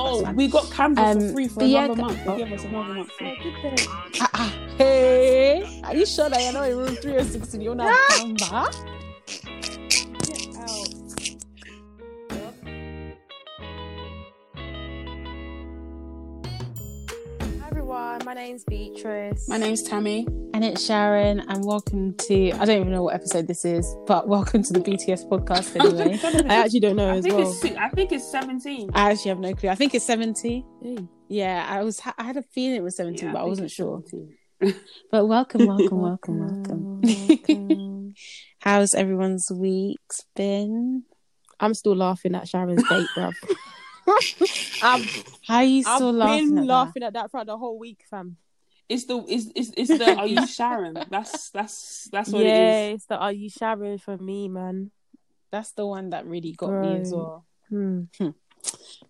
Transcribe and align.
Oh, 0.00 0.30
we 0.32 0.48
got 0.48 0.64
Canva 0.64 0.98
Um, 0.98 1.20
for 1.20 1.32
free 1.32 1.48
for 1.48 1.64
yeah, 1.64 1.84
another 1.86 2.00
ca- 2.00 2.06
month. 2.08 2.24
They 2.24 2.30
oh. 2.30 2.36
Give 2.38 2.52
us 2.52 2.64
another 2.64 2.94
month. 2.94 3.10
free. 3.12 3.74
Ah, 4.20 4.30
ah, 4.34 4.54
hey, 4.78 5.80
are 5.84 5.94
you 5.96 6.06
sure 6.06 6.28
that 6.30 6.40
you're 6.42 6.52
not 6.52 6.68
in 6.70 6.76
room 6.76 6.94
360? 6.96 7.58
You're 7.62 7.74
not 7.74 7.96
Canva? 8.10 9.77
Everyone, 17.90 18.22
my 18.26 18.34
name's 18.34 18.64
Beatrice. 18.64 19.48
My 19.48 19.56
name's 19.56 19.82
Tammy. 19.82 20.26
And 20.52 20.62
it's 20.62 20.84
Sharon, 20.84 21.40
and 21.40 21.64
welcome 21.64 22.14
to 22.26 22.52
I 22.52 22.66
don't 22.66 22.80
even 22.82 22.90
know 22.92 23.04
what 23.04 23.14
episode 23.14 23.46
this 23.46 23.64
is, 23.64 23.96
but 24.06 24.28
welcome 24.28 24.62
to 24.64 24.74
the 24.74 24.80
BTS 24.80 25.26
podcast 25.26 25.74
anyway. 25.80 26.18
I 26.50 26.56
actually 26.56 26.80
don't 26.80 26.96
know 26.96 27.08
I 27.08 27.16
as 27.16 27.24
think 27.24 27.36
well. 27.38 27.50
it's 27.50 27.64
I 27.78 27.88
think 27.88 28.12
it's 28.12 28.30
seventeen. 28.30 28.90
I 28.92 29.12
actually 29.12 29.30
have 29.30 29.38
no 29.38 29.54
clue. 29.54 29.70
I 29.70 29.74
think 29.74 29.94
it's 29.94 30.04
70. 30.04 30.66
Yeah, 31.30 31.66
I 31.66 31.82
was 31.82 31.98
I 32.18 32.24
had 32.24 32.36
a 32.36 32.42
feeling 32.42 32.76
it 32.76 32.82
was 32.82 32.94
17, 32.96 33.24
Yeah, 33.24 33.32
but 33.32 33.38
I 33.38 33.40
think 33.40 33.48
wasn't 33.48 33.70
sure. 33.70 34.02
17. 34.60 34.74
But 35.10 35.26
welcome, 35.26 35.64
welcome, 35.66 36.00
welcome, 36.02 37.00
welcome. 37.00 38.14
How's 38.60 38.92
everyone's 38.92 39.50
weeks 39.50 40.26
been? 40.36 41.04
I'm 41.58 41.72
still 41.72 41.96
laughing 41.96 42.34
at 42.34 42.48
Sharon's 42.48 42.86
date, 42.86 43.06
bruv. 43.16 43.32
I've, 44.82 45.24
How 45.46 45.60
you 45.60 45.82
I've 45.86 45.96
still 45.96 46.12
laughing 46.12 46.48
been 46.48 46.58
at 46.58 46.62
that? 46.62 46.72
laughing 46.74 47.02
at 47.02 47.12
that 47.14 47.30
throughout 47.30 47.46
the 47.46 47.56
whole 47.58 47.78
week, 47.78 48.04
fam. 48.08 48.36
It's 48.88 49.04
the 49.04 49.18
it's, 49.28 49.46
it's, 49.54 49.70
it's 49.76 49.98
the 49.98 50.16
are 50.18 50.26
you 50.26 50.46
Sharon? 50.46 50.94
That's 51.10 51.50
that's 51.50 52.08
that's 52.10 52.30
what 52.30 52.44
yeah, 52.44 52.48
it 52.48 52.90
is. 52.90 52.94
it's 52.96 53.06
the 53.06 53.16
Are 53.18 53.32
You 53.32 53.50
Sharon 53.50 53.98
for 53.98 54.16
me, 54.16 54.48
man. 54.48 54.90
That's 55.50 55.72
the 55.72 55.86
one 55.86 56.10
that 56.10 56.26
really 56.26 56.52
got 56.52 56.70
me 56.70 56.94
as 56.96 57.10
Right. 57.12 57.16
well. 57.18 57.46
Hmm. 57.68 58.02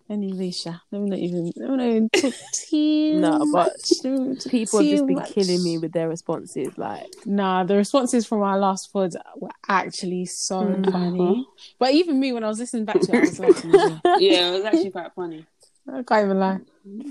Anyway, 0.09 0.49
Sha, 0.49 0.73
let 0.91 1.01
me 1.01 1.09
not 1.09 1.19
even, 1.19 1.51
let 1.55 1.69
me 1.69 1.77
not 1.77 1.85
even 1.85 2.09
talk 2.09 2.33
too 2.69 3.19
No, 3.19 3.37
but 3.39 3.47
much. 3.47 3.91
Let 4.03 4.11
me 4.13 4.19
not 4.29 4.39
talk 4.39 4.51
People 4.51 4.79
have 4.79 4.89
just 4.89 5.05
been 5.07 5.15
much. 5.17 5.31
killing 5.33 5.63
me 5.63 5.77
with 5.77 5.91
their 5.91 6.09
responses. 6.09 6.69
Like, 6.77 7.05
Nah, 7.25 7.63
the 7.63 7.75
responses 7.75 8.25
from 8.25 8.41
our 8.41 8.57
last 8.57 8.91
pod 8.91 9.13
were 9.35 9.49
actually 9.67 10.25
so 10.25 10.55
Mhm. 10.63 10.91
funny. 10.91 11.47
But 11.77 11.93
even 11.93 12.19
me, 12.19 12.33
when 12.33 12.43
I 12.43 12.47
was 12.47 12.59
listening 12.59 12.85
back 12.85 13.01
to 13.01 13.11
it, 13.11 13.17
I 13.17 13.19
was 13.19 13.39
laughing. 13.39 13.69
as 13.75 13.85
well. 13.85 14.01
Yeah, 14.17 14.49
it 14.49 14.51
was 14.53 14.63
actually 14.65 14.91
quite 14.91 15.13
funny. 15.13 15.45
I 15.87 16.01
can't 16.03 16.25
even 16.25 16.39
lie. 16.39 16.59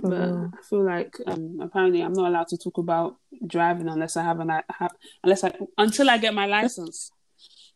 But 0.03 0.11
real. 0.11 0.51
I 0.59 0.63
feel 0.63 0.85
like 0.85 1.17
um, 1.27 1.59
apparently 1.61 2.01
I'm 2.03 2.13
not 2.13 2.29
allowed 2.29 2.49
to 2.49 2.57
talk 2.59 2.79
about 2.79 3.17
driving 3.47 3.89
unless 3.89 4.17
I 4.17 4.23
have 4.25 4.41
an 4.41 4.51
I 4.51 4.63
have, 4.79 4.93
unless 5.23 5.45
I 5.45 5.53
until 5.77 6.11
I 6.11 6.19
get 6.19 6.35
my 6.35 6.47
license. 6.47 7.11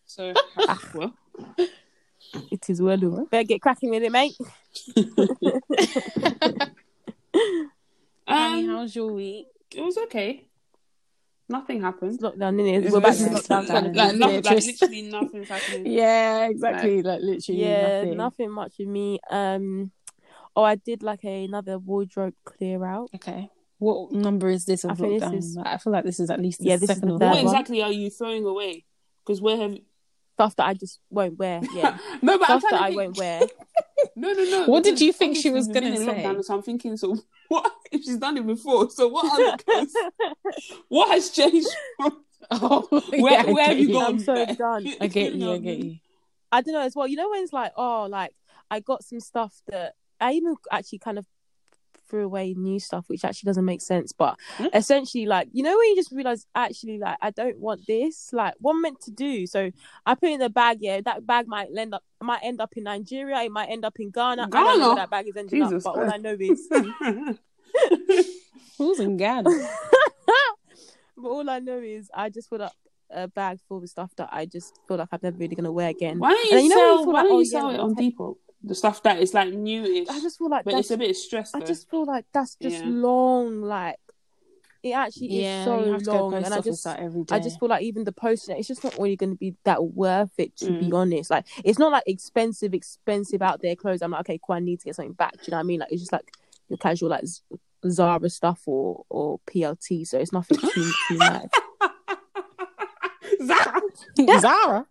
So 0.07 0.35
well, 0.95 1.15
it 2.51 2.69
is 2.71 2.81
well 2.83 3.05
over. 3.05 3.25
Better 3.27 3.45
get 3.45 3.61
cracking 3.63 3.91
with 3.91 4.03
it, 4.03 4.13
mate. 4.13 4.35
Annie, 8.27 8.65
um, 8.69 8.77
how's 8.77 8.95
your 8.95 9.13
week? 9.13 9.47
it 9.75 9.81
was 9.83 9.97
okay. 9.99 10.47
Nothing 11.49 11.83
happened. 11.83 12.15
It's 12.15 12.23
lockdown, 12.23 12.55
innit? 12.61 12.85
It's 12.85 12.93
We're 12.93 13.01
back 13.01 13.17
to 13.17 13.23
literally- 13.25 13.41
lockdown. 13.41 13.67
lockdown, 13.67 13.67
time. 13.67 13.93
like, 13.95 14.13
innit? 14.15 14.19
nothing, 14.19 14.43
like 14.43 14.65
literally 14.65 15.03
nothing's 15.03 15.49
happening. 15.49 15.87
Yeah, 15.93 16.47
exactly. 16.49 17.03
Like, 17.03 17.21
literally 17.23 17.61
Yeah, 17.63 17.99
nothing. 18.03 18.17
nothing. 18.17 18.51
much 18.51 18.75
with 18.79 18.89
me. 18.89 19.19
Um, 19.31 19.91
oh, 20.57 20.63
I 20.63 20.77
did 20.77 21.03
like 21.03 21.25
a, 21.25 21.45
another 21.45 21.79
wardrobe 21.79 22.35
clear 22.45 22.85
out. 22.85 23.11
Okay. 23.17 23.51
What 23.79 24.13
number 24.13 24.49
is 24.49 24.65
this 24.65 24.85
of 24.85 24.93
I 24.93 24.95
think 24.95 25.21
this 25.21 25.33
is- 25.33 25.59
I 25.59 25.77
feel 25.79 25.93
like 25.93 26.05
this 26.05 26.21
is 26.21 26.31
at 26.31 26.41
least 26.41 26.61
the 26.61 26.67
Yeah, 26.67 26.77
this 26.77 26.85
is 26.89 26.89
second 26.97 27.09
the 27.09 27.15
or 27.15 27.19
third 27.19 27.27
What 27.27 27.37
one. 27.45 27.45
exactly 27.45 27.83
are 27.83 27.93
you 27.93 28.09
throwing 28.11 28.45
away? 28.47 28.85
Because 29.25 29.41
where 29.43 29.57
have 29.57 29.77
Stuff 30.35 30.57
that 30.57 30.67
I 30.67 30.75
just 30.75 30.99
won't 31.11 31.39
wear. 31.39 31.61
Yeah, 31.75 31.99
no, 32.23 32.39
but 32.39 32.51
I'm 32.51 32.61
stuff 32.61 32.71
that 32.71 32.79
to 32.79 32.83
I 32.83 32.89
think- 32.89 32.97
won't 32.97 33.19
wear. 33.19 33.41
No, 34.17 34.33
no, 34.33 34.43
no. 34.45 34.67
What 34.67 34.83
did 34.83 35.01
you 35.01 35.13
think 35.13 35.37
she 35.37 35.51
was 35.51 35.67
we've 35.69 35.75
gonna 35.75 35.87
in 35.87 35.97
say? 35.99 36.07
lockdown, 36.07 36.43
So 36.45 36.55
I'm 36.55 36.63
thinking, 36.63 36.97
so 36.97 37.17
what 37.49 37.71
if 37.93 38.03
she's 38.03 38.17
done 38.17 38.37
it 38.37 38.45
before? 38.47 38.91
So 38.91 39.07
what 39.09 39.33
other 39.33 39.57
clothes? 39.63 39.93
what 40.89 41.11
has 41.13 41.31
changed? 41.31 41.69
Oh, 42.51 42.87
where 42.91 43.33
yeah, 43.33 43.45
where 43.45 43.67
have 43.67 43.79
you 43.79 43.87
you. 43.89 43.93
gone? 43.95 44.05
I'm 44.07 44.19
so 44.19 44.45
done. 44.47 44.93
I 45.01 45.07
get 45.07 45.35
you. 45.35 45.53
I 45.53 45.59
get 45.59 45.79
you. 45.79 45.97
I 46.51 46.61
don't 46.63 46.75
know 46.75 46.81
as 46.81 46.97
well. 46.97 47.07
You 47.07 47.17
know 47.17 47.31
when 47.31 47.45
it's 47.45 47.53
like, 47.53 47.73
oh, 47.77 48.07
like 48.11 48.33
I 48.71 48.81
got 48.81 49.05
some 49.05 49.21
stuff 49.21 49.55
that 49.69 49.95
I 50.21 50.33
even 50.33 50.57
actually 50.71 50.99
kind 50.99 51.19
of 51.19 51.27
threw 52.13 52.25
away 52.27 52.55
new 52.57 52.79
stuff, 52.79 53.05
which 53.09 53.25
actually 53.25 53.49
doesn't 53.49 53.65
make 53.65 53.81
sense. 53.81 54.13
But 54.13 54.39
Hmm? 54.59 54.67
essentially, 54.75 55.27
like 55.27 55.49
you 55.53 55.63
know 55.65 55.77
when 55.77 55.89
you 55.89 55.97
just 55.97 56.13
realize 56.13 56.47
actually, 56.55 56.99
like 56.99 57.17
I 57.23 57.31
don't 57.31 57.59
want 57.59 57.87
this. 57.89 58.33
Like 58.33 58.55
what 58.61 58.75
I'm 58.75 58.83
meant 58.83 59.01
to 59.03 59.11
do. 59.11 59.47
So 59.47 59.71
I 60.07 60.15
put 60.15 60.29
it 60.29 60.33
in 60.35 60.41
the 60.41 60.51
bag. 60.51 60.79
Yeah, 60.81 61.01
that 61.01 61.27
bag 61.27 61.49
might 61.49 61.69
end 61.77 61.95
up 61.95 62.05
might 62.21 62.41
end 62.45 62.61
up 62.61 62.77
in 62.77 62.85
Nigeria. 62.85 63.41
It 63.43 63.51
might 63.51 63.71
end 63.71 63.85
up 63.85 63.99
in 63.99 64.11
Ghana. 64.11 64.43
I 64.43 64.47
don't 64.49 64.79
know 64.79 64.89
where 64.89 64.97
that 64.97 65.11
bag 65.11 65.27
is 65.27 65.37
ending 65.37 65.65
Jesus 65.65 65.85
up. 65.87 65.95
But 65.95 66.05
all 66.05 66.13
I 66.15 66.19
know 66.19 66.37
is, 66.39 66.69
Who's 68.79 69.01
in 69.01 69.17
Ghana? 69.17 69.51
but 71.17 71.29
all 71.29 71.49
I 71.49 71.59
know 71.59 71.79
is 71.79 72.11
I 72.15 72.29
just 72.29 72.51
put 72.51 72.61
up 72.61 72.73
a 73.11 73.29
bag 73.29 73.59
full 73.69 73.83
of 73.83 73.89
stuff 73.89 74.11
that 74.17 74.29
I 74.33 74.47
just 74.47 74.79
feel 74.89 74.97
like 74.99 75.09
I'm 75.13 75.21
never 75.23 75.37
really 75.37 75.55
gonna 75.55 75.73
wear 75.73 75.89
again. 75.89 76.19
why 76.19 76.33
don't 76.33 76.45
you 76.47 76.51
And 76.53 76.59
then 76.59 76.65
you 76.65 76.71
know 76.71 76.77
you 76.77 76.97
sell? 76.99 77.07
Why 77.07 77.13
like, 77.13 77.23
don't 77.25 77.33
oh, 77.33 77.39
you 77.41 77.45
yeah, 77.45 77.51
sell 77.61 77.71
it 77.71 77.81
on 77.81 77.95
take- 77.95 78.17
Depop? 78.19 78.37
The 78.65 78.75
stuff 78.75 79.03
that 79.03 79.19
is 79.21 79.35
like 79.35 79.53
newish, 79.53 80.09
I 80.09 80.21
just 80.21 80.39
feel 80.39 80.49
like 80.49 80.65
but 80.65 80.73
that's 80.73 80.91
it's 80.91 80.91
a 80.93 80.97
bit 80.99 81.17
stressed. 81.17 81.57
I 81.57 81.61
though. 81.61 81.67
just 81.67 81.91
feel 81.91 82.05
like 82.05 82.27
that's 82.33 82.57
just 82.57 82.85
Yeah. 82.85 82.91
long. 82.93 83.63
Like 83.63 83.97
it 84.83 84.93
actually 84.93 85.29
yeah, 85.41 85.61
is 85.61 85.65
so 85.65 85.85
you 85.85 85.93
have 85.93 86.01
to 86.01 86.05
go 86.07 86.13
long, 86.27 86.35
and 86.35 86.55
I 86.55 86.61
just, 86.61 86.87
every 86.87 87.23
day. 87.25 87.37
I 87.37 87.39
just 87.39 87.61
feel 87.61 87.69
like 87.69 87.83
even 87.83 88.05
the 88.05 88.13
posting, 88.13 88.57
it's 88.57 88.67
just 88.69 88.83
not 88.83 88.95
really 88.99 89.15
going 89.17 89.31
to 89.31 89.37
be 89.37 89.55
that 89.65 89.83
worth 89.85 90.33
it. 90.39 90.57
To 90.59 90.73
be 90.73 90.91
Mm. 90.91 90.95
honest, 90.95 91.31
like 91.31 91.47
it's 91.65 91.79
not 91.79 91.93
like 91.93 92.05
expensive, 92.07 92.75
expensive 92.75 93.43
out 93.43 93.63
there 93.63 93.77
clothes. 93.77 94.03
I'm 94.03 94.11
like, 94.11 94.21
okay, 94.23 94.41
cool, 94.45 94.57
I 94.57 94.61
need 94.61 94.81
to 94.81 94.85
get 94.87 94.97
something 94.97 95.13
back. 95.13 95.33
Do 95.35 95.39
you 95.47 95.51
know 95.53 95.57
what 95.59 95.61
I 95.61 95.65
mean? 95.65 95.81
Like 95.81 95.93
it's 95.93 96.03
just 96.03 96.13
like 96.13 96.33
your 96.69 96.79
casual 96.79 97.11
like 97.11 97.25
Zara 97.89 98.29
stuff 98.29 98.63
or 98.67 99.05
or 99.09 99.41
PLT. 99.49 100.07
So 100.07 100.19
it's 100.19 100.33
nothing 100.33 100.59
too 100.59 100.93
too 101.09 101.19
mad. 101.19 101.49
Zara. 104.27 104.41
Zara. 104.41 104.87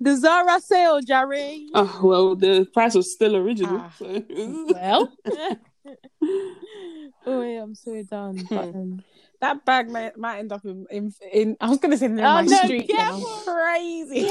The 0.00 0.16
Zara 0.16 0.60
sale, 0.60 1.00
Jerry. 1.00 1.68
Oh 1.74 2.00
well, 2.02 2.36
the 2.36 2.66
price 2.72 2.94
was 2.94 3.12
still 3.12 3.36
original. 3.36 3.78
Ah. 3.80 3.92
so- 3.98 4.24
Well, 4.72 5.12
oh 7.26 7.42
yeah, 7.42 7.62
I'm 7.62 7.74
so 7.74 8.02
done. 8.02 8.44
But, 8.50 8.64
um, 8.74 9.02
that 9.40 9.64
bag 9.64 9.88
might, 9.90 10.16
might 10.18 10.38
end 10.38 10.50
up 10.52 10.64
in, 10.64 10.86
in, 10.90 11.12
in 11.32 11.56
I 11.60 11.68
was 11.68 11.78
gonna 11.78 11.96
say 11.96 12.08
near 12.08 12.24
Oh, 12.24 12.34
my 12.34 12.42
no, 12.42 12.56
street. 12.64 12.88
careful. 12.88 13.24
crazy. 13.44 14.28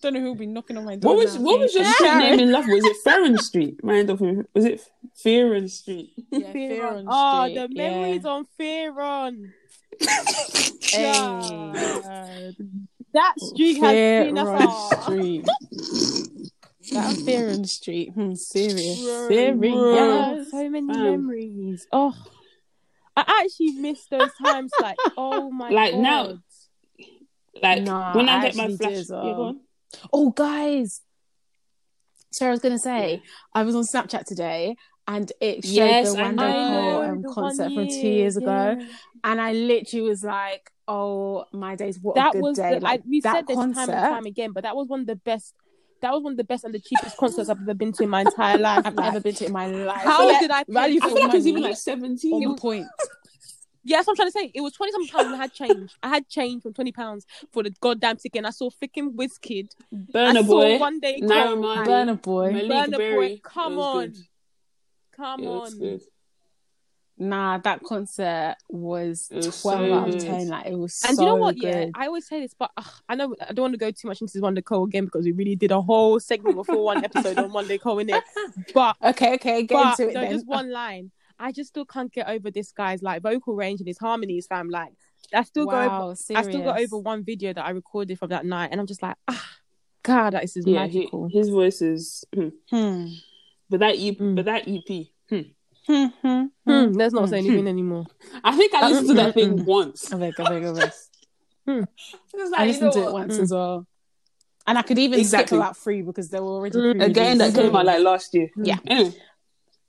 Don't 0.00 0.14
know 0.14 0.20
who'll 0.20 0.34
be 0.36 0.46
knocking 0.46 0.78
on 0.78 0.84
my 0.86 0.96
door. 0.96 1.14
what 1.16 1.24
was 1.24 1.34
now. 1.36 1.42
what 1.42 1.60
was 1.60 1.74
your 1.74 1.84
street 1.84 2.14
name 2.14 2.38
in 2.40 2.52
love? 2.52 2.64
Was 2.66 2.84
it 2.84 2.96
Ferren 3.04 3.36
Street? 3.36 3.82
Mind 3.84 4.08
of 4.08 4.20
was 4.20 4.64
it 4.64 4.80
Fearon 5.22 5.68
Street? 5.68 6.12
Yeah, 6.30 6.52
Fear 6.52 6.70
Fear 6.70 6.86
on. 6.86 6.96
on 6.96 7.06
Oh, 7.08 7.44
Street, 7.44 7.54
the 7.68 7.74
yeah. 7.74 7.90
memories 7.90 8.24
on 8.24 8.44
Fear 8.56 9.00
on. 9.00 9.52
Hey. 10.00 11.12
God. 11.12 12.54
That 13.14 13.34
street 13.40 13.78
has 13.80 13.90
Fear 13.92 14.24
been 14.26 14.36
a 14.38 14.44
on. 14.46 15.02
Street. 15.02 15.44
that 16.92 17.16
Fear 17.24 17.50
on 17.50 17.64
Street. 17.64 18.12
Hmm, 18.12 18.34
serious. 18.34 19.02
Bro, 19.02 19.28
serious. 19.28 19.58
bro, 19.58 20.44
so 20.50 20.68
many 20.68 20.92
Fam. 20.92 21.02
memories. 21.04 21.86
Oh, 21.90 22.14
I 23.16 23.42
actually 23.44 23.72
miss 23.80 24.04
those 24.10 24.28
times. 24.44 24.70
Like, 24.80 24.96
oh 25.16 25.50
my 25.50 25.70
god. 25.70 25.74
Like, 25.74 25.92
god. 25.94 26.00
now- 26.02 26.38
Like 27.62 27.82
Nah, 27.82 28.14
when 28.14 28.28
I, 28.28 28.38
I 28.38 28.42
get 28.42 28.56
my 28.56 28.64
actually 28.64 28.76
flash, 28.76 29.08
well. 29.08 29.24
yeah, 29.26 29.32
on. 29.32 29.60
Oh, 30.12 30.30
guys. 30.30 31.00
So 32.30 32.46
I 32.46 32.50
was 32.50 32.60
gonna 32.60 32.78
say, 32.78 33.22
I 33.54 33.62
was 33.62 33.74
on 33.74 33.84
Snapchat 33.84 34.24
today, 34.26 34.76
and 35.08 35.32
it 35.40 35.64
showed 35.64 35.74
Yes, 35.74 36.12
the 36.14 36.20
I 36.20 36.24
Wande 36.24 36.36
know. 36.36 36.66
Coal 36.68 37.02
um, 37.02 37.24
concert 37.34 37.62
one 37.64 37.74
from 37.74 37.86
two 37.88 37.94
year, 37.94 38.12
years 38.12 38.36
ago, 38.36 38.76
yeah. 38.78 38.86
and 39.24 39.40
I 39.40 39.52
literally 39.54 40.08
was 40.08 40.22
like, 40.22 40.70
"Oh 40.86 41.46
my 41.52 41.74
days, 41.74 41.98
what 41.98 42.14
that 42.16 42.30
a 42.30 42.32
good 42.34 42.42
was 42.42 42.56
day!" 42.56 42.74
the, 42.74 42.80
like 42.80 43.00
I, 43.00 43.02
we've 43.08 43.22
that 43.22 43.34
said 43.34 43.46
this 43.48 43.56
concert. 43.56 43.74
time 43.74 43.90
and 43.90 44.14
time 44.14 44.26
again, 44.26 44.52
but 44.52 44.62
that 44.64 44.76
was 44.76 44.86
one 44.86 45.00
of 45.00 45.06
the 45.06 45.16
best. 45.16 45.54
That 46.02 46.12
was 46.12 46.22
one 46.22 46.34
of 46.34 46.36
the 46.36 46.44
best 46.44 46.62
and 46.62 46.72
the 46.72 46.78
cheapest 46.78 47.16
concerts 47.16 47.48
I've 47.48 47.60
ever 47.60 47.74
been 47.74 47.92
to 47.94 48.04
in 48.04 48.10
my 48.10 48.20
entire 48.20 48.58
life. 48.58 48.86
I've 48.86 48.94
like, 48.94 49.08
ever 49.08 49.20
been 49.20 49.34
to 49.36 49.46
in 49.46 49.52
my 49.52 49.66
life. 49.66 50.02
How 50.02 50.28
Yeah, 50.30 50.40
did 50.40 50.50
I 50.52 50.62
pay 50.62 50.72
value 50.72 51.00
I 51.02 51.08
for 51.08 51.16
feel 51.16 51.26
like 51.26 51.34
it's 51.34 51.44
money 51.46 51.50
even 51.50 51.62
like 51.62 51.76
seventeen. 51.76 52.46
on 52.46 52.56
point? 52.56 52.86
Yeah, 53.84 53.98
that's 53.98 54.06
what 54.08 54.12
I'm 54.12 54.16
trying 54.16 54.28
to 54.28 54.32
say. 54.32 54.50
It 54.54 54.60
was 54.60 54.74
twenty 54.74 54.92
something 54.92 55.08
pounds 55.08 55.32
I 55.32 55.36
had 55.38 55.52
change. 55.54 55.94
I 56.02 56.08
had 56.08 56.28
change 56.28 56.62
from 56.62 56.74
twenty 56.74 56.92
pounds 56.92 57.24
for 57.52 57.62
the 57.62 57.70
goddamn 57.80 58.16
ticket. 58.18 58.40
And 58.40 58.46
I 58.46 58.50
saw 58.50 58.68
freaking 58.68 59.14
Wizkid. 59.14 59.70
I 59.90 59.96
Burna 60.12 60.44
saw 60.46 60.46
Boy, 60.46 60.78
one 60.78 61.00
day 61.00 61.20
Naira 61.22 61.54
Cole, 61.54 61.76
Burna 61.86 62.20
Boy. 62.22 62.52
Malik 62.52 62.70
Burna 62.70 63.16
Boy, 63.16 63.40
come 63.42 63.78
on. 63.78 64.08
good. 64.08 64.16
Come 65.18 65.42
It 65.42 65.46
was 65.48 65.72
on. 65.74 65.78
good. 65.80 66.00
Nah, 67.20 67.58
that 67.58 67.82
concert 67.82 68.54
was 68.68 69.28
was 69.32 69.60
twelve 69.60 69.80
so 69.80 69.92
out 69.94 70.08
of 70.14 70.18
ten. 70.24 70.46
Like 70.48 70.66
it 70.66 70.76
was 70.78 70.94
so 70.94 71.08
good. 71.08 71.10
And 71.10 71.16
so 71.16 71.22
you 71.24 71.28
know 71.28 71.34
what? 71.36 71.54
good. 71.56 71.64
Yeah, 71.86 71.86
I 71.96 72.06
always 72.06 72.28
say 72.28 72.40
this, 72.40 72.54
but 72.56 72.70
ugh, 72.76 72.86
I 73.08 73.16
know 73.16 73.34
I 73.40 73.52
don't 73.52 73.64
want 73.64 73.74
to 73.74 73.78
go 73.78 73.90
too 73.90 74.06
much 74.06 74.20
into 74.20 74.38
Wande 74.38 74.64
Coal 74.64 74.84
again 74.84 75.04
because 75.04 75.24
we 75.24 75.32
really 75.32 75.56
did 75.56 75.72
a 75.72 75.80
whole 75.82 76.20
segment 76.20 76.54
before 76.54 76.84
one 76.84 77.04
episode 77.04 77.36
on 77.38 77.50
Wande 77.50 77.80
Coal 77.80 77.98
in 77.98 78.10
it. 78.10 78.22
But 78.72 78.94
okay, 79.02 79.34
okay, 79.34 79.64
get 79.64 79.74
but 79.74 79.98
into 79.98 80.10
it 80.10 80.14
no, 80.14 80.20
then. 80.20 80.30
just 80.30 80.46
one 80.46 80.70
line. 80.70 81.10
I 81.40 81.50
just 81.50 81.70
still 81.70 81.84
can't 81.84 82.12
get 82.12 82.28
over 82.28 82.52
this 82.52 82.70
guy's 82.70 83.02
like 83.02 83.22
vocal 83.22 83.56
range 83.56 83.80
and 83.80 83.88
his 83.88 83.98
harmonies, 83.98 84.46
fam. 84.46 84.68
Like 84.70 84.92
I 85.34 85.42
still 85.42 85.66
go 85.66 85.72
over, 85.76 85.88
wow, 85.88 86.10
I 86.10 86.42
still 86.42 86.62
got 86.62 86.78
over 86.80 86.98
one 86.98 87.24
video 87.24 87.52
that 87.52 87.64
I 87.66 87.70
recorded 87.70 88.16
from 88.20 88.28
that 88.30 88.46
night, 88.46 88.68
and 88.70 88.80
I'm 88.80 88.86
just 88.86 89.02
like, 89.02 89.16
ah, 89.26 89.44
God, 90.04 90.34
that 90.34 90.44
is 90.44 90.54
just 90.54 90.68
Yeah, 90.68 90.86
he, 90.86 90.98
magical. 91.00 91.28
his 91.32 91.48
voice 91.48 91.82
is. 91.82 92.24
hmm. 92.70 93.08
Hmm. 93.68 93.76
But 93.76 93.80
that 93.80 93.94
EP, 93.96 94.18
Mm. 94.18 94.36
but 94.36 94.44
that 94.46 94.68
EP. 94.68 95.10
hmm. 95.28 95.40
Hmm, 95.86 96.04
hmm, 96.22 96.26
hmm. 96.26 96.44
Hmm, 96.70 96.92
let's 96.92 97.14
not 97.14 97.24
Hmm. 97.24 97.30
say 97.30 97.38
anything 97.38 97.66
anymore. 97.66 98.04
I 98.44 98.56
think 98.56 98.74
I 98.74 98.88
listened 98.88 99.08
to 99.08 99.14
that 99.14 99.34
thing 99.34 99.64
once. 99.64 100.12
I 100.12 100.16
beg, 100.18 100.38
I 100.40 100.48
beg, 100.48 100.64
I 100.64 100.72
beg. 100.72 100.92
Hmm. 101.66 101.80
Like, 102.50 102.60
I 102.60 102.64
you 102.64 102.72
listened 102.72 102.92
to 102.92 103.00
know 103.00 103.08
it 103.08 103.12
once 103.12 103.36
Mm. 103.38 103.40
as 103.42 103.52
well. 103.52 103.86
And 104.66 104.78
I 104.78 104.82
could 104.82 104.98
even 104.98 105.18
skip 105.18 105.24
Exactly. 105.24 105.58
about 105.58 105.76
three 105.76 106.02
because 106.02 106.28
they 106.28 106.40
were 106.40 106.46
already 106.46 106.78
Mm. 106.78 106.90
pre-released. 106.92 107.10
Again, 107.10 107.38
that 107.38 107.54
came 107.54 107.74
out 107.74 107.86
like 107.86 108.00
last 108.02 108.34
year. 108.34 108.48
Yeah. 108.56 108.78
Anyway, 108.86 109.14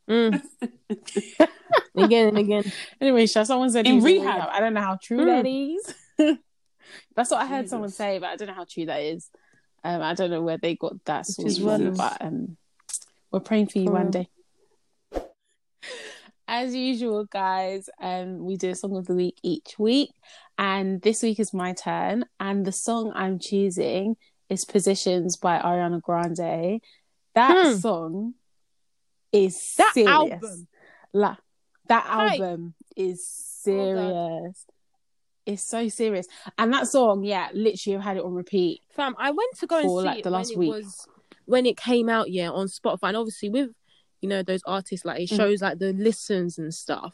Mm. 0.10 0.42
again 1.98 2.30
and 2.30 2.38
again. 2.38 2.64
Anyway, 3.00 3.26
Sha, 3.28 3.44
someone 3.44 3.70
said 3.70 3.86
In 3.86 3.96
he's 3.96 4.04
rehab. 4.04 4.50
I 4.52 4.60
don't 4.60 4.74
know 4.74 4.81
how 4.81 4.98
true 5.02 5.20
Mm. 5.20 5.26
that 5.26 5.46
is. 5.46 6.38
That's 7.16 7.30
what 7.31 7.42
I 7.42 7.46
heard 7.46 7.70
someone 7.70 7.90
say, 7.92 8.20
but 8.20 8.30
I 8.30 8.36
don't 8.36 8.48
know 8.48 8.54
how 8.54 8.66
true 8.66 8.86
that 8.86 9.02
is. 9.02 9.30
Um, 9.84 10.02
I 10.02 10.14
don't 10.16 10.31
know 10.31 10.42
where 10.42 10.58
they 10.58 10.76
got 10.76 11.04
that 11.06 11.28
Which 11.28 11.36
source 11.36 11.52
is 11.54 11.60
from, 11.60 11.94
but 11.96 12.18
um, 12.22 12.58
we're 13.31 13.40
praying 13.40 13.68
for 13.68 13.80
you 13.80 13.92
one 13.92 14.12
day. 14.12 14.28
As 16.48 16.74
usual, 16.74 17.26
guys, 17.26 17.90
um, 18.02 18.44
we 18.44 18.58
do 18.58 18.72
a 18.72 18.76
song 18.76 18.98
of 18.98 19.06
the 19.06 19.14
week 19.14 19.38
each 19.44 19.78
week, 19.78 20.10
and 20.58 21.00
this 21.04 21.22
week 21.22 21.40
is 21.40 21.54
my 21.54 21.74
turn. 21.74 22.26
And 22.40 22.66
the 22.66 22.72
song 22.72 23.12
I'm 23.14 23.38
choosing 23.38 24.18
is 24.50 24.66
"Positions" 24.66 25.38
by 25.38 25.60
Ariana 25.60 26.02
Grande. 26.02 26.81
That 27.36 27.68
Hmm. 27.68 27.74
song 27.78 28.34
is 29.31 29.76
That 29.78 29.92
serious. 29.94 30.12
album. 30.12 30.68
La- 31.14 31.38
that 31.86 32.06
album 32.08 32.74
is 32.96 33.20
Oh, 33.22 33.64
serious. 33.64 34.66
it's 35.46 35.62
so 35.64 35.88
serious. 35.88 36.26
And 36.58 36.74
that 36.74 36.88
song, 36.88 37.24
yeah, 37.24 37.50
literally 37.54 37.98
I've 37.98 38.04
had 38.04 38.18
it 38.18 38.24
on 38.24 38.34
repeat. 38.34 38.81
Fam, 38.90 39.16
I 39.20 39.30
went 39.30 39.56
to 39.60 39.68
go 39.68 39.78
and 39.78 39.88
see 39.88 39.94
like, 39.96 40.18
it 40.20 40.24
the 40.24 40.31
last 40.31 40.58
week. 40.58 40.70
was 40.72 41.08
when 41.50 41.66
it 41.66 41.78
came 41.78 42.07
out, 42.10 42.30
yeah, 42.31 42.50
on 42.50 42.68
Spotify. 42.68 43.10
And 43.10 43.18
obviously 43.18 43.50
with 43.50 43.69
you 44.22 44.30
know 44.30 44.44
those 44.44 44.62
artists, 44.66 45.06
like 45.06 45.22
it 45.22 45.30
Mhm. 45.30 45.38
shows 45.38 45.62
like 45.62 45.80
the 45.80 45.94
listens 45.94 46.57
and 46.57 46.74
stuff. 46.74 47.13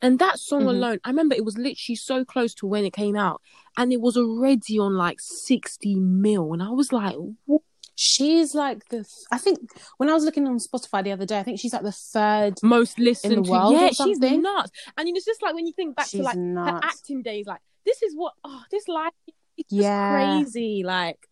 And 0.00 0.18
that 0.20 0.38
song 0.38 0.62
Mhm. 0.62 0.68
alone, 0.68 0.98
I 1.04 1.08
remember 1.10 1.34
it 1.34 1.44
was 1.44 1.58
literally 1.58 1.96
so 1.96 2.24
close 2.24 2.54
to 2.54 2.66
when 2.66 2.84
it 2.84 2.92
came 2.92 3.16
out, 3.16 3.40
and 3.76 3.92
it 3.92 4.00
was 4.00 4.16
already 4.16 4.78
on 4.78 4.94
like 4.96 5.20
sixty 5.20 5.94
mil, 5.96 6.52
and 6.52 6.62
I 6.62 6.70
was 6.70 6.92
like, 6.92 7.16
what? 7.46 7.62
She's 8.00 8.54
like 8.54 8.88
the 8.90 9.04
I 9.32 9.38
think 9.38 9.58
when 9.96 10.08
I 10.08 10.14
was 10.14 10.24
looking 10.24 10.46
on 10.46 10.58
Spotify 10.58 11.02
the 11.02 11.10
other 11.10 11.26
day, 11.26 11.40
I 11.40 11.42
think 11.42 11.58
she's 11.58 11.72
like 11.72 11.82
the 11.82 11.90
third 11.90 12.54
most 12.62 12.96
listened 13.00 13.32
in 13.32 13.38
the 13.42 13.44
to. 13.44 13.50
world 13.50 13.72
yeah, 13.72 13.90
she's 13.90 14.20
nuts. 14.20 14.70
And 14.96 15.08
it's 15.08 15.24
just 15.26 15.42
like 15.42 15.52
when 15.54 15.66
you 15.66 15.72
think 15.72 15.96
back 15.96 16.06
She's 16.06 16.20
to 16.20 16.24
like 16.24 16.36
her 16.36 16.80
acting 16.84 17.22
days, 17.22 17.46
like 17.48 17.60
this 17.84 18.00
is 18.04 18.14
what 18.14 18.34
oh 18.44 18.62
this 18.70 18.86
life 18.86 19.12
it's 19.56 19.68
just 19.68 19.82
Yeah. 19.82 20.06
crazy. 20.06 20.84
Like 20.84 21.27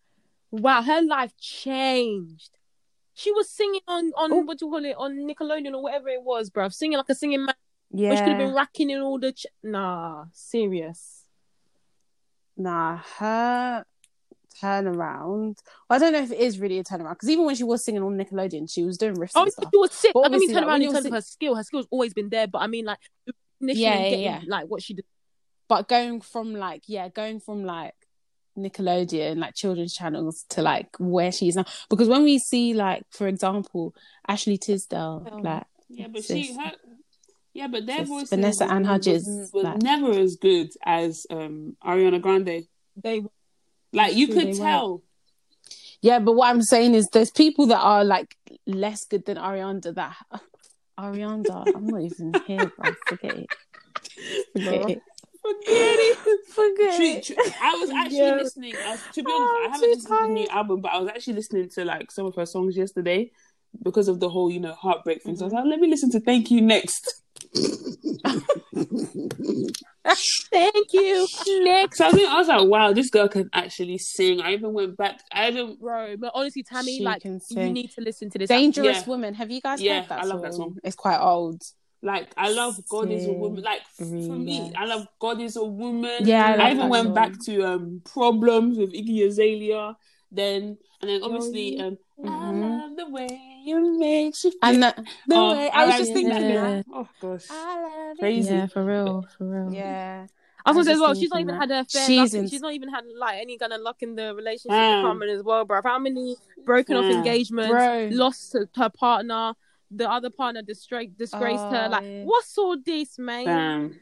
wow, 0.51 0.81
her 0.81 1.01
life 1.01 1.33
changed. 1.37 2.51
She 3.13 3.31
was 3.31 3.49
singing 3.49 3.81
on 3.87 4.11
on 4.15 4.31
Oh. 4.31 4.37
what 4.41 4.59
do 4.59 4.65
you 4.65 4.71
call 4.71 4.85
it 4.85 4.95
on 4.97 5.15
Nickelodeon 5.27 5.73
or 5.73 5.81
whatever 5.83 6.09
it 6.09 6.21
was, 6.23 6.49
bruv. 6.49 6.73
Singing 6.73 6.97
like 6.97 7.09
a 7.09 7.15
singing 7.15 7.45
man, 7.45 7.55
Yeah. 7.91 8.09
which 8.11 8.19
could 8.19 8.27
have 8.29 8.37
been 8.37 8.53
racking 8.53 8.89
in 8.91 9.01
all 9.01 9.19
the 9.19 9.31
ch- 9.33 9.47
nah, 9.63 10.25
serious. 10.33 11.23
Nah, 12.55 12.97
her 13.17 13.85
turnaround. 14.61 15.57
Well, 15.89 15.95
I 15.95 15.97
don't 15.99 16.13
know 16.13 16.21
if 16.23 16.31
it 16.31 16.39
is 16.39 16.59
really 16.59 16.79
a 16.79 16.83
turnaround 16.83 17.11
because 17.13 17.29
even 17.29 17.45
when 17.45 17.55
she 17.55 17.63
was 17.63 17.83
singing 17.83 18.01
on 18.03 18.17
Nickelodeon, 18.17 18.71
she 18.71 18.83
was 18.83 18.97
doing 18.97 19.15
riffs 19.15 19.31
Oh, 19.35 19.45
she 19.45 19.77
was 19.77 19.91
sick. 19.91 20.11
But 20.13 20.21
I 20.21 20.29
mean 20.29 20.33
obviously, 20.35 20.53
turn 20.53 20.63
like, 20.63 20.69
around 20.71 20.81
in 20.83 20.91
terms 20.91 21.03
see- 21.03 21.09
of 21.09 21.13
her 21.15 21.21
skill. 21.21 21.55
Her 21.55 21.63
skill's 21.63 21.87
always 21.91 22.13
been 22.13 22.29
there, 22.29 22.47
but 22.47 22.59
I 22.59 22.67
mean 22.67 22.85
like 22.85 22.99
Yeah, 23.59 23.73
yeah, 23.73 23.97
getting, 24.09 24.21
yeah. 24.21 24.41
like 24.47 24.67
what 24.67 24.81
she 24.83 24.93
did. 24.95 25.05
But 25.67 25.87
going 25.87 26.21
from 26.21 26.53
like 26.55 26.83
yeah, 26.87 27.09
going 27.09 27.39
from 27.39 27.63
like 27.65 27.93
Nickelodeon, 28.57 29.37
like 29.37 29.53
children's 29.55 29.93
channels 29.93 30.45
to 30.49 30.61
like 30.61 30.89
where 30.99 31.31
she 31.31 31.47
is 31.47 31.55
now. 31.55 31.65
Because 31.89 32.07
when 32.07 32.23
we 32.23 32.39
see 32.39 32.73
like, 32.73 33.03
for 33.11 33.27
example, 33.27 33.93
Ashley 34.27 34.57
Tisdale, 34.57 35.27
Oh. 35.31 35.37
like 35.37 35.63
Yeah, 35.89 36.07
but 36.07 36.23
Sis. 36.23 36.47
she 36.47 36.53
her 36.55 36.71
yeah, 37.53 37.67
but 37.67 37.85
their 37.87 37.99
Sis. 37.99 38.07
voices 38.09 38.29
Vanessa 38.29 38.65
was, 38.65 38.71
Ann 38.71 38.83
Hudgens, 38.85 39.27
was, 39.27 39.51
was 39.53 39.63
like- 39.63 39.81
never 39.81 40.11
as 40.11 40.35
good 40.35 40.69
as 40.85 41.25
um 41.29 41.75
Ariana 41.83 42.21
Grande. 42.21 42.67
They 42.95 43.23
Like 43.93 44.15
you 44.15 44.27
could 44.27 44.53
tell. 44.55 45.01
Yeah, 46.01 46.19
but 46.19 46.33
what 46.33 46.49
I'm 46.49 46.61
saying 46.61 46.93
is 46.93 47.07
there's 47.11 47.31
people 47.31 47.65
that 47.67 47.79
are 47.79 48.03
like 48.03 48.35
less 48.67 49.05
good 49.05 49.25
than 49.25 49.37
Ariana 49.37 49.93
that 49.95 50.15
Ariana, 50.99 51.75
I'm 51.75 51.87
not 51.87 52.01
even 52.01 52.33
here, 52.45 52.71
bro. 52.77 52.91
Forget 53.07 53.37
it. 53.37 53.47
Forget 54.53 54.89
it. 54.89 55.01
Forget 55.47 55.97
it. 55.99 56.17
Forget 56.53 56.95
True, 56.97 57.35
it. 57.39 57.53
I 57.61 57.75
was 57.75 57.89
actually 57.89 58.17
Yeah. 58.17 58.35
listening. 58.35 58.75
I 58.85 58.91
was, 58.91 58.99
to 59.13 59.23
be 59.23 59.31
Oh, 59.31 59.35
honest, 59.35 59.53
I 59.53 59.55
I'm 59.65 59.71
haven't 59.71 59.81
too 59.81 59.87
listened 59.95 60.19
to 60.19 60.27
the 60.27 60.33
new 60.33 60.47
album, 60.47 60.81
but 60.81 60.91
I 60.93 60.97
was 60.99 61.09
actually 61.09 61.33
listening 61.33 61.69
to 61.69 61.85
like 61.85 62.11
some 62.11 62.25
of 62.25 62.35
her 62.35 62.45
songs 62.45 62.77
yesterday 62.77 63.31
because 63.83 64.07
of 64.07 64.19
the 64.19 64.29
whole, 64.29 64.51
you 64.51 64.59
know, 64.59 64.73
heartbreak 64.73 65.23
thing. 65.23 65.35
So 65.35 65.43
I 65.43 65.47
was 65.47 65.53
like, 65.53 65.65
let 65.65 65.79
me 65.79 65.87
listen 65.87 66.11
to 66.11 66.19
"Thank 66.19 66.51
You" 66.51 66.61
next. 66.61 67.21
thank 70.51 70.93
you. 70.93 71.27
Next. 71.63 71.97
So 71.97 72.07
I, 72.07 72.11
think, 72.11 72.29
I 72.29 72.37
was 72.37 72.47
like, 72.47 72.67
wow, 72.67 72.93
this 72.93 73.09
girl 73.09 73.27
can 73.27 73.49
actually 73.53 73.97
sing. 73.97 74.41
I 74.41 74.53
even 74.53 74.73
went 74.73 74.97
back. 74.97 75.19
I 75.31 75.49
even 75.49 75.77
Bro, 75.79 76.17
but 76.17 76.31
honestly, 76.33 76.63
Tammy, 76.63 76.97
She 76.97 77.03
like 77.03 77.23
you 77.25 77.39
need 77.49 77.91
to 77.91 78.01
listen 78.01 78.29
to 78.31 78.39
this. 78.39 78.49
Dangerous 78.49 78.99
Yeah. 78.99 79.05
Woman. 79.05 79.33
Have 79.33 79.51
you 79.51 79.61
guys 79.61 79.81
Yeah, 79.81 80.01
heard 80.01 80.09
that 80.09 80.09
song? 80.09 80.19
I 80.19 80.21
song? 80.23 80.29
love 80.29 80.41
that 80.43 80.53
song. 80.53 80.77
It's 80.83 80.95
quite 80.95 81.19
old. 81.19 81.61
Like 82.01 82.29
I 82.37 82.51
love 82.51 82.79
God 82.89 83.11
is 83.11 83.25
a 83.25 83.33
woman. 83.33 83.63
Like 83.63 83.81
f- 83.81 83.97
for 83.97 84.05
me, 84.37 84.57
Serious. 84.57 84.73
I 84.77 84.85
love 84.85 85.07
God 85.19 85.41
is 85.41 85.55
a 85.55 85.63
woman. 85.63 86.25
Yeah, 86.25 86.55
I 86.59 86.67
I, 86.67 86.71
even 86.71 86.89
went 86.89 87.05
song. 87.07 87.13
back 87.13 87.39
to 87.45 87.63
um 87.63 88.01
problems 88.05 88.77
with 88.77 88.93
Iggy 88.93 89.25
Azalea. 89.25 89.95
Then 90.31 90.77
and 91.01 91.09
then 91.09 91.23
obviously 91.23 91.79
um 91.79 91.97
I 92.23 92.27
Mhm. 92.27 92.79
love 92.79 92.97
the 92.97 93.09
way 93.09 93.61
you 93.63 93.99
makes 93.99 94.43
you 94.43 94.51
feel. 94.51 94.59
And 94.63 94.83
the, 94.83 94.93
the 95.27 95.35
Oh, 95.35 95.51
way 95.53 95.69
I 95.69 95.85
was 95.85 95.91
like 95.93 95.99
just 95.99 96.13
thinking 96.13 96.31
Yeah. 96.49 96.55
that. 96.55 96.85
Oh 96.93 97.07
gosh, 97.19 97.45
I 97.49 97.81
love 97.81 98.17
it. 98.17 98.19
crazy. 98.19 98.53
Yeah, 98.53 98.67
for 98.67 98.83
real, 98.85 99.27
for 99.37 99.45
real. 99.45 99.73
Yeah. 99.73 100.27
I 100.65 100.71
was 100.71 100.75
I 100.75 100.79
gonna 100.79 100.85
say 100.85 100.93
as 100.93 100.99
well. 100.99 101.15
She's 101.15 101.29
not 101.29 101.39
even 101.39 101.55
that. 101.55 101.69
had 101.69 101.71
a 101.71 101.85
fair. 101.85 102.05
She's 102.07 102.33
in- 102.33 102.47
She's 102.49 102.61
not 102.61 102.73
even 102.73 102.89
had 102.89 103.05
like 103.17 103.39
any 103.39 103.57
kind 103.57 103.71
of 103.71 103.81
luck 103.81 104.01
in 104.01 104.15
the 104.15 104.35
relationship 104.35 104.77
Damn. 104.77 105.01
department 105.03 105.31
as 105.31 105.43
well, 105.43 105.63
bro. 105.63 105.81
How 105.83 105.99
many 105.99 106.35
broken 106.65 106.97
off 106.97 107.05
engagements, 107.05 107.71
Bro. 107.71 108.09
lost 108.11 108.51
to 108.53 108.67
her 108.75 108.89
partner, 108.89 109.53
the 109.91 110.09
other 110.09 110.29
partner 110.29 110.61
disgraced 110.61 111.17
disgraced 111.17 111.63
her. 111.63 111.85
Oh, 111.87 111.91
Like, 111.91 112.03
yeah. 112.03 112.23
what's 112.23 112.57
all 112.57 112.77
this, 112.83 113.17
man? 113.17 113.45
Damn. 113.45 113.99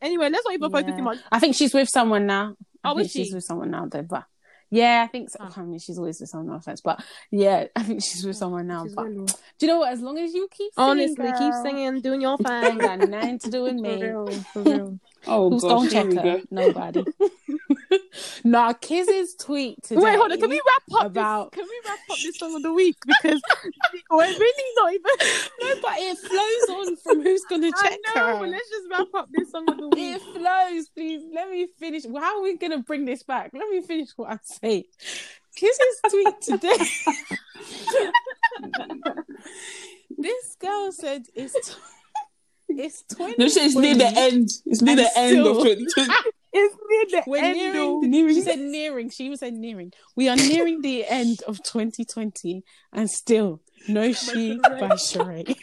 Anyway, 0.00 0.28
let's 0.30 0.44
not 0.44 0.54
even 0.54 0.70
focus 0.70 0.88
Yeah. 0.90 0.96
too 0.96 1.02
much. 1.02 1.18
I 1.32 1.38
think 1.40 1.56
she's 1.56 1.74
with 1.74 1.88
someone 1.88 2.26
now. 2.26 2.54
I 2.84 2.90
Oh, 2.90 2.94
think 2.94 3.06
is 3.06 3.12
she's 3.12 3.34
with 3.34 3.44
someone 3.44 3.70
now 3.70 3.86
though, 3.86 4.02
but 4.02 4.24
yeah, 4.70 5.02
I 5.02 5.06
think 5.10 5.30
so. 5.30 5.38
Oh. 5.40 5.52
I 5.56 5.62
mean, 5.62 5.78
she's 5.80 5.98
always 5.98 6.20
with 6.20 6.28
someone, 6.28 6.48
no 6.48 6.54
offense, 6.54 6.80
but 6.82 7.02
yeah, 7.30 7.64
I 7.74 7.82
think 7.82 8.02
she's 8.04 8.24
with 8.24 8.36
someone 8.36 8.66
now. 8.68 8.84
She's 8.84 8.94
But 8.94 9.06
really- 9.06 9.26
do 9.26 9.66
you 9.66 9.72
know 9.72 9.78
what? 9.80 9.92
As 9.92 10.00
long 10.00 10.18
as 10.18 10.32
you 10.34 10.46
keep 10.50 10.72
singing, 10.74 10.90
Honestly, 10.90 11.32
keep 11.38 11.52
singing, 11.62 12.00
doing 12.00 12.20
your 12.20 12.36
thing. 12.36 12.78
got 12.78 12.98
nothing 13.08 13.38
to 13.40 13.50
do 13.50 13.62
with 13.64 13.72
For 13.76 13.82
me. 13.82 14.02
real, 14.04 14.26
for 14.52 14.62
real. 14.62 14.98
Oh 15.26 15.50
Who's 15.50 15.62
gosh, 15.62 15.70
gonna 15.70 15.90
check 15.90 16.06
we 16.10 16.16
her? 16.16 16.22
go. 16.22 16.42
Nobody. 16.50 17.04
nah, 18.44 18.72
Kiz's 18.74 19.34
tweet 19.34 19.82
today. 19.82 20.00
Wait, 20.00 20.16
hold 20.16 20.32
on. 20.32 20.38
Can 20.40 20.50
we 20.50 20.60
wrap 20.90 21.00
up 21.00 21.06
about- 21.06 21.52
this? 21.52 21.60
Can 21.60 21.68
we 21.68 21.80
wrap 21.88 21.98
up 22.10 22.16
this 22.22 22.38
song 22.38 22.54
of 22.56 22.62
the 22.62 22.72
week 22.72 22.96
because 23.06 23.40
we're 24.10 24.26
really 24.26 24.64
not 24.76 24.92
even. 24.92 25.10
No, 25.62 25.74
but 25.82 25.92
it 25.98 26.18
flows 26.18 26.76
on 26.86 26.96
from 26.96 27.22
who's 27.22 27.44
gonna 27.48 27.70
I 27.76 27.82
check 27.82 27.98
know, 28.14 28.26
her. 28.26 28.38
but 28.40 28.48
let's 28.50 28.68
just 28.68 28.86
wrap 28.90 29.08
up 29.14 29.28
this 29.32 29.50
song 29.50 29.64
of 29.68 29.76
the 29.78 29.88
week. 29.88 30.16
It 30.16 30.22
flows, 30.22 30.88
please. 30.90 31.22
Let 31.34 31.50
me 31.50 31.66
finish. 31.78 32.04
How 32.04 32.38
are 32.38 32.42
we 32.42 32.56
gonna 32.56 32.82
bring 32.82 33.04
this 33.04 33.22
back? 33.22 33.50
Let 33.54 33.68
me 33.68 33.80
finish 33.82 34.10
what 34.16 34.30
I'm 34.30 34.40
saying. 34.42 34.84
Kiz's 35.56 36.00
tweet 36.10 36.40
today. 36.40 36.76
this 40.16 40.56
girl 40.60 40.92
said 40.92 41.24
it's 41.34 41.70
tw- 41.70 41.78
it's 42.68 43.02
twenty. 43.14 43.34
No, 43.38 43.48
shit, 43.48 43.64
it's 43.64 43.74
near 43.76 43.94
the 43.96 44.06
end. 44.06 44.48
It's 44.66 44.82
near 44.82 44.92
And 44.92 44.98
the 45.00 45.10
end 45.18 45.38
of 45.46 45.60
still- 45.60 45.76
2020. 45.76 46.12
It's 46.52 46.74
near 46.88 47.22
the 47.22 47.30
We're 47.30 47.44
end. 47.44 47.56
nearing. 47.56 47.74
though. 47.74 48.00
Nearing. 48.00 48.34
She 48.34 48.40
said 48.42 48.58
nearing. 48.58 49.10
She 49.10 49.28
was 49.28 49.40
said 49.40 49.52
nearing. 49.54 49.92
We 50.16 50.28
are 50.28 50.36
nearing 50.36 50.80
the 50.80 51.04
end 51.06 51.42
of 51.46 51.62
2020, 51.62 52.64
and 52.92 53.10
still 53.10 53.60
no 53.86 54.12
she 54.12 54.58
by 54.62 54.90
Sheree. 54.96 55.56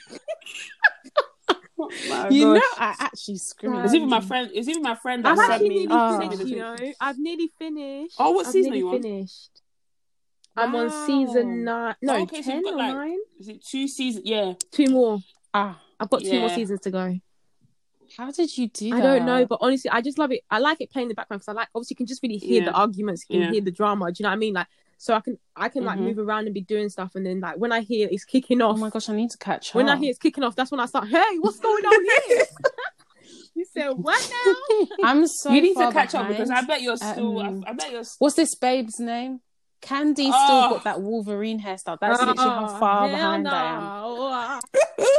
My 2.09 2.29
You 2.29 2.53
know. 2.53 2.61
I 2.77 2.95
actually 2.99 3.37
screamed. 3.37 3.83
It's 3.83 3.93
even 3.93 4.09
my 4.09 4.21
friend. 4.21 4.49
It's 4.53 4.67
even 4.67 4.81
my 4.81 4.95
friend 4.95 5.25
that 5.25 5.31
I've 5.33 5.37
sent 5.37 5.51
actually 5.53 5.69
me. 5.69 5.85
nearly 5.87 6.01
Oh. 6.01 6.19
finished. 6.19 6.47
You 6.47 6.55
know, 6.57 6.75
I've 7.01 7.17
nearly 7.19 7.49
finished. 7.59 8.15
Oh, 8.17 8.31
what 8.31 8.45
I've 8.47 8.51
season 8.53 8.71
are 8.71 8.75
nearly 8.75 8.79
you 8.89 8.95
on? 8.95 9.01
finished. 9.01 9.61
I'm 10.57 10.73
on 10.75 10.89
season 11.05 11.65
nine. 11.65 11.95
No, 12.01 12.15
Oh, 12.15 12.21
okay, 12.23 12.41
ten 12.41 12.55
you've 12.57 12.63
got, 12.63 12.73
or 12.73 12.77
like- 12.77 12.93
nine. 12.93 13.19
Is 13.39 13.47
it 13.49 13.65
two 13.65 13.87
seasons? 13.89 14.25
Yeah. 14.25 14.53
Two 14.71 14.87
more. 14.87 15.19
Ah, 15.53 15.81
I've 15.99 16.09
got 16.09 16.21
two 16.21 16.39
more 16.39 16.49
seasons 16.49 16.79
to 16.81 16.91
go. 16.91 17.19
How 18.17 18.31
did 18.31 18.57
you 18.57 18.67
do 18.69 18.89
that? 18.91 18.97
I 18.97 19.01
don't 19.01 19.25
know, 19.25 19.45
but 19.45 19.59
honestly, 19.61 19.89
I 19.91 20.01
just 20.01 20.17
love 20.17 20.31
it. 20.31 20.41
I 20.49 20.59
like 20.59 20.79
it 20.81 20.89
playing 20.91 21.05
in 21.05 21.09
the 21.09 21.15
background 21.15 21.39
because 21.41 21.49
I 21.49 21.53
like. 21.53 21.67
Obviously, 21.75 21.95
you 21.95 21.97
can 21.97 22.05
just 22.05 22.23
really 22.23 22.37
hear 22.37 22.61
Yeah. 22.61 22.69
the 22.69 22.73
arguments. 22.73 23.25
You 23.29 23.35
can 23.35 23.41
Yeah. 23.47 23.51
hear 23.51 23.61
the 23.61 23.71
drama. 23.71 24.11
Do 24.11 24.15
you 24.19 24.23
know 24.23 24.29
what 24.29 24.33
I 24.33 24.37
mean? 24.37 24.53
Like, 24.53 24.67
so 24.97 25.13
I 25.13 25.19
can 25.19 25.37
I 25.55 25.67
can 25.69 25.83
like 25.83 25.99
Mhm. 25.99 26.03
move 26.03 26.19
around 26.19 26.45
and 26.45 26.53
be 26.53 26.61
doing 26.61 26.87
stuff, 26.89 27.15
and 27.15 27.25
then 27.25 27.39
like 27.41 27.57
when 27.57 27.71
I 27.73 27.81
hear 27.81 28.07
it's 28.11 28.23
kicking 28.23 28.61
off. 28.61 28.75
Oh 28.75 28.79
my 28.79 28.89
gosh, 28.89 29.09
I 29.09 29.15
need 29.15 29.31
to 29.31 29.37
catch 29.37 29.69
up. 29.71 29.75
when 29.75 29.89
I 29.89 29.97
hear 29.97 30.09
it's 30.09 30.19
kicking 30.19 30.43
off, 30.43 30.55
that's 30.55 30.71
when 30.71 30.79
I 30.79 30.85
start. 30.85 31.07
Hey, 31.09 31.21
what's 31.39 31.59
going 31.59 31.83
on 31.85 32.05
here? 32.29 32.45
you 33.55 33.65
said 33.73 33.89
what 33.89 34.31
now? 34.45 34.87
I'm 35.03 35.27
so. 35.27 35.51
you 35.51 35.61
need 35.61 35.73
to 35.73 35.79
far 35.81 35.91
catch 35.91 36.15
up 36.15 36.27
because 36.29 36.49
I 36.49 36.61
bet 36.61 36.81
you're 36.81 36.97
still. 36.97 37.39
Um, 37.39 37.63
I, 37.67 37.71
I 37.71 37.73
bet 37.73 37.91
you're. 37.91 37.99
s- 38.01 38.15
What's 38.19 38.35
this 38.35 38.55
babe's 38.55 38.99
name? 38.99 39.41
Kandi 39.81 40.29
Oh. 40.33 40.45
still 40.45 40.69
got 40.77 40.83
that 40.85 41.01
Wolverine 41.01 41.59
hairstyle. 41.61 41.97
That's 41.99 42.19
literally 42.19 42.49
how 42.49 42.67
far 42.79 43.03
Oh, 43.05 43.07
hell 43.07 43.17
behind 43.17 43.47
I 43.47 43.65
am. 43.75 43.81
no. 43.83 43.89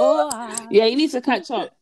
Oh, 0.00 0.30
ah. 0.32 0.66
Yeah, 0.70 0.86
you 0.86 0.96
need 0.96 1.10
to 1.12 1.20
catch 1.20 1.50
up. 1.50 1.76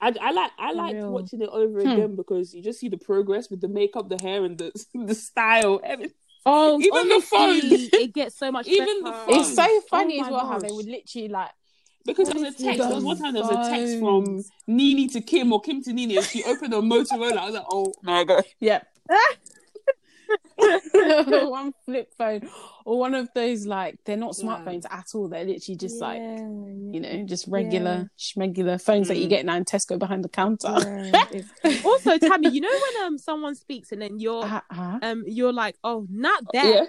I, 0.00 0.14
I 0.20 0.32
like 0.32 0.50
I 0.58 0.70
For 0.72 0.76
like 0.76 0.94
real. 0.94 1.10
watching 1.10 1.40
it 1.42 1.48
over 1.50 1.80
Hmm. 1.80 1.88
again 1.88 2.16
because 2.16 2.54
you 2.54 2.62
just 2.62 2.80
see 2.80 2.88
the 2.88 2.98
progress 2.98 3.50
with 3.50 3.60
the 3.60 3.68
makeup, 3.68 4.08
the 4.08 4.18
hair, 4.18 4.44
and 4.44 4.58
the 4.58 4.72
the 4.94 5.14
style. 5.14 5.80
Everything. 5.84 6.14
Oh, 6.46 6.78
Even 6.80 7.08
the 7.08 7.20
phone. 7.20 7.58
it 8.02 8.12
gets 8.12 8.36
so 8.36 8.52
much 8.52 8.68
Even 8.68 9.02
the 9.02 9.12
phone. 9.12 9.34
It's 9.40 9.54
so 9.54 9.80
funny 9.90 10.18
Oh 10.18 10.20
as 10.20 10.26
my 10.26 10.32
well 10.32 10.46
how 10.46 10.58
they 10.58 10.72
would 10.72 10.86
literally 10.86 11.28
like 11.28 11.50
Because 12.04 12.28
there 12.28 12.38
was 12.42 12.54
a 12.54 12.62
text. 12.62 12.78
There 12.86 12.94
was 12.94 13.04
one 13.04 13.18
time 13.18 13.32
there 13.32 13.42
was 13.42 13.50
a 13.50 13.70
text 13.70 13.98
from. 13.98 14.42
Nene 14.66 15.08
to 15.10 15.20
Kim 15.20 15.52
or 15.52 15.60
Kim 15.60 15.82
to 15.82 15.92
Nene, 15.92 16.16
and 16.18 16.26
she 16.26 16.42
opened 16.44 16.72
her 16.72 16.80
Motorola. 16.80 17.36
I 17.36 17.44
was 17.46 17.54
like, 17.54 17.64
oh 17.70 17.94
my 18.02 18.24
god. 18.24 18.44
Yep. 18.60 18.86
one 21.50 21.72
flip 21.84 22.12
phone 22.16 22.48
or 22.84 22.98
one 22.98 23.14
of 23.14 23.28
those 23.34 23.66
like 23.66 23.96
they're 24.04 24.16
not 24.16 24.34
Yeah. 24.38 24.44
smartphones 24.48 24.84
at 24.90 25.06
all. 25.14 25.28
They're 25.28 25.44
literally 25.44 25.76
just 25.76 26.00
like 26.00 26.20
Yeah, 26.22 26.48
you 26.92 27.00
know 27.00 27.24
just 27.26 27.46
regular 27.48 28.08
schmegular 28.18 28.80
phones 28.80 29.08
that 29.08 29.18
you 29.18 29.28
get 29.28 29.44
now 29.44 29.56
in 29.56 29.64
Tesco 29.64 29.98
behind 29.98 30.24
the 30.24 30.28
counter. 30.28 30.74
yeah. 31.12 31.24
Also, 31.84 32.18
Tammy, 32.18 32.48
you 32.48 32.60
know 32.60 32.68
when 32.96 33.06
um 33.06 33.18
someone 33.18 33.54
speaks 33.54 33.92
and 33.92 34.00
then 34.00 34.18
you're 34.18 34.44
Uh-huh. 34.44 34.98
um 35.02 35.24
you're 35.26 35.52
like, 35.52 35.76
oh, 35.84 36.06
not 36.10 36.42
that. 36.52 36.64
Yeah. 36.64 36.84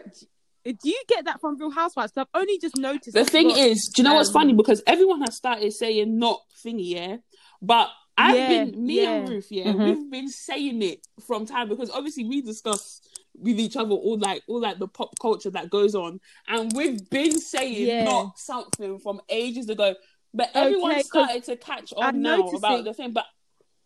Do 0.65 0.89
you 0.89 1.00
get 1.08 1.25
that 1.25 1.39
from 1.42 1.60
Real 1.60 1.70
Housewives? 1.70 2.13
I've 2.18 2.25
only 2.34 2.58
just 2.58 2.75
noticed. 2.75 3.13
The 3.13 3.24
thing 3.24 3.50
got- 3.50 3.60
is, 3.60 3.88
do 3.94 4.01
you 4.01 4.08
know 4.08 4.15
what's 4.15 4.30
um, 4.30 4.34
funny? 4.34 4.54
Because 4.54 4.82
everyone 4.88 5.22
has 5.22 5.36
started 5.36 5.72
saying 5.74 6.18
not 6.18 6.42
thingy, 6.65 6.89
yeah. 6.96 7.18
But 7.62 7.89
I've 8.18 8.36
Yeah, 8.36 8.65
been 8.65 8.86
me 8.86 9.06
and. 9.06 9.30
Ruth, 9.30 9.48
yeah, 9.51 9.65
Mhm. 9.74 9.84
we've 9.86 10.10
been 10.10 10.27
saying 10.27 10.82
it 10.82 11.06
from 11.27 11.46
time 11.46 11.70
because 11.70 11.92
obviously 11.92 12.24
we 12.24 12.42
discuss 12.42 13.00
with 13.39 13.60
each 13.60 13.75
other 13.75 13.92
all 13.92 14.18
like 14.18 14.44
all 14.48 14.60
like 14.62 14.80
the 14.80 14.88
pop 14.88 15.18
culture 15.20 15.50
that 15.51 15.70
goes 15.70 15.96
on, 15.96 16.20
and 16.48 16.72
we've 16.75 17.10
been 17.10 17.39
saying 17.39 17.88
Yeah. 17.88 18.04
not 18.06 18.38
something 18.39 19.00
from 19.00 19.22
ages 19.30 19.70
ago. 19.70 19.96
But 20.34 20.51
everyone 20.54 20.92
Okay, 20.92 21.04
'cause 21.04 21.08
started 21.08 21.44
to 21.46 21.56
catch 21.58 21.94
on 21.94 22.04
I'm 22.04 22.22
now 22.22 22.38
noticing- 22.38 22.58
about 22.58 22.84
the 22.84 22.94
thing. 22.94 23.12
But 23.13 23.25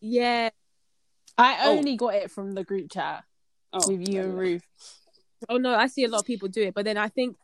yeah. 0.01 0.49
I 1.37 1.65
Oh. 1.67 1.77
only 1.77 1.95
got 1.95 2.15
it 2.15 2.31
from 2.31 2.53
the 2.53 2.63
group 2.63 2.91
chat 2.91 3.23
oh, 3.71 3.87
with 3.87 4.07
you 4.09 4.21
and 4.21 4.37
Ruth. 4.37 4.63
Oh 5.47 5.57
no, 5.57 5.73
I 5.75 5.87
see 5.87 6.03
a 6.03 6.09
lot 6.09 6.19
of 6.21 6.25
people 6.25 6.47
do 6.49 6.63
it, 6.63 6.73
but 6.73 6.83
then 6.85 6.97
I 6.97 7.07
think 7.07 7.37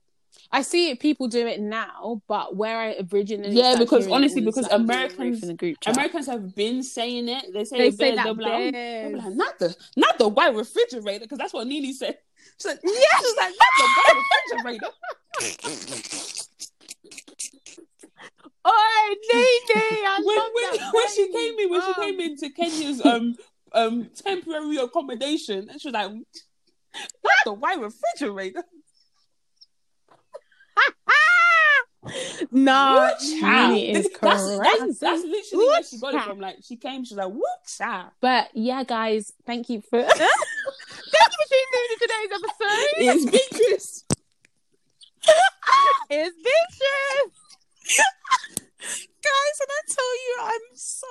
I 0.51 0.61
see 0.61 0.95
people 0.95 1.27
do 1.27 1.45
it 1.47 1.59
now, 1.59 2.21
but 2.27 2.55
where 2.55 2.77
I 2.79 2.95
originally 3.11 3.55
Yeah, 3.57 3.77
because 3.77 4.07
honestly, 4.07 4.41
because 4.41 4.67
Americans- 4.69 5.41
in 5.41 5.47
the 5.49 5.53
group 5.53 5.77
chat. 5.81 5.93
Americans 5.95 6.27
have 6.27 6.55
been 6.55 6.81
saying 6.83 7.27
it. 7.29 7.45
They 7.53 7.65
say 7.65 7.77
they 7.77 7.91
say 7.91 8.15
that. 8.15 8.23
they'll 8.23 8.35
like, 8.35 8.45
oh, 8.51 8.71
bare- 8.71 9.01
They'll 9.03 9.11
be 9.11 9.25
like, 9.25 9.33
not 9.35 9.59
the 9.59 9.75
not 9.97 10.17
the 10.17 10.27
white 10.27 10.55
refrigerator 10.55 11.25
because 11.25 11.37
that's 11.39 11.53
what 11.53 11.67
Nene 11.67 11.93
said. 11.93 12.17
She's 12.61 12.65
like, 12.67 12.79
yeah, 12.83 12.91
she's 13.19 13.35
like, 13.37 13.53
not 13.59 13.73
the 13.77 13.87
white 13.97 14.23
refrigerator. 14.61 14.91
Oh, 18.67 19.15
Nene, 19.33 20.05
I 20.05 20.19
when 20.23 20.37
love 20.37 20.47
when, 20.53 20.91
when 20.93 21.07
she 21.13 21.31
came 21.31 21.59
in, 21.59 21.69
when 21.69 21.81
she 21.81 21.93
Oh. 21.97 22.01
came 22.01 22.19
into 22.19 22.49
Kenya's 22.49 23.01
um 23.05 23.35
um 23.73 24.09
temporary 24.15 24.77
accommodation, 24.77 25.69
and 25.69 25.79
she 25.79 25.89
was 25.89 25.93
like, 25.93 26.11
not 26.11 27.33
the 27.45 27.53
white 27.53 27.79
refrigerator. 27.79 28.63
No, 32.51 32.95
What? 32.95 33.17
Nene 33.41 33.95
is 33.95 34.09
That's, 34.21 34.21
that's, 34.21 34.99
that's 34.99 35.23
literally 35.23 35.65
where 35.67 35.83
she 35.83 35.97
got 35.99 36.13
it 36.13 36.21
from. 36.23 36.39
Like 36.39 36.57
she 36.63 36.75
came, 36.75 37.03
she 37.03 37.15
was 37.15 37.25
like, 37.25 37.33
woo-cha. 37.33 38.11
But 38.21 38.49
yeah, 38.53 38.83
guys, 38.83 39.33
thank 39.45 39.69
you 39.69 39.81
for 39.81 40.01
Thank 40.01 40.19
you 40.19 41.37
for 41.39 41.47
tuning 41.49 41.73
in 41.73 41.89
to 41.89 41.95
today's 42.01 42.31
episode. 42.33 42.89
It's 42.97 43.25
Beatrice. 43.25 44.03
It's 46.09 46.35
Beatrice. 46.37 47.39
Guys, 49.25 49.57
and 49.61 49.69
I 49.69 49.81
tell 49.89 50.15
you, 50.15 50.37
I'm 50.41 50.75
so 50.75 51.07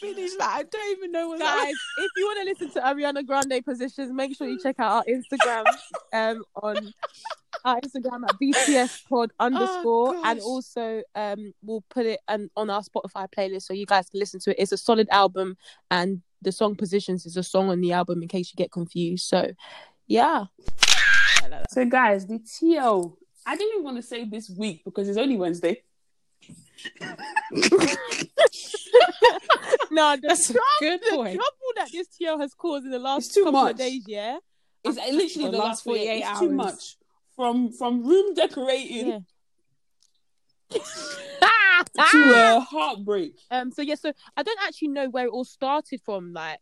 finished. 0.00 0.38
Like 0.38 0.48
I 0.48 0.62
don't 0.62 0.98
even 0.98 1.12
know 1.12 1.28
what 1.28 1.40
Guys, 1.40 1.74
if 1.98 2.10
you 2.16 2.26
want 2.26 2.38
to 2.40 2.44
listen 2.44 2.70
to 2.70 2.80
Ariana 2.80 3.26
Grande 3.26 3.64
positions, 3.64 4.12
make 4.12 4.36
sure 4.36 4.48
you 4.48 4.58
check 4.62 4.76
out 4.78 4.92
our 4.92 5.04
Instagram 5.04 5.64
um 6.12 6.44
on 6.62 6.92
our 7.64 7.80
Instagram 7.80 8.24
at 8.28 8.36
BTS 8.40 9.08
pod 9.08 9.32
underscore 9.40 10.14
and 10.24 10.40
also 10.40 11.02
um 11.14 11.52
we'll 11.62 11.84
put 11.90 12.06
it 12.06 12.20
um, 12.28 12.48
on 12.56 12.70
our 12.70 12.82
Spotify 12.82 13.26
playlist 13.36 13.62
so 13.62 13.72
you 13.74 13.86
guys 13.86 14.08
can 14.08 14.20
listen 14.20 14.40
to 14.40 14.50
it. 14.50 14.56
It's 14.58 14.72
a 14.72 14.78
solid 14.78 15.08
album 15.10 15.56
and 15.90 16.22
the 16.42 16.52
song 16.52 16.76
Positions 16.76 17.26
is 17.26 17.36
a 17.36 17.42
song 17.42 17.68
on 17.68 17.80
the 17.80 17.92
album 17.92 18.22
in 18.22 18.28
case 18.28 18.52
you 18.52 18.56
get 18.56 18.70
confused. 18.70 19.26
So 19.26 19.50
yeah. 20.06 20.44
So 21.70 21.84
guys, 21.84 22.26
the 22.26 22.38
TL. 22.38 23.14
I 23.46 23.56
didn't 23.56 23.74
even 23.74 23.84
want 23.84 23.96
to 23.96 24.02
say 24.02 24.24
this 24.24 24.50
week 24.50 24.82
because 24.84 25.08
it's 25.08 25.16
only 25.16 25.36
Wednesday. 25.36 25.82
no, 29.90 30.16
the, 30.16 30.28
That's 30.28 30.50
a 30.50 30.52
good 30.80 31.00
the 31.00 31.08
trouble 31.08 31.72
that 31.76 31.88
this 31.92 32.08
TL 32.20 32.40
has 32.40 32.54
caused 32.54 32.84
in 32.84 32.90
the 32.90 32.98
last 32.98 33.26
It's 33.26 33.34
too 33.34 33.44
couple 33.44 33.60
much. 33.62 33.72
of 33.72 33.78
days, 33.78 34.02
yeah. 34.06 34.38
It's 34.84 34.96
literally 34.96 35.46
the 35.46 35.50
the 35.52 35.58
last 35.58 35.84
48 35.84 36.06
48 36.06 36.18
It's 36.30 36.38
too 36.40 36.46
hours. 36.46 36.52
much. 36.54 36.96
From 37.36 37.72
from 37.72 38.04
room 38.06 38.34
decorating 38.34 39.06
Yeah. 39.08 39.18
to 42.10 42.32
a 42.34 42.60
heartbreak. 42.70 43.32
Um. 43.50 43.70
So 43.72 43.82
yeah. 43.82 43.94
So 43.96 44.12
I 44.36 44.42
don't 44.42 44.58
actually 44.66 44.88
know 44.88 45.08
where 45.08 45.26
it 45.26 45.30
all 45.30 45.44
started 45.44 46.00
from. 46.04 46.32
Like, 46.32 46.58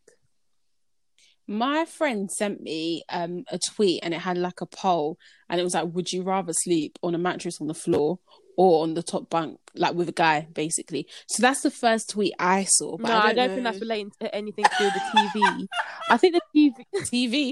My 1.47 1.85
friend 1.85 2.31
sent 2.31 2.61
me 2.63 3.03
um, 3.09 3.45
a 3.51 3.59
tweet 3.59 4.01
and 4.03 4.13
it 4.15 4.21
had 4.21 4.39
like 4.39 4.61
a 4.61 4.67
poll 4.67 5.19
and 5.49 5.61
it 5.61 5.65
was 5.65 5.75
like, 5.75 5.87
would 5.93 6.13
you 6.13 6.23
rather 6.23 6.53
sleep 6.53 6.99
on 7.03 7.15
a 7.15 7.19
mattress 7.19 7.61
on 7.61 7.67
the 7.69 7.75
floor 7.75 8.19
or 8.57 8.83
on 8.83 8.95
the 8.95 9.03
top 9.03 9.29
bunk, 9.31 9.59
like 9.75 9.95
with 9.95 10.09
a 10.09 10.13
guy, 10.13 10.49
basically? 10.53 11.07
So 11.29 11.43
that's 11.43 11.61
the 11.63 11.71
first 11.71 12.11
tweet 12.11 12.35
I 12.39 12.65
saw. 12.65 12.97
No, 12.99 13.13
I 13.13 13.33
don't, 13.33 13.37
know. 13.49 13.55
think 13.55 13.65
that's 13.65 13.81
relating 13.81 14.11
to 14.21 14.35
anything 14.35 14.65
to 14.65 14.71
do 14.79 14.85
with 14.85 14.95
the 14.95 15.01
TV. 15.41 15.67
I 16.11 16.17
think 16.17 16.35
the 16.35 16.41
TV 16.55 16.73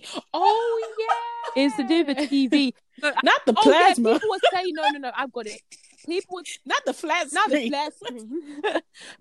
TV. 0.03 0.23
Oh 0.33 0.95
yeah, 1.57 1.63
is 1.65 1.75
to 1.75 1.87
do 1.87 2.05
with 2.05 2.17
the 2.17 2.27
TV. 2.27 2.73
No, 3.03 3.13
Not 3.23 3.41
the 3.47 3.55
oh 3.57 3.71
yeah, 3.71 3.79
plasma, 3.95 4.13
people 4.15 4.29
were 4.31 4.39
saying 4.53 4.71
no, 4.75 4.89
no, 4.91 4.99
no. 4.99 5.11
I've 5.17 5.33
got 5.33 5.47
it. 5.47 5.61
People, 6.07 6.37
were, 6.37 6.43
not 6.67 6.85
the 6.85 6.93
flat 6.93 7.29
not 7.33 7.49
the 7.49 7.57
screen. 7.57 7.71
flat 7.71 7.93
screen. 7.97 8.53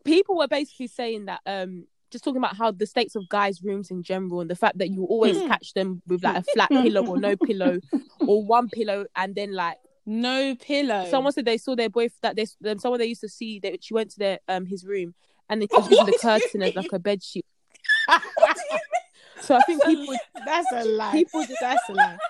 people 0.03 0.37
were 0.37 0.47
basically 0.47 0.87
saying 0.87 1.25
that. 1.25 1.39
Um, 1.45 1.87
just 2.11 2.23
talking 2.25 2.37
about 2.37 2.55
how 2.55 2.69
the 2.69 2.85
states 2.85 3.15
of 3.15 3.27
guys' 3.27 3.63
rooms 3.63 3.89
in 3.89 4.03
general 4.03 4.39
and 4.41 4.47
the 4.49 4.55
fact 4.55 4.77
that 4.77 4.89
you 4.91 5.03
always 5.05 5.39
Hmm. 5.39 5.47
catch 5.47 5.73
them 5.73 6.03
with 6.05 6.23
like 6.23 6.35
a 6.37 6.43
flat 6.53 6.69
pillow 6.69 7.03
or 7.07 7.17
no 7.17 7.35
pillow 7.35 7.79
or 8.19 8.45
one 8.45 8.69
pillow 8.69 9.05
and 9.15 9.33
then 9.33 9.51
like 9.51 9.77
No 10.05 10.55
pillow. 10.55 11.07
someone 11.09 11.31
said 11.33 11.45
they 11.45 11.57
saw 11.57 11.75
their 11.75 11.89
boyfriend 11.89 12.11
that 12.21 12.35
they 12.35 12.45
um, 12.69 12.79
someone 12.79 12.99
they 12.99 13.05
used 13.05 13.21
to 13.21 13.29
see 13.29 13.59
that 13.59 13.83
she 13.83 13.93
went 13.93 14.11
to 14.11 14.19
their 14.19 14.39
um 14.47 14.65
his 14.65 14.85
room 14.85 15.13
and 15.49 15.61
they 15.61 15.67
was 15.71 15.89
using 15.89 16.05
the 16.05 16.11
What 16.11 16.21
do 16.21 16.27
you 16.27 16.39
curtain 16.41 16.61
as 16.63 16.75
like 16.75 16.91
a 16.91 16.99
bed 16.99 17.23
sheet. 17.23 17.45
So 19.41 19.55
I 19.55 19.61
think 19.61 19.83
people 19.83 20.15
That's 20.45 20.71
a 20.71 20.85
lie. 20.85 21.11
people 21.11 21.41
just 21.45 21.59
That's 21.59 21.89
a 21.89 21.93
lie. 21.93 22.17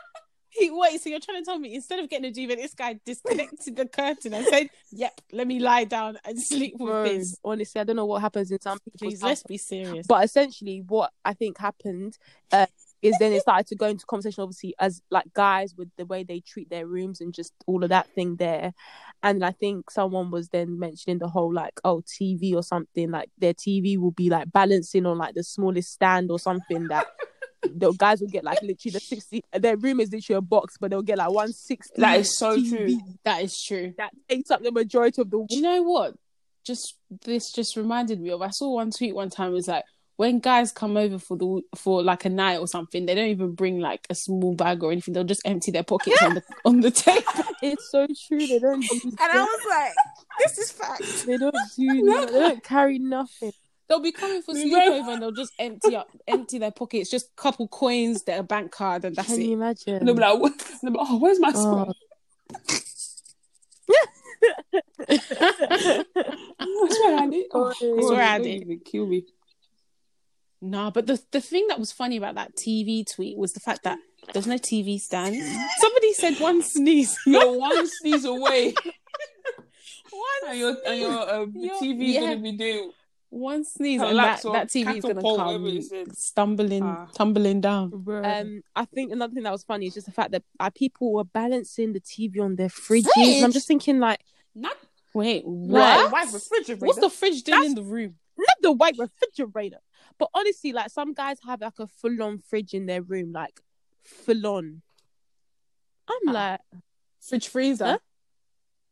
He, 0.55 0.69
wait, 0.69 1.01
so 1.01 1.09
you're 1.09 1.19
trying 1.19 1.41
to 1.41 1.45
tell 1.45 1.57
me 1.57 1.73
instead 1.73 1.97
of 1.97 2.07
getting 2.07 2.25
a 2.25 2.31
duvet, 2.31 2.59
this 2.59 2.75
guy 2.75 2.99
disconnected 3.07 3.75
the 3.75 3.87
curtain 3.87 4.35
and 4.35 4.45
said, 4.45 4.67
"Yep, 4.91 5.21
let 5.31 5.47
me 5.47 5.57
lie 5.57 5.85
down 5.85 6.19
and 6.23 6.39
sleep 6.39 6.75
with 6.77 6.91
bro, 6.91 7.03
this." 7.05 7.39
honestly, 7.43 7.81
I 7.81 7.83
don't 7.83 7.95
know 7.95 8.05
what 8.05 8.21
happens 8.21 8.51
in 8.51 8.61
some 8.61 8.77
people's 8.79 9.23
let's 9.23 9.41
be 9.41 9.57
serious. 9.57 10.05
But 10.05 10.23
essentially, 10.23 10.83
what 10.87 11.11
I 11.25 11.33
think 11.33 11.57
happened 11.57 12.19
uh, 12.51 12.67
is 13.03 13.15
then 13.19 13.33
it 13.33 13.41
started 13.41 13.67
to 13.67 13.75
go 13.75 13.85
into 13.87 14.05
conversation, 14.05 14.41
obviously, 14.41 14.73
as 14.79 15.01
like 15.11 15.25
guys 15.33 15.75
with 15.77 15.89
the 15.97 16.05
way 16.05 16.23
they 16.23 16.39
treat 16.39 16.69
their 16.69 16.87
rooms 16.87 17.19
and 17.19 17.33
just 17.33 17.53
all 17.67 17.83
of 17.83 17.89
that 17.89 18.07
thing 18.15 18.37
there. 18.37 18.73
And 19.21 19.43
I 19.43 19.51
think 19.51 19.91
someone 19.91 20.31
was 20.31 20.47
then 20.49 20.79
mentioning 20.79 21.19
the 21.19 21.27
whole 21.27 21.53
like, 21.53 21.79
oh, 21.83 22.01
TV 22.01 22.55
or 22.55 22.63
something 22.63 23.11
like 23.11 23.29
their 23.37 23.53
TV 23.53 23.97
will 23.97 24.11
be 24.11 24.29
like 24.29 24.51
balancing 24.51 25.05
on 25.05 25.17
like 25.17 25.35
the 25.35 25.43
smallest 25.43 25.91
stand 25.91 26.31
or 26.31 26.39
something 26.39 26.87
that. 26.87 27.07
The 27.65 27.93
guys 27.93 28.19
will 28.19 28.27
get 28.27 28.43
like 28.43 28.61
literally 28.61 28.91
the 28.91 28.99
sixty. 28.99 29.41
Their 29.57 29.77
room 29.77 30.01
is 30.01 30.11
literally 30.11 30.37
a 30.37 30.41
box, 30.41 30.75
but 30.77 30.91
they'll 30.91 31.01
get 31.01 31.17
like 31.17 31.29
one 31.31 31.53
sixty. 31.53 31.93
That 32.01 32.19
is 32.19 32.37
so 32.37 32.61
true. 32.61 32.99
that 33.23 33.41
is 33.41 33.63
true. 33.65 33.93
That 33.97 34.11
takes 34.27 34.51
up 34.51 34.61
the 34.61 34.71
majority 34.73 35.21
of 35.21 35.31
the. 35.31 35.45
Do 35.47 35.55
you 35.55 35.61
know 35.61 35.81
what? 35.81 36.13
Just 36.65 36.97
this 37.23 37.53
just 37.53 37.77
reminded 37.77 38.19
me 38.19 38.31
of. 38.31 38.41
I 38.41 38.49
saw 38.49 38.75
one 38.75 38.91
tweet 38.91 39.15
one 39.15 39.29
time. 39.29 39.51
It 39.51 39.53
was 39.53 39.69
like 39.69 39.85
when 40.15 40.39
guys 40.39 40.71
come 40.71 40.95
over 40.97 41.17
for 41.19 41.35
the 41.37 41.61
for 41.75 42.03
like 42.03 42.25
a 42.25 42.29
night 42.29 42.57
or 42.59 42.67
something, 42.67 43.05
they 43.05 43.15
don't 43.15 43.29
even 43.29 43.53
bring 43.53 43.79
like 43.79 44.05
a 44.09 44.15
small 44.15 44.53
bag 44.55 44.83
or 44.83 44.91
anything. 44.91 45.13
They'll 45.13 45.23
just 45.23 45.41
empty 45.45 45.71
their 45.71 45.83
pockets 45.83 46.21
on 46.21 46.35
the 46.35 46.43
on 46.65 46.81
the 46.81 46.91
table. 46.91 47.23
It's 47.61 47.89
so 47.89 48.05
true. 48.27 48.45
They 48.45 48.59
don't. 48.59 48.81
Do 48.81 48.99
And 49.03 49.19
I 49.19 49.41
was 49.41 49.61
like, 49.69 49.93
this 50.39 50.57
is 50.59 50.71
fact. 50.71 51.25
They 51.25 51.37
don't 51.37 51.55
do. 51.75 52.03
no. 52.03 52.25
They 52.25 52.31
don't 52.39 52.63
carry 52.63 52.99
nothing. 52.99 53.53
They'll 53.89 53.99
be 53.99 54.11
coming 54.13 54.41
for 54.41 54.53
Remember- 54.53 54.77
sleepover 54.77 55.13
and 55.13 55.21
they'll 55.21 55.31
just 55.31 55.51
empty 55.59 55.95
up, 55.95 56.09
empty 56.27 56.57
their 56.57 56.71
pockets, 56.71 57.09
just 57.11 57.27
a 57.27 57.41
couple 57.41 57.67
coins, 57.67 58.23
their 58.23 58.41
bank 58.41 58.71
card, 58.71 59.03
and 59.05 59.15
that's 59.15 59.27
Can 59.27 59.41
it. 59.41 59.45
you 59.45 59.53
imagine? 59.53 59.95
And 59.95 60.07
they'll 60.07 60.15
be 60.15 60.21
like, 60.21 60.39
what? 60.39 60.53
They'll 60.81 60.91
be 60.91 60.97
like, 60.97 61.07
oh, 61.09 61.17
where's 61.19 61.39
my 61.39 61.51
Oh. 61.53 61.91
squad? 61.91 61.95
I 65.09 66.87
swear 66.89 67.17
I 67.19 67.27
did. 67.29 67.45
Oh, 67.53 67.69
I 67.69 67.73
swear 67.73 68.21
I 68.21 68.37
don't 68.37 68.67
did. 68.67 68.85
kill 68.85 69.05
me. 69.05 69.25
Nah, 70.65 70.91
but 70.91 71.07
the 71.07 71.21
the 71.31 71.41
thing 71.41 71.67
that 71.67 71.77
was 71.79 71.91
funny 71.91 72.15
about 72.17 72.35
that 72.35 72.55
TV 72.55 73.05
tweet 73.05 73.37
was 73.37 73.51
the 73.51 73.59
fact 73.59 73.83
that 73.83 73.97
there's 74.31 74.47
no 74.47 74.55
TV 74.55 74.99
stand. 74.99 75.35
Somebody 75.79 76.13
said 76.13 76.39
one 76.39 76.61
sneeze. 76.61 77.17
You're 77.25 77.57
one 77.57 77.85
sneeze 77.99 78.23
away, 78.23 78.73
one 80.09 80.49
and 80.51 80.59
your 80.59 80.77
and 80.85 80.99
your 81.01 81.33
um, 81.33 81.51
Your- 81.55 81.75
TV 81.75 82.09
is 82.09 82.15
yeah. 82.15 82.19
gonna 82.21 82.37
be 82.37 82.51
doing. 82.53 82.91
one 83.29 83.65
sneeze, 83.65 84.01
and 84.01 84.17
that, 84.17 84.41
that 84.43 84.67
TV 84.69 84.95
is 84.97 85.01
gonna 85.01 85.15
catapult, 85.15 85.39
whatever 85.39 85.63
come 86.05 86.13
stumbling, 86.13 86.83
Ah. 86.83 87.07
tumbling 87.13 87.59
down. 87.61 87.91
Um, 88.07 88.61
I 88.75 88.85
think 88.85 89.11
another 89.11 89.33
thing 89.33 89.43
that 89.43 89.51
was 89.51 89.63
funny 89.63 89.87
is 89.87 89.95
just 89.95 90.05
the 90.05 90.13
fact 90.13 90.31
that 90.31 90.43
uh, 90.59 90.69
people 90.69 91.11
were 91.11 91.23
balancing 91.25 91.93
the 91.93 91.99
TV 91.99 92.39
on 92.39 92.55
their 92.55 92.69
fridges. 92.69 93.09
And 93.17 93.43
I'm 93.45 93.51
just 93.51 93.67
thinking, 93.67 93.99
like, 93.99 94.21
Not 94.55 94.77
Wait, 95.15 95.45
What? 95.45 95.79
what? 95.79 96.11
white 96.11 96.33
refrigerator. 96.33 96.85
What's 96.85 96.99
the 96.99 97.09
fridge 97.09 97.43
doing 97.43 97.59
That's- 97.59 97.69
in 97.69 97.75
the 97.75 97.83
room? 97.83 98.15
Not 98.37 98.57
the 98.61 98.71
white 98.71 98.95
refrigerator, 98.97 99.79
but 100.17 100.29
honestly, 100.33 100.71
like 100.73 100.89
some 100.89 101.13
guys 101.13 101.37
have 101.45 101.61
like 101.61 101.79
a 101.79 101.87
full 101.87 102.21
on 102.23 102.39
fridge 102.39 102.73
in 102.73 102.85
their 102.85 103.01
room, 103.01 103.31
like 103.31 103.59
full 104.03 104.45
on. 104.47 104.81
I'm 106.07 106.29
Ah. 106.29 106.31
like, 106.31 106.61
Fridge 107.21 107.47
freezer. 107.47 107.85
Huh? 107.85 107.97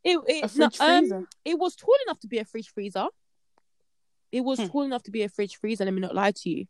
it, 0.04 0.18
A 0.18 0.46
it, 0.46 0.56
no, 0.56 0.70
um, 0.80 1.28
it 1.44 1.60
was 1.60 1.76
tall 1.76 1.96
enough 2.08 2.20
to 2.22 2.28
be 2.28 2.38
a 2.40 2.46
fridge 2.46 2.70
freezer. 2.70 3.08
It 4.32 4.42
was 4.42 4.60
Hmm. 4.60 4.68
tall 4.68 4.82
enough 4.84 5.04
to 5.04 5.12
be 5.12 5.24
a 5.24 5.30
fridge 5.30 5.58
freezer. 5.58 5.84
Let 5.86 5.94
me 5.94 6.00
not 6.00 6.16
lie 6.16 6.32
to 6.32 6.50
you. 6.50 6.66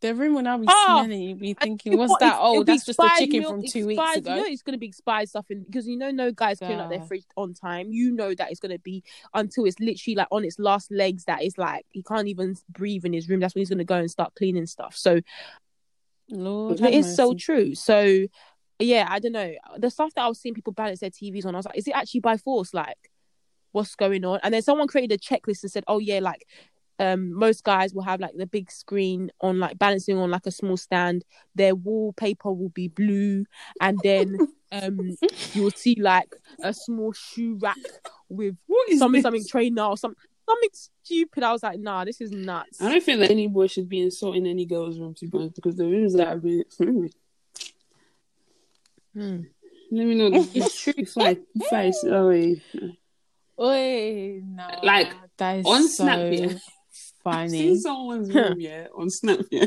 The 0.00 0.14
room 0.14 0.34
will 0.34 0.42
now 0.42 0.58
be 0.58 0.66
Oh, 0.68 1.00
smelling. 1.02 1.22
You'll 1.22 1.38
be 1.38 1.54
thinking, 1.54 1.96
what's 1.96 2.10
what? 2.10 2.20
that? 2.20 2.26
It's- 2.34 2.40
Oh, 2.42 2.62
that's 2.62 2.84
just 2.84 2.98
the 2.98 3.10
chicken 3.18 3.40
milk, 3.40 3.52
from 3.52 3.62
two 3.62 3.86
weeks 3.86 4.16
ago. 4.16 4.34
You 4.34 4.40
know 4.42 4.46
it's 4.46 4.62
going 4.62 4.72
to 4.74 4.78
be 4.78 4.86
expired 4.86 5.28
stuff, 5.30 5.46
in, 5.50 5.62
because 5.62 5.86
you 5.86 5.96
know 5.96 6.10
no 6.10 6.30
guys 6.30 6.58
clean 6.58 6.72
up 6.78 6.90
their 6.90 6.98
fridge 7.06 7.24
on 7.36 7.54
time. 7.54 7.90
You 7.90 8.10
know 8.10 8.34
that 8.34 8.50
it's 8.50 8.60
going 8.60 8.72
to 8.72 8.78
be 8.78 9.02
until 9.32 9.64
it's 9.64 9.80
literally 9.80 10.16
like 10.16 10.28
on 10.30 10.44
its 10.44 10.58
last 10.58 10.90
legs. 10.92 11.24
that 11.24 11.42
it's 11.42 11.56
like 11.56 11.86
he 11.90 12.02
can't 12.02 12.28
even 12.28 12.56
breathe 12.68 13.04
in 13.06 13.12
his 13.14 13.28
room. 13.28 13.40
That's 13.40 13.54
when 13.54 13.60
he's 13.60 13.70
going 13.70 13.78
to 13.78 13.84
go 13.84 13.96
and 13.96 14.10
start 14.10 14.34
cleaning 14.34 14.66
stuff. 14.66 14.94
So 14.96 15.20
Lord, 16.30 16.80
it 16.80 16.94
is 16.94 17.14
so 17.16 17.34
true. 17.34 17.74
So 17.74 18.26
yeah, 18.78 19.06
I 19.08 19.18
don't 19.20 19.32
know 19.32 19.54
the 19.78 19.90
stuff 19.90 20.12
that 20.14 20.22
I 20.24 20.28
was 20.28 20.40
seeing 20.40 20.54
people 20.54 20.72
balance 20.72 21.00
their 21.00 21.10
TVs 21.10 21.46
on. 21.46 21.54
I 21.54 21.58
was 21.58 21.66
like, 21.66 21.78
is 21.78 21.86
it 21.88 21.94
actually 21.94 22.20
by 22.20 22.36
force? 22.36 22.74
Like, 22.74 23.10
what's 23.72 23.94
going 23.94 24.24
on? 24.24 24.40
And 24.42 24.52
then 24.52 24.62
someone 24.62 24.88
created 24.88 25.18
a 25.18 25.18
checklist 25.18 25.62
and 25.62 25.70
said, 25.70 25.84
oh 25.86 25.98
yeah, 25.98 26.18
like 26.18 26.46
um 26.98 27.32
most 27.32 27.64
guys 27.64 27.92
will 27.94 28.02
have 28.02 28.20
like 28.20 28.36
the 28.36 28.46
big 28.46 28.70
screen 28.70 29.30
on 29.40 29.58
like 29.58 29.78
balancing 29.78 30.16
on 30.16 30.30
like 30.30 30.46
a 30.46 30.50
small 30.50 30.76
stand 30.76 31.24
their 31.54 31.74
wallpaper 31.74 32.52
will 32.52 32.68
be 32.68 32.88
blue 32.88 33.44
and 33.80 33.98
then 34.04 34.36
um 34.72 35.16
you'll 35.52 35.70
see 35.70 35.96
like 36.00 36.32
a 36.62 36.72
small 36.72 37.12
shoe 37.12 37.56
rack 37.60 37.76
with 38.28 38.56
What 38.66 38.88
is 38.90 38.98
something 38.98 39.18
this? 39.18 39.22
something 39.24 39.44
trainer 39.48 39.82
or 39.84 39.96
something 39.96 40.20
something 40.48 40.70
stupid 40.72 41.42
i 41.42 41.52
was 41.52 41.62
like 41.62 41.78
nah 41.80 42.04
this 42.04 42.20
is 42.20 42.30
nuts 42.30 42.80
I 42.80 42.90
don't 42.90 43.02
feel 43.02 43.18
that 43.18 43.30
any 43.30 43.48
boy 43.48 43.66
should 43.66 43.88
be 43.88 44.00
insulting 44.00 44.46
any 44.46 44.66
girl's 44.66 44.98
room 45.00 45.14
to 45.14 45.26
be 45.26 45.38
honest, 45.38 45.54
because 45.56 45.76
the 45.76 45.86
rooms 45.86 46.14
that 46.14 46.28
have 46.28 46.42
been. 46.42 46.64
Hmm. 46.78 47.06
Hmm. 49.14 49.40
Let 49.90 50.06
me 50.06 50.14
know. 50.16 50.30
It's 50.54 50.80
true. 50.82 50.92
If 50.96 51.16
I, 51.16 51.36
if 51.54 51.72
I, 51.72 51.92
oh, 52.08 52.28
wait. 52.28 52.62
Oi, 53.60 54.40
no, 54.44 54.66
Like, 54.82 55.14
that 55.36 55.58
is 55.60 55.66
on 55.66 55.82
so 55.88 56.04
Snap, 56.04 56.18
yeah. 57.26 57.32
I've 57.38 57.50
seen 57.50 57.78
someone's 57.80 58.34
room, 58.34 58.54
yeah, 58.58 58.86
on 58.96 59.10
Snap, 59.10 59.40
yeah. 59.50 59.66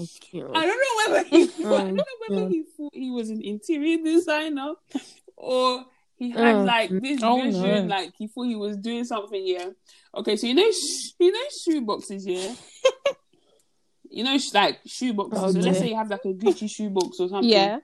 I 0.00 0.32
don't 0.32 0.54
know 0.54 1.12
whether 1.14 1.24
he, 1.28 1.42
I 1.58 1.62
don't 1.62 1.94
know 1.96 2.04
whether 2.28 2.48
he 2.48 2.62
thought 2.76 2.94
he 2.94 3.10
was 3.10 3.30
an 3.30 3.42
interior 3.42 3.98
designer 4.04 4.74
or 5.36 5.84
he 6.16 6.30
had 6.30 6.54
Oh, 6.56 6.62
like 6.64 6.90
this 6.90 7.20
oh, 7.22 7.40
vision, 7.42 7.88
no. 7.88 7.94
like 7.96 8.12
he 8.16 8.26
thought 8.28 8.44
he 8.46 8.56
was 8.56 8.76
doing 8.76 9.04
something. 9.04 9.40
Yeah. 9.44 9.70
Okay, 10.16 10.36
so 10.36 10.46
you 10.46 10.54
know, 10.54 10.70
sh- 10.70 11.12
you 11.18 11.32
know, 11.32 11.40
shoe 11.64 11.80
boxes, 11.80 12.26
yeah. 12.26 12.54
you 14.10 14.24
know, 14.24 14.36
sh- 14.38 14.52
like 14.54 14.78
shoe 14.86 15.12
boxes. 15.14 15.42
Oh, 15.42 15.50
so 15.52 15.58
let's 15.60 15.78
say 15.78 15.88
you 15.90 15.96
have 15.96 16.10
like 16.10 16.24
a 16.24 16.28
Gucci 16.34 16.70
shoe 16.70 16.90
box 16.90 17.18
or 17.20 17.28
something. 17.28 17.48
Yeah. 17.48 17.78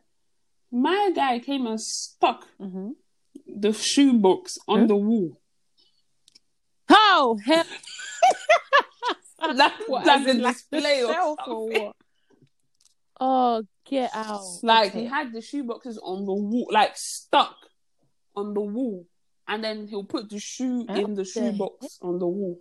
My 0.70 1.10
guy 1.14 1.38
came 1.40 1.66
and 1.66 1.80
stuck 1.80 2.46
hmm 2.60 2.90
the 3.46 3.72
shoe 3.72 4.14
box 4.14 4.56
on 4.66 4.80
Huh? 4.80 4.86
the 4.86 4.96
wall. 4.96 5.40
Oh 7.16 7.38
hell 7.44 7.64
Like, 9.54 9.72
What, 9.88 10.06
like 10.06 10.26
a 10.26 10.32
like, 10.34 10.54
display 10.54 11.04
or 11.04 11.36
or 11.46 11.68
what? 11.68 11.96
oh 13.20 13.62
get 13.84 14.10
out 14.14 14.58
Like 14.62 14.90
Okay. 14.90 15.00
he 15.00 15.06
had 15.06 15.32
the 15.32 15.40
shoe 15.42 15.64
boxes 15.64 15.98
on 16.02 16.24
the 16.24 16.32
wall, 16.32 16.68
like 16.70 16.96
stuck 16.96 17.56
on 18.34 18.54
the 18.54 18.60
wall, 18.60 19.06
and 19.46 19.62
then 19.62 19.86
he'll 19.86 20.04
put 20.04 20.30
the 20.30 20.38
shoe 20.40 20.86
Huh? 20.88 20.98
in 20.98 21.14
the 21.14 21.24
shoe 21.24 21.52
box 21.52 21.98
on 22.02 22.18
the 22.18 22.26
wall. 22.26 22.58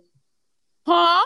huh 0.86 1.24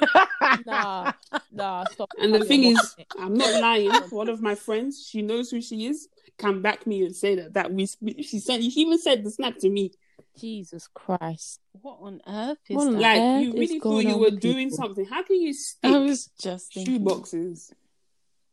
nah 0.66 1.10
nah 1.52 1.84
stop 1.86 2.10
And 2.20 2.34
the 2.34 2.44
thing 2.44 2.64
is, 2.64 2.94
it. 2.98 3.06
I'm 3.18 3.34
not 3.34 3.54
lying. 3.54 3.92
One 4.10 4.28
of 4.28 4.40
my 4.40 4.54
friends, 4.54 5.06
she 5.08 5.22
knows 5.22 5.50
who 5.50 5.60
she 5.60 5.86
is, 5.86 6.08
can 6.38 6.62
back 6.62 6.86
me 6.86 7.02
and 7.04 7.14
say 7.14 7.34
that 7.36 7.54
that 7.54 7.72
we. 7.72 7.86
She 8.22 8.38
said 8.38 8.62
she 8.62 8.80
even 8.80 8.98
said 8.98 9.24
the 9.24 9.30
snap 9.30 9.58
to 9.58 9.68
me. 9.68 9.92
Jesus 10.38 10.88
christ 10.92 11.60
What 11.80 11.98
on 12.00 12.20
earth 12.26 12.58
is 12.68 12.76
What 12.76 12.86
on 12.88 12.92
that? 12.94 13.00
Like 13.00 13.20
earth 13.22 13.42
you 13.42 13.52
really 13.52 13.80
thought 13.80 14.04
you 14.04 14.18
were 14.18 14.30
doing 14.30 14.68
people? 14.70 14.84
something. 14.84 15.04
How 15.06 15.22
can 15.22 15.40
you 15.40 15.52
stick 15.52 15.92
I 15.92 15.98
was 15.98 16.30
just 16.40 16.72
shoe 16.72 16.98
boxes 16.98 17.72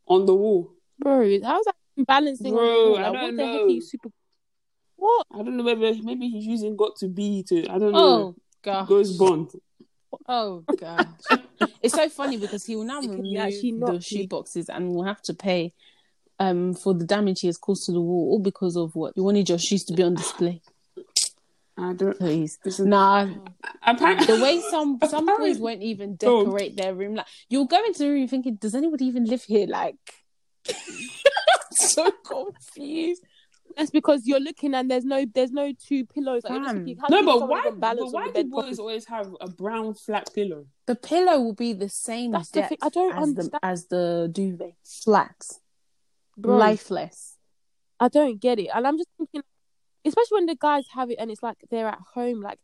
on 0.07 0.25
the 0.25 0.35
wall? 0.35 0.71
bro 0.99 1.39
how's 1.43 1.65
that 1.65 1.75
balancing 2.05 2.53
Bro, 2.53 2.61
on 2.61 2.83
the 2.83 2.89
wall? 2.89 2.97
I 2.97 3.03
don't 3.03 3.13
what 3.13 3.35
the 3.35 3.45
heck 3.45 3.55
know. 3.55 3.65
are 3.65 3.69
you 3.69 3.81
super 3.81 4.09
what 4.95 5.25
I 5.33 5.37
don't 5.37 5.57
know 5.57 5.63
whether 5.63 5.93
maybe 6.03 6.29
he's 6.29 6.45
using 6.45 6.75
got 6.75 6.95
to 6.97 7.07
be 7.07 7.43
to. 7.49 7.67
I 7.69 7.79
don't 7.79 7.91
know. 7.93 7.97
Oh 7.99 8.35
gosh. 8.61 8.87
Goes 8.87 9.17
Bond. 9.17 9.51
Oh 10.27 10.63
gosh. 10.77 11.07
it's 11.81 11.95
so 11.95 12.07
funny 12.09 12.37
because 12.37 12.65
he 12.65 12.75
will 12.75 12.83
now 12.83 12.99
It 12.99 13.07
could 13.09 13.23
be 13.23 13.29
remove 13.29 13.47
actually 13.47 13.71
the 13.71 13.77
not 13.79 14.03
shoe 14.03 14.27
boxes 14.27 14.69
and 14.69 14.89
will 14.93 15.03
have 15.03 15.21
to 15.23 15.33
pay 15.33 15.73
um 16.39 16.75
for 16.75 16.93
the 16.93 17.05
damage 17.05 17.41
he 17.41 17.47
has 17.47 17.57
caused 17.57 17.85
to 17.85 17.91
the 17.91 18.01
wall, 18.01 18.31
all 18.33 18.39
because 18.39 18.75
of 18.77 18.93
what 18.95 19.17
you 19.17 19.23
wanted 19.23 19.49
your 19.49 19.57
shoes 19.57 19.83
to 19.85 19.93
be 19.93 20.03
on 20.03 20.13
display. 20.13 20.61
I 21.81 21.93
don't. 21.93 22.17
Please. 22.17 22.59
This 22.63 22.79
is, 22.79 22.85
Nah, 22.85 23.27
apparently, 23.81 24.27
the 24.27 24.41
way 24.41 24.61
some 24.69 24.99
some 25.09 25.25
boys 25.25 25.57
won't 25.57 25.81
even 25.81 26.15
decorate 26.15 26.77
their 26.77 26.93
room. 26.93 27.15
Like 27.15 27.27
you'll 27.49 27.65
go 27.65 27.83
into 27.83 27.99
the 27.99 28.09
room 28.09 28.27
thinking, 28.27 28.55
does 28.55 28.75
anybody 28.75 29.05
even 29.05 29.25
live 29.25 29.43
here? 29.43 29.65
Like 29.67 29.95
so 31.71 32.11
confused. 32.25 33.23
That's 33.77 33.89
because 33.89 34.27
you're 34.27 34.39
looking 34.41 34.75
and 34.75 34.91
there's 34.91 35.05
no 35.05 35.25
there's 35.33 35.51
no 35.51 35.71
two 35.71 36.05
pillows. 36.05 36.43
Like, 36.43 36.53
you're 36.53 36.61
just 36.61 36.73
Fam. 36.75 36.85
thinking, 36.85 36.97
how 37.01 37.07
No, 37.09 37.25
but 37.25 37.47
why? 37.47 37.71
But 37.73 37.97
why 38.11 38.29
the 38.33 38.43
do 38.43 38.49
boys 38.49 38.79
always 38.79 39.05
have 39.05 39.33
a 39.39 39.49
brown 39.49 39.93
flat 39.93 40.29
pillow? 40.35 40.65
The 40.85 40.95
pillow 40.95 41.39
will 41.39 41.53
be 41.55 41.73
the 41.73 41.89
same 41.89 42.31
That's 42.31 42.49
the 42.49 42.59
depth 42.59 42.69
thing, 42.69 42.77
I 42.81 42.89
don't 42.89 43.11
as 43.13 43.15
the 43.15 43.23
understand. 43.27 43.59
as 43.63 43.87
the 43.87 44.29
duvet. 44.31 44.75
Flat. 44.83 45.35
Bro, 46.37 46.57
Lifeless. 46.57 47.37
I 47.99 48.07
don't 48.07 48.39
get 48.39 48.59
it, 48.59 48.69
and 48.73 48.85
I'm 48.85 48.97
just 48.97 49.09
thinking, 49.17 49.41
especially 50.05 50.35
when 50.35 50.45
the 50.47 50.55
guys 50.55 50.85
have 50.93 51.09
it 51.09 51.17
and 51.19 51.29
it's 51.31 51.43
like 51.43 51.57
they're 51.69 51.87
at 51.87 51.99
home. 52.13 52.41
Like, 52.41 52.59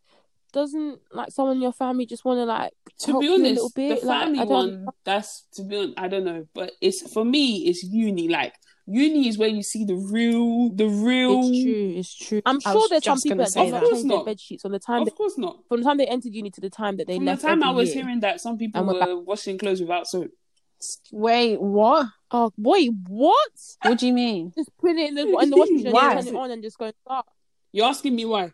doesn't 0.54 1.00
like 1.12 1.32
someone 1.32 1.58
in 1.58 1.62
your 1.62 1.74
family 1.74 2.06
just 2.06 2.24
want 2.26 2.38
to 2.40 2.46
like 2.46 2.72
to 3.00 3.20
be 3.20 3.26
you 3.26 3.32
a 3.32 3.36
honest, 3.36 3.54
little 3.56 3.72
bit? 3.76 4.02
the 4.02 4.08
Like, 4.08 4.22
family 4.24 4.40
I 4.40 4.44
one, 4.44 4.88
that's 5.04 5.46
to 5.54 5.64
be 5.64 5.76
honest, 5.78 5.94
I 5.98 6.08
don't 6.08 6.24
know, 6.24 6.48
but 6.54 6.72
it's 6.82 7.12
for 7.14 7.26
me, 7.26 7.68
it's 7.68 7.84
uni. 7.84 8.30
Like 8.30 8.54
uni 8.86 9.28
is 9.28 9.38
where 9.38 9.50
you 9.50 9.62
see 9.62 9.84
the 9.84 9.96
real, 9.96 10.70
the 10.74 10.88
real. 10.88 11.42
It's 11.42 11.62
true. 11.64 11.94
It's 11.98 12.16
true. 12.16 12.42
I'm 12.46 12.60
sure 12.62 12.88
there's 12.90 13.04
some 13.04 13.20
people 13.20 13.38
gonna 13.38 13.50
that 13.50 13.54
that. 13.54 13.60
change 13.60 13.74
Of 13.74 13.82
course 13.82 14.02
their 14.04 14.08
not. 14.18 14.26
bed 14.26 14.40
sheets 14.40 14.62
from 14.62 14.72
the 14.72 14.80
time 14.80 15.02
Of 15.02 15.08
they, 15.10 15.12
course 15.12 15.38
not. 15.38 15.60
from 15.68 15.82
the 15.82 15.84
time 15.86 15.98
they 15.98 16.08
entered 16.08 16.34
uni 16.34 16.50
to 16.52 16.62
the 16.62 16.70
time 16.70 16.98
that 16.98 17.08
they 17.08 17.18
From 17.18 17.26
the 17.26 17.36
time 17.36 17.62
I 17.64 17.72
was 17.72 17.94
year. 17.94 18.04
hearing 18.04 18.22
that 18.22 18.40
some 18.40 18.58
people 18.58 18.80
And 18.80 18.88
we're 18.88 19.16
were 19.16 19.22
washing 19.24 19.58
clothes 19.58 19.82
without 19.82 20.08
soap. 20.08 20.32
Wait, 21.12 21.60
what? 21.62 22.08
Oh 22.32 22.52
wait, 22.58 22.92
what? 23.08 23.52
What 23.84 23.98
do 24.00 24.08
you 24.08 24.14
mean? 24.14 24.52
Just 24.58 24.72
put 24.78 24.92
it 24.92 25.10
in 25.10 25.16
the 25.16 25.22
in 25.22 25.50
the 25.50 25.56
washing 25.58 25.76
machine, 25.84 25.96
and 25.96 26.26
turn 26.26 26.28
it 26.28 26.36
on, 26.36 26.52
and 26.52 26.64
just 26.64 26.78
go 26.78 26.92
start. 27.06 27.26
You're 27.72 27.86
asking 27.88 28.16
me 28.16 28.26
why? 28.26 28.52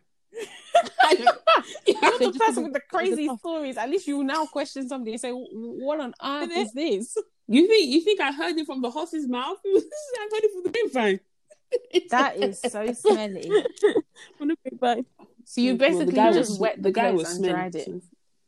You're 1.17 1.33
So 2.19 2.31
the 2.31 2.39
person 2.39 2.63
with 2.63 2.73
the 2.73 2.81
crazy 2.89 3.29
stories. 3.37 3.77
At 3.77 3.89
least 3.89 4.07
you 4.07 4.23
now 4.23 4.45
question 4.45 4.87
somebody 4.87 5.11
and 5.13 5.21
say, 5.21 5.31
"What 5.31 5.99
on 5.99 6.13
earth 6.23 6.49
Isn't 6.51 6.75
this?" 6.75 7.17
You 7.47 7.67
think 7.67 7.89
you 7.89 8.01
think 8.01 8.19
I 8.21 8.31
heard 8.31 8.57
it 8.57 8.65
from 8.65 8.81
the 8.81 8.89
horse's 8.89 9.27
mouth? 9.27 9.57
I 9.65 9.69
heard 10.31 10.43
it 10.43 10.51
from 10.53 10.63
the 10.63 10.69
grapevine. 10.69 11.19
That 12.09 12.37
is 12.37 12.59
so 12.61 12.93
smelly. 12.93 13.51
From 14.37 14.47
the 14.49 14.55
grapevine. 14.63 15.05
So 15.45 15.61
you 15.61 15.71
Well, 15.71 15.77
the 15.77 15.85
basically 15.89 16.13
guy 16.13 16.31
just 16.33 16.51
was- 16.51 16.59
wet 16.59 16.75
the, 16.77 16.83
the 16.83 16.91
guy 16.91 17.11
was 17.11 17.27
and 17.29 17.37
smelly, 17.37 17.53
dried 17.53 17.75
it. 17.75 18.03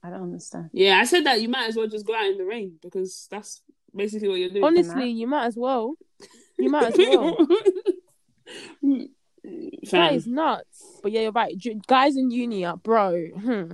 So- 0.05 0.07
I 0.07 0.17
don't 0.17 0.23
understand. 0.23 0.69
Yeah, 0.73 0.99
I 0.99 1.05
said 1.05 1.25
that 1.25 1.41
you 1.41 1.49
might 1.49 1.67
as 1.69 1.75
well 1.75 1.87
just 1.87 2.05
go 2.05 2.15
out 2.15 2.25
in 2.25 2.37
the 2.37 2.45
rain 2.45 2.77
because 2.81 3.27
that's 3.31 3.61
basically 3.95 4.27
what 4.29 4.39
you're 4.39 4.49
doing. 4.49 4.63
Honestly, 4.63 5.09
you 5.09 5.27
might 5.27 5.45
as 5.47 5.55
well. 5.57 5.95
You 6.57 6.69
might 6.69 6.87
as 6.87 6.97
well. 6.97 7.37
That 9.43 10.21
Fam. 10.23 10.33
nuts. 10.33 10.99
But 11.03 11.11
yeah, 11.11 11.21
you're 11.21 11.31
right. 11.31 11.55
Guys 11.87 12.17
in 12.17 12.31
uni 12.31 12.65
are 12.65 12.77
bro. 12.77 13.27
Hmm. 13.27 13.73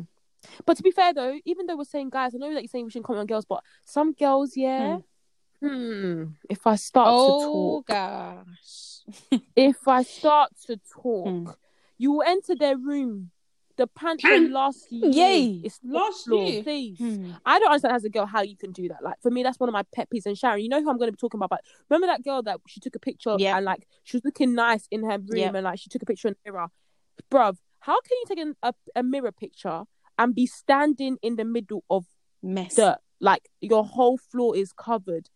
But 0.65 0.75
to 0.77 0.83
be 0.83 0.91
fair 0.91 1.13
though, 1.13 1.39
even 1.45 1.65
though 1.65 1.77
we're 1.77 1.85
saying 1.85 2.09
guys, 2.09 2.35
I 2.35 2.39
know 2.39 2.53
that 2.53 2.61
you're 2.61 2.67
saying 2.67 2.85
we 2.85 2.91
shouldn't 2.91 3.05
comment 3.05 3.21
on 3.21 3.27
girls, 3.27 3.45
but 3.45 3.63
some 3.85 4.11
girls, 4.13 4.57
yeah. 4.57 4.97
Hmm. 5.61 6.23
If 6.49 6.67
I 6.67 6.75
start 6.75 7.07
Oh 7.11 7.83
to 7.83 7.85
talk, 7.85 7.87
gosh. 7.87 9.39
if 9.55 9.87
I 9.87 10.03
start 10.03 10.51
to 10.67 10.77
talk, 11.01 11.27
Hmm. 11.27 11.49
you 11.97 12.11
will 12.11 12.23
enter 12.23 12.55
their 12.55 12.75
room. 12.77 13.31
The 13.81 13.87
pants 13.87 14.21
from 14.23 14.51
last 14.51 14.91
year. 14.91 15.09
Yay. 15.11 15.61
It's 15.63 15.79
Last 15.83 16.27
year? 16.29 16.61
please. 16.61 16.99
Hmm. 16.99 17.31
I 17.45 17.57
don't 17.57 17.69
understand 17.69 17.95
as 17.95 18.03
a 18.03 18.09
girl 18.09 18.27
how 18.27 18.41
you 18.43 18.55
can 18.55 18.71
do 18.71 18.87
that. 18.89 19.01
Like 19.03 19.15
for 19.23 19.31
me, 19.31 19.41
that's 19.41 19.59
one 19.59 19.69
of 19.69 19.73
my 19.73 19.81
pet 19.95 20.07
peeves. 20.13 20.27
And 20.27 20.37
Sharon, 20.37 20.61
you 20.61 20.69
know 20.69 20.79
who 20.83 20.87
I'm 20.91 20.97
going 20.99 21.07
to 21.07 21.11
be 21.13 21.17
talking 21.17 21.39
about. 21.39 21.49
But 21.49 21.61
remember 21.89 22.05
that 22.05 22.23
girl 22.23 22.43
that 22.43 22.59
she 22.67 22.79
took 22.79 22.93
a 22.95 22.99
picture 22.99 23.35
Yeah. 23.39 23.55
and 23.57 23.65
like 23.65 23.87
she 24.03 24.17
was 24.17 24.23
looking 24.23 24.53
nice 24.53 24.87
in 24.91 25.03
her 25.03 25.17
room 25.17 25.29
Yeah. 25.39 25.51
and 25.55 25.63
like 25.63 25.79
she 25.79 25.89
took 25.89 26.03
a 26.03 26.05
picture 26.05 26.27
in 26.27 26.35
the 26.45 26.51
mirror. 26.51 26.67
Bruv, 27.31 27.57
how 27.79 27.99
can 28.01 28.17
you 28.19 28.25
take 28.27 28.37
an, 28.39 28.55
a 28.61 28.73
a 28.95 29.01
mirror 29.01 29.31
picture 29.31 29.83
and 30.19 30.35
be 30.35 30.45
standing 30.45 31.17
in 31.23 31.37
the 31.37 31.45
middle 31.45 31.83
of 31.89 32.05
Mess. 32.43 32.75
dirt? 32.75 32.97
Like 33.19 33.49
your 33.61 33.83
whole 33.83 34.17
floor 34.19 34.55
is 34.55 34.71
covered 34.73 35.29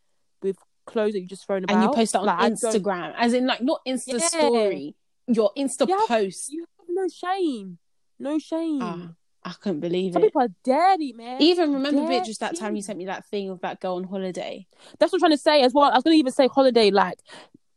with 0.43 0.57
clothes 0.85 1.13
that 1.13 1.21
you 1.21 1.27
just 1.27 1.47
thrown 1.47 1.63
about. 1.63 1.73
and 1.77 1.83
you 1.83 1.89
post 1.95 2.13
it 2.13 2.19
on 2.19 2.25
Like, 2.27 2.53
Instagram, 2.53 3.15
as 3.17 3.33
in 3.33 3.47
like 3.47 3.61
not 3.63 3.81
Insta 3.87 4.19
Yeah. 4.19 4.27
story, 4.27 4.95
your 5.27 5.49
Insta 5.57 5.87
post. 6.07 6.51
You 6.51 6.65
have 6.77 6.87
no 6.89 7.07
shame. 7.07 7.79
No 8.19 8.39
shame. 8.39 8.79
Ah, 8.81 9.09
I 9.43 9.53
couldn't 9.59 9.81
believe 9.81 10.13
Some 10.13 10.23
it. 10.23 10.27
people 10.27 10.41
are 10.41 10.49
dirty, 10.63 11.13
man. 11.13 11.41
Even 11.41 11.73
remember, 11.73 12.01
bitch, 12.03 12.25
just 12.25 12.39
that 12.39 12.55
time 12.57 12.75
you 12.75 12.81
sent 12.81 12.97
me 12.97 13.05
that 13.05 13.25
thing 13.25 13.49
of 13.49 13.61
that 13.61 13.79
girl 13.79 13.95
on 13.95 14.03
holiday. 14.05 14.65
That's 14.99 15.11
what 15.11 15.17
I'm 15.17 15.21
trying 15.21 15.31
to 15.31 15.37
say 15.37 15.61
as 15.61 15.73
well. 15.73 15.91
I 15.91 15.95
was 15.95 16.03
going 16.03 16.15
to 16.15 16.19
even 16.19 16.31
say 16.31 16.47
holiday, 16.47 16.91
like 16.91 17.19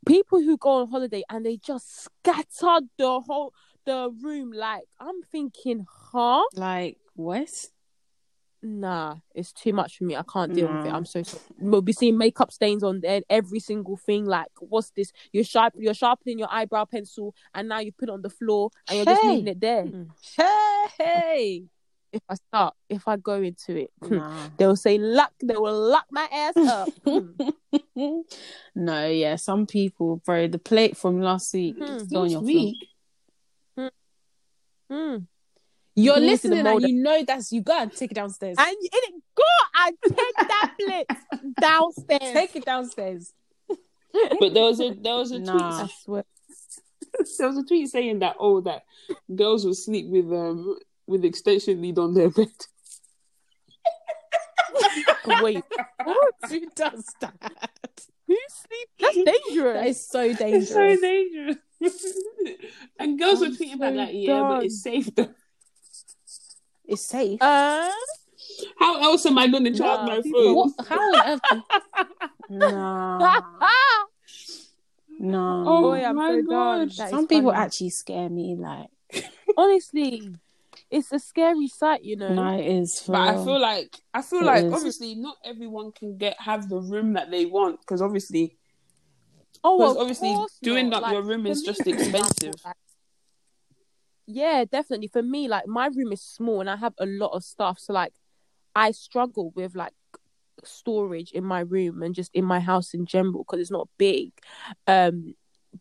people 0.06 0.40
who 0.40 0.56
go 0.56 0.80
on 0.80 0.90
holiday 0.90 1.22
and 1.28 1.44
they 1.44 1.56
just 1.56 2.04
scatter 2.04 2.80
the 2.98 3.20
whole 3.20 3.52
the 3.84 4.10
room. 4.22 4.52
Like 4.52 4.84
I'm 5.00 5.22
thinking, 5.30 5.86
huh? 6.12 6.44
Like 6.54 6.98
what? 7.14 7.50
Nah, 8.60 9.16
it's 9.34 9.52
too 9.52 9.72
much 9.72 9.98
for 9.98 10.04
me. 10.04 10.16
I 10.16 10.24
can't 10.30 10.52
deal 10.52 10.66
with 10.66 10.84
it. 10.86 10.92
I'm 10.92 11.04
so 11.04 11.22
sorry. 11.22 11.42
We'll 11.60 11.80
be 11.80 11.92
seeing 11.92 12.18
makeup 12.18 12.50
stains 12.52 12.82
on 12.82 13.00
there, 13.00 13.20
every 13.30 13.60
single 13.60 13.96
thing. 13.96 14.26
Like, 14.26 14.48
what's 14.58 14.90
this? 14.90 15.12
You're 15.32 15.44
sharp. 15.44 15.74
You're 15.78 15.94
sharpening 15.94 16.40
your 16.40 16.48
eyebrow 16.50 16.84
pencil, 16.86 17.34
and 17.54 17.68
now 17.68 17.78
you 17.78 17.92
put 17.92 18.08
it 18.08 18.12
on 18.12 18.22
the 18.22 18.30
floor, 18.30 18.70
and 18.88 18.96
you're 18.96 19.06
just 19.06 19.22
leaving 19.24 19.46
it 19.48 19.60
there. 19.60 19.86
Hey, 20.36 20.86
hey. 20.98 21.62
If 22.10 22.22
I 22.28 22.34
start, 22.34 22.74
if 22.88 23.06
I 23.06 23.16
go 23.18 23.34
into 23.42 23.76
it, 23.76 23.90
Nah. 24.10 24.48
they'll 24.56 24.76
say 24.76 24.96
lock. 24.98 25.32
They 25.44 25.54
will 25.56 25.78
lock 25.90 26.06
my 26.10 26.26
ass 26.32 26.56
up. 26.56 26.88
Hmm. 27.04 28.20
no, 28.74 29.06
yeah, 29.08 29.36
some 29.36 29.66
people, 29.66 30.16
bro. 30.24 30.48
The 30.48 30.58
plate 30.58 30.96
from 30.96 31.20
last 31.20 31.52
week 31.54 31.76
Hmm. 31.78 31.84
is 31.84 32.12
on 32.14 32.30
your 32.30 32.40
week. 32.40 32.76
Hmm. 34.90 35.16
You're 36.02 36.14
can 36.14 36.24
even 36.24 36.38
see 36.38 36.48
the 36.48 36.54
listening 36.56 36.72
and 36.74 36.88
you 36.88 37.02
know 37.02 37.24
that's 37.26 37.52
you 37.52 37.60
gotta 37.62 37.90
take 37.94 38.10
it 38.12 38.14
downstairs. 38.14 38.56
And 38.58 38.76
you- 38.80 38.88
it, 38.92 39.14
go 39.34 39.42
and 39.80 39.96
take 40.08 40.36
that 40.48 40.74
plate 40.78 41.06
downstairs. 41.60 42.32
Take 42.32 42.56
it 42.56 42.64
downstairs. 42.64 43.32
But 44.40 44.54
there 44.54 44.64
was 44.64 44.80
a 44.80 44.94
there 44.94 45.14
was 45.16 45.30
a 45.32 45.38
Nah. 45.38 45.84
I 45.84 45.88
swear. 46.02 46.24
tweet 47.14 47.28
there 47.38 47.48
was 47.48 47.58
a 47.58 47.62
tweet 47.64 47.88
saying 47.88 48.18
that 48.20 48.36
oh 48.38 48.60
that 48.62 48.84
girls 49.34 49.64
will 49.64 49.74
sleep 49.74 50.06
with 50.08 50.26
um 50.32 50.76
with 51.06 51.24
extension 51.24 51.80
lead 51.82 51.98
on 51.98 52.14
their 52.14 52.30
bed. 52.30 52.48
Wait, 55.42 55.62
Who 56.48 56.66
does 56.74 57.04
that? 57.20 57.52
who 58.26 58.36
sleep? 58.48 58.88
That's 59.00 59.16
dangerous. 59.16 59.74
That 59.74 59.86
is 59.86 60.08
so 60.08 60.32
dangerous. 60.34 60.70
It's 60.70 60.72
so 60.72 60.96
dangerous. 61.00 61.56
and 62.98 63.18
girls 63.18 63.40
were 63.40 63.46
I'm 63.46 63.56
tweeting 63.56 63.78
back 63.78 63.92
so 63.92 63.96
like, 63.96 64.10
yeah, 64.12 64.40
but 64.42 64.48
done. 64.56 64.64
it's 64.64 64.82
safe 64.82 65.14
though. 65.14 65.28
It's 66.88 67.02
safe. 67.02 67.40
uh, 67.42 67.90
How 68.78 69.02
else 69.02 69.26
am 69.26 69.38
I 69.38 69.46
gonna 69.48 69.70
charge 69.74 70.00
Nah, 70.00 70.06
my 70.06 70.22
people- 70.22 70.42
phone? 70.42 70.54
what? 70.56 70.86
How 70.88 70.98
on 71.00 71.28
earth? 71.32 71.40
can- 71.48 71.62
No, 72.50 73.42
no. 75.20 75.64
Oh 75.66 75.82
Boy, 75.82 76.04
I'm 76.04 76.16
my 76.16 76.40
so 76.40 76.42
God. 76.48 76.92
Some 76.92 77.26
people 77.26 77.50
funny. 77.52 77.64
actually 77.64 77.90
scare 77.90 78.28
me. 78.30 78.56
Like, 78.56 78.88
honestly, 79.56 80.34
it's 80.90 81.12
a 81.12 81.18
scary 81.18 81.66
sight, 81.68 82.04
you 82.04 82.16
know. 82.16 82.32
no, 82.32 82.56
it 82.58 82.66
is. 82.66 83.00
For 83.00 83.12
But 83.12 83.20
I 83.28 83.44
feel 83.44 83.60
like 83.60 83.96
I 84.14 84.22
feel 84.22 84.40
It 84.40 84.44
like 84.46 84.64
is. 84.64 84.72
obviously 84.72 85.14
not 85.14 85.36
everyone 85.44 85.92
can 85.92 86.16
get 86.16 86.40
have 86.40 86.68
the 86.68 86.80
room 86.80 87.12
that 87.14 87.30
they 87.30 87.44
want 87.46 87.80
because 87.80 88.00
obviously 88.00 88.56
oh, 89.62 89.76
because 89.78 89.96
of 89.96 90.00
obviously 90.02 90.36
doing 90.62 90.88
not. 90.88 91.02
up 91.02 91.12
your 91.12 91.22
room 91.22 91.46
is 91.46 91.62
just 91.62 91.82
for 91.82 91.90
example, 91.90 92.20
expensive. 92.20 92.54
like- 92.64 92.74
yeah, 94.28 94.64
definitely. 94.70 95.08
For 95.08 95.22
me, 95.22 95.48
like 95.48 95.66
my 95.66 95.86
room 95.86 96.12
is 96.12 96.20
small 96.20 96.60
and 96.60 96.68
I 96.68 96.76
have 96.76 96.92
a 96.98 97.06
lot 97.06 97.32
of 97.32 97.42
stuff, 97.42 97.78
so 97.78 97.92
like 97.94 98.12
I 98.74 98.90
struggle 98.92 99.52
with 99.56 99.74
like 99.74 99.94
storage 100.64 101.32
in 101.32 101.44
my 101.44 101.60
room 101.60 102.02
and 102.02 102.14
just 102.14 102.30
in 102.34 102.44
my 102.44 102.60
house 102.60 102.92
in 102.92 103.06
general 103.06 103.44
because 103.44 103.60
it's 103.60 103.70
not 103.70 103.88
big. 103.96 104.32
Um, 104.86 105.34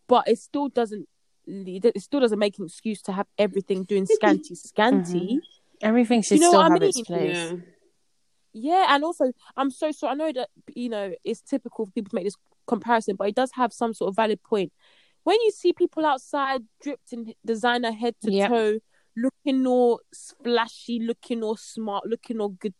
but 0.07 0.27
it 0.27 0.39
still 0.39 0.69
doesn't. 0.69 1.07
It 1.45 2.01
still 2.01 2.19
doesn't 2.21 2.39
make 2.39 2.57
an 2.57 2.65
excuse 2.65 3.01
to 3.03 3.11
have 3.11 3.27
everything 3.37 3.83
doing 3.83 4.05
scanty, 4.17 4.55
scanty. 4.55 5.41
everything 5.81 6.21
should 6.21 6.35
You 6.35 6.41
know 6.41 6.47
still 6.49 6.59
what 6.61 6.71
I 6.71 6.73
have 6.75 6.83
its 6.83 6.97
mean? 6.97 7.05
place. 7.05 7.35
Yeah. 7.35 7.55
Yeah, 8.53 8.85
and 8.89 9.03
also 9.03 9.31
I'm 9.55 9.69
so 9.71 9.91
sorry. 9.91 10.11
I 10.11 10.15
know 10.15 10.31
that 10.31 10.49
you 10.73 10.89
know 10.89 11.13
it's 11.23 11.41
typical 11.41 11.85
for 11.85 11.91
people 11.91 12.09
to 12.11 12.15
make 12.15 12.25
this 12.25 12.35
comparison, 12.65 13.15
but 13.17 13.27
it 13.27 13.35
does 13.35 13.51
have 13.53 13.71
some 13.73 13.93
sort 13.93 14.09
of 14.09 14.15
valid 14.15 14.41
point. 14.41 14.71
When 15.27 15.41
you 15.41 15.51
see 15.51 15.73
people 15.73 16.05
outside 16.05 16.61
dripped 16.81 17.11
in 17.11 17.33
designer 17.45 17.91
head 17.91 18.15
to 18.21 18.31
Yep. 18.31 18.49
toe, 18.49 18.79
looking 19.17 19.67
all 19.67 19.99
splashy, 20.13 20.99
looking 20.99 21.43
all 21.43 21.57
smart, 21.57 22.05
looking 22.07 22.39
all 22.39 22.47
good, 22.47 22.73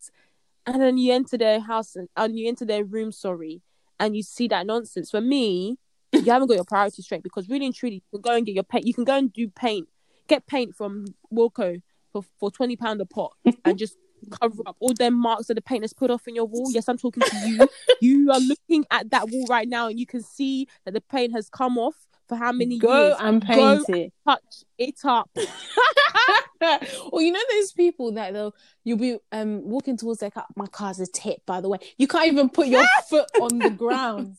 and 0.66 0.82
then 0.82 0.98
you 0.98 1.12
enter 1.12 1.38
their 1.38 1.60
house 1.60 1.98
and, 1.98 2.08
and 2.16 2.40
you 2.40 2.48
enter 2.48 2.64
their 2.64 2.86
room, 2.86 3.12
sorry, 3.12 3.64
and 4.00 4.16
you 4.16 4.24
see 4.24 4.48
that 4.48 4.66
nonsense. 4.66 5.12
For 5.12 5.20
me, 5.20 5.78
you 6.14 6.32
haven't 6.32 6.48
got 6.48 6.54
your 6.54 6.64
priorities 6.64 7.04
straight 7.04 7.22
because 7.22 7.50
really 7.50 7.66
and 7.66 7.76
truly, 7.76 7.96
you 7.96 8.02
can 8.14 8.22
go 8.22 8.38
and 8.38 8.46
get 8.46 8.56
your 8.56 8.64
paint. 8.64 8.88
You 8.88 8.94
can 8.94 9.04
go 9.04 9.18
and 9.18 9.34
do 9.34 9.50
paint, 9.50 9.90
get 10.30 10.48
paint 10.48 10.74
from 10.74 11.04
Wilko 11.30 11.82
for 12.14 12.24
for 12.40 12.50
twenty 12.50 12.78
pound 12.78 13.02
a 13.02 13.06
pot, 13.06 13.34
and 13.66 13.78
just 13.78 13.98
cover 14.42 14.64
up 14.66 14.78
all 14.80 14.94
them 14.94 15.16
marks 15.16 15.48
that 15.48 15.56
the 15.56 15.62
paint 15.62 15.84
has 15.84 15.92
put 15.92 16.10
off 16.10 16.30
in 16.30 16.36
your 16.36 16.46
wall. 16.46 16.72
Yes, 16.72 16.88
I'm 16.88 16.98
talking 16.98 17.24
to 17.24 17.50
you. 17.50 17.68
you 18.02 18.32
are 18.32 18.40
looking 18.40 18.86
at 18.90 19.10
that 19.10 19.28
wall 19.32 19.48
right 19.50 19.68
now, 19.68 19.90
and 19.90 20.00
you 20.00 20.06
can 20.06 20.24
see 20.24 20.70
that 20.86 20.94
the 20.94 21.02
paint 21.02 21.34
has 21.34 21.50
come 21.50 21.78
off 21.78 22.07
for 22.28 22.36
how 22.36 22.52
many 22.52 22.78
Go 22.78 23.08
years. 23.08 23.18
and 23.20 23.42
Go 23.46 23.48
paint 23.86 23.90
it. 23.90 24.14
touch 24.26 24.64
it 24.78 24.96
up. 25.06 25.30
or 27.12 27.22
you 27.22 27.32
know 27.32 27.40
those 27.52 27.72
people 27.72 28.12
that 28.14 28.34
they'll 28.34 28.54
you'll 28.84 28.98
be 28.98 29.18
um 29.32 29.62
walking 29.64 29.96
towards 29.98 30.20
their 30.20 30.32
car. 30.32 30.46
My 30.56 30.68
car's 30.68 31.00
a 31.00 31.08
tip, 31.08 31.46
by 31.46 31.62
the 31.62 31.70
way. 31.70 31.78
You 31.98 32.08
can't 32.08 32.28
even 32.32 32.50
put 32.50 32.68
your 32.68 32.86
foot 33.10 33.28
on 33.42 33.60
the 33.60 33.70
ground. 33.70 34.38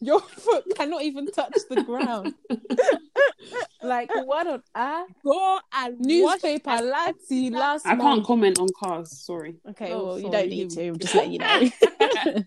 Your 0.00 0.20
foot 0.20 0.64
cannot 0.76 1.02
even 1.02 1.26
touch 1.32 1.52
the 1.68 1.82
ground. 1.82 2.34
like 3.82 4.10
what 4.14 4.46
on 4.46 4.62
earth? 4.76 5.08
Go 5.24 5.58
and 5.72 5.98
Newspaper 5.98 6.70
and- 6.70 6.86
last 6.88 7.84
I 7.84 7.90
can't 7.90 7.98
month. 8.02 8.26
comment 8.26 8.58
on 8.60 8.68
cars. 8.80 9.18
Sorry. 9.24 9.56
Okay, 9.70 9.92
Oh, 9.92 10.06
well 10.06 10.18
you 10.20 10.30
don't 10.30 10.48
need 10.48 10.72
you- 10.72 10.92
to. 10.92 10.98
Just 10.98 11.14
let 11.16 11.28
you 11.30 11.38
know. 11.40 11.60
Wait, 11.60 12.44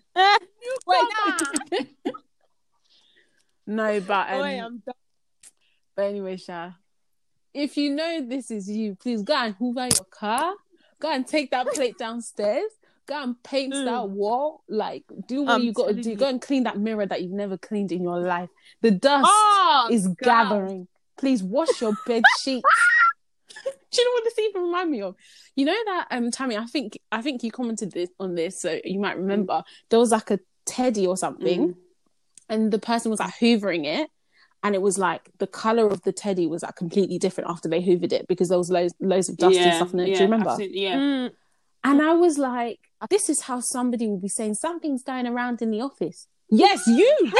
nah. 0.86 2.10
No, 3.76 4.00
but 4.12 4.28
um, 4.30 4.38
Boy, 4.40 4.60
I'm 4.60 4.78
done. 4.78 4.94
but 5.96 6.02
anyway, 6.02 6.36
Sha. 6.36 6.70
if 7.54 7.76
you 7.76 7.94
know 7.94 8.24
this 8.26 8.50
is 8.50 8.68
you, 8.68 8.94
please 8.96 9.22
go 9.22 9.34
and 9.34 9.54
hoover 9.56 9.86
your 9.86 10.06
car. 10.10 10.54
Go 11.00 11.10
and 11.10 11.26
take 11.26 11.50
that 11.50 11.66
plate 11.66 11.98
downstairs. 11.98 12.70
Go 13.06 13.20
and 13.20 13.42
paint 13.42 13.74
Mm. 13.74 13.84
that 13.86 14.08
wall. 14.10 14.62
Like, 14.68 15.02
do 15.26 15.42
what 15.42 15.54
I'm 15.54 15.62
you 15.62 15.72
got 15.72 15.88
to 15.88 15.94
do. 15.94 16.10
you. 16.10 16.16
Go 16.16 16.28
and 16.28 16.40
clean 16.40 16.62
that 16.64 16.78
mirror 16.78 17.04
that 17.04 17.20
you've 17.22 17.32
never 17.32 17.58
cleaned 17.58 17.90
in 17.90 18.02
your 18.04 18.20
life. 18.20 18.48
The 18.82 18.92
dust 18.92 19.26
Oh, 19.28 19.88
is 19.90 20.06
God. 20.06 20.16
gathering. 20.24 20.86
Please 21.18 21.42
wash 21.42 21.80
your 21.80 21.94
bed 22.06 22.22
sheets. 22.40 22.62
Do 23.64 24.00
you 24.00 24.04
know 24.04 24.12
what 24.12 24.24
this 24.24 24.38
even 24.38 24.62
remind 24.62 24.90
me 24.90 25.02
of? 25.02 25.16
You 25.56 25.66
know 25.66 25.76
that 25.86 26.06
um 26.12 26.30
Tammy, 26.30 26.56
I 26.56 26.64
think 26.66 26.98
I 27.10 27.20
think 27.20 27.42
you 27.42 27.50
commented 27.50 27.90
this 27.92 28.08
on 28.18 28.34
this, 28.36 28.60
so 28.62 28.78
you 28.84 28.98
might 29.00 29.18
remember. 29.18 29.62
There 29.90 29.98
was 29.98 30.10
like 30.12 30.30
a 30.30 30.38
teddy 30.64 31.06
or 31.06 31.16
something, 31.16 31.74
Mm. 31.74 31.76
And 32.52 32.72
the 32.72 32.78
person 32.78 33.10
was 33.10 33.20
like 33.20 33.34
hoovering 33.34 33.84
it, 33.86 34.08
and 34.62 34.74
it 34.74 34.82
was 34.82 34.98
like 34.98 35.30
the 35.38 35.46
color 35.46 35.86
of 35.88 36.02
the 36.02 36.12
teddy 36.12 36.46
was 36.46 36.62
like 36.62 36.76
completely 36.76 37.18
different 37.18 37.50
after 37.50 37.68
they 37.68 37.82
hoovered 37.82 38.12
it 38.12 38.28
because 38.28 38.48
there 38.48 38.58
was 38.58 38.70
loads 38.70 38.94
loads 39.00 39.28
of 39.28 39.36
dust 39.36 39.58
and 39.58 39.74
stuff 39.74 39.92
in 39.92 40.00
it. 40.00 40.08
yeah, 40.08 40.14
Do 40.14 40.24
you 40.24 40.30
remember? 40.30 40.56
Yeah. 40.60 40.96
Mm. 40.96 41.30
And 41.84 42.00
I 42.00 42.12
was 42.12 42.38
like, 42.38 42.78
this 43.10 43.28
is 43.28 43.40
how 43.40 43.60
somebody 43.60 44.06
will 44.06 44.20
be 44.20 44.28
saying 44.28 44.54
something's 44.54 45.02
going 45.02 45.26
around 45.26 45.62
in 45.62 45.70
the 45.70 45.80
office. 45.80 46.28
Yes, 46.48 46.86
you. 46.86 47.16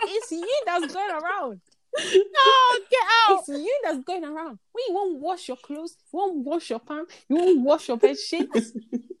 it's 0.00 0.32
you 0.32 0.62
that's 0.66 0.92
going 0.92 1.10
around. 1.10 1.60
No, 1.96 2.78
get 2.90 3.06
out. 3.28 3.38
It's 3.38 3.48
you 3.48 3.80
that's 3.84 4.02
going 4.04 4.24
around. 4.24 4.58
When 4.72 4.84
you 4.88 4.94
won't 4.94 5.20
wash 5.20 5.46
your 5.46 5.58
clothes, 5.58 5.96
you 6.12 6.18
won't 6.18 6.38
wash 6.38 6.70
your 6.70 6.80
pants, 6.80 7.14
you 7.28 7.36
won't 7.36 7.60
wash 7.60 7.86
your 7.86 7.98
bed 7.98 8.18
sheets, 8.18 8.72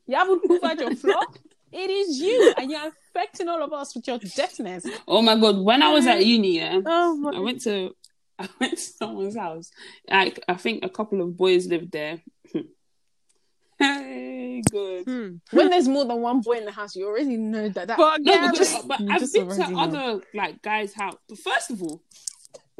you 0.06 0.16
haven't 0.16 0.42
hoovered 0.42 0.80
your 0.80 0.96
floor. 0.96 1.22
It 1.76 1.90
is 1.90 2.20
you, 2.20 2.54
and 2.56 2.70
you're 2.70 2.88
affecting 3.10 3.48
all 3.48 3.60
of 3.62 3.72
us 3.72 3.94
with 3.96 4.06
your 4.06 4.18
deafness. 4.18 4.86
Oh 5.08 5.20
my 5.22 5.36
god! 5.36 5.58
When 5.58 5.82
I 5.82 5.92
was 5.92 6.06
at 6.06 6.24
uni, 6.24 6.58
yeah, 6.58 6.80
Oh 6.86 7.16
my 7.16 7.30
I 7.36 7.40
went 7.40 7.62
to 7.62 7.94
I 8.38 8.48
went 8.60 8.72
to 8.72 8.78
someone's 8.80 9.36
house. 9.36 9.70
Like 10.08 10.38
I 10.48 10.54
think 10.54 10.84
a 10.84 10.88
couple 10.88 11.20
of 11.20 11.36
boys 11.36 11.66
lived 11.66 11.90
there. 11.92 12.22
hey, 13.78 14.62
good. 14.70 15.04
Hmm. 15.04 15.28
When 15.50 15.70
there's 15.70 15.88
more 15.88 16.04
than 16.04 16.20
one 16.20 16.40
boy 16.40 16.58
in 16.58 16.64
the 16.64 16.72
house, 16.72 16.94
you 16.94 17.06
already 17.06 17.36
know 17.36 17.68
that. 17.68 17.88
that 17.88 17.96
But 17.98 18.20
No, 18.22 18.32
yeah, 18.32 18.50
because, 18.52 18.72
just- 18.72 18.88
but 18.88 19.00
I've 19.10 19.20
just 19.20 19.34
been 19.34 19.48
to 19.48 19.70
know. 19.70 19.78
other 19.80 20.20
like 20.32 20.62
guys' 20.62 20.94
house. 20.94 21.16
But 21.28 21.38
first 21.38 21.70
of 21.72 21.82
all, 21.82 22.00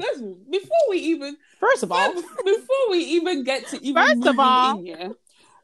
first 0.00 0.16
of 0.20 0.22
all, 0.22 0.38
before 0.50 0.84
we 0.90 0.98
even 0.98 1.36
First 1.58 1.82
of 1.82 1.90
all, 1.92 2.12
before 2.44 2.90
we 2.90 2.98
even 2.98 3.42
get 3.44 3.66
to 3.68 3.84
even 3.84 4.06
First 4.06 4.26
of 4.28 4.38
all- 4.38 4.78
in, 4.78 4.86
yeah, 4.86 5.08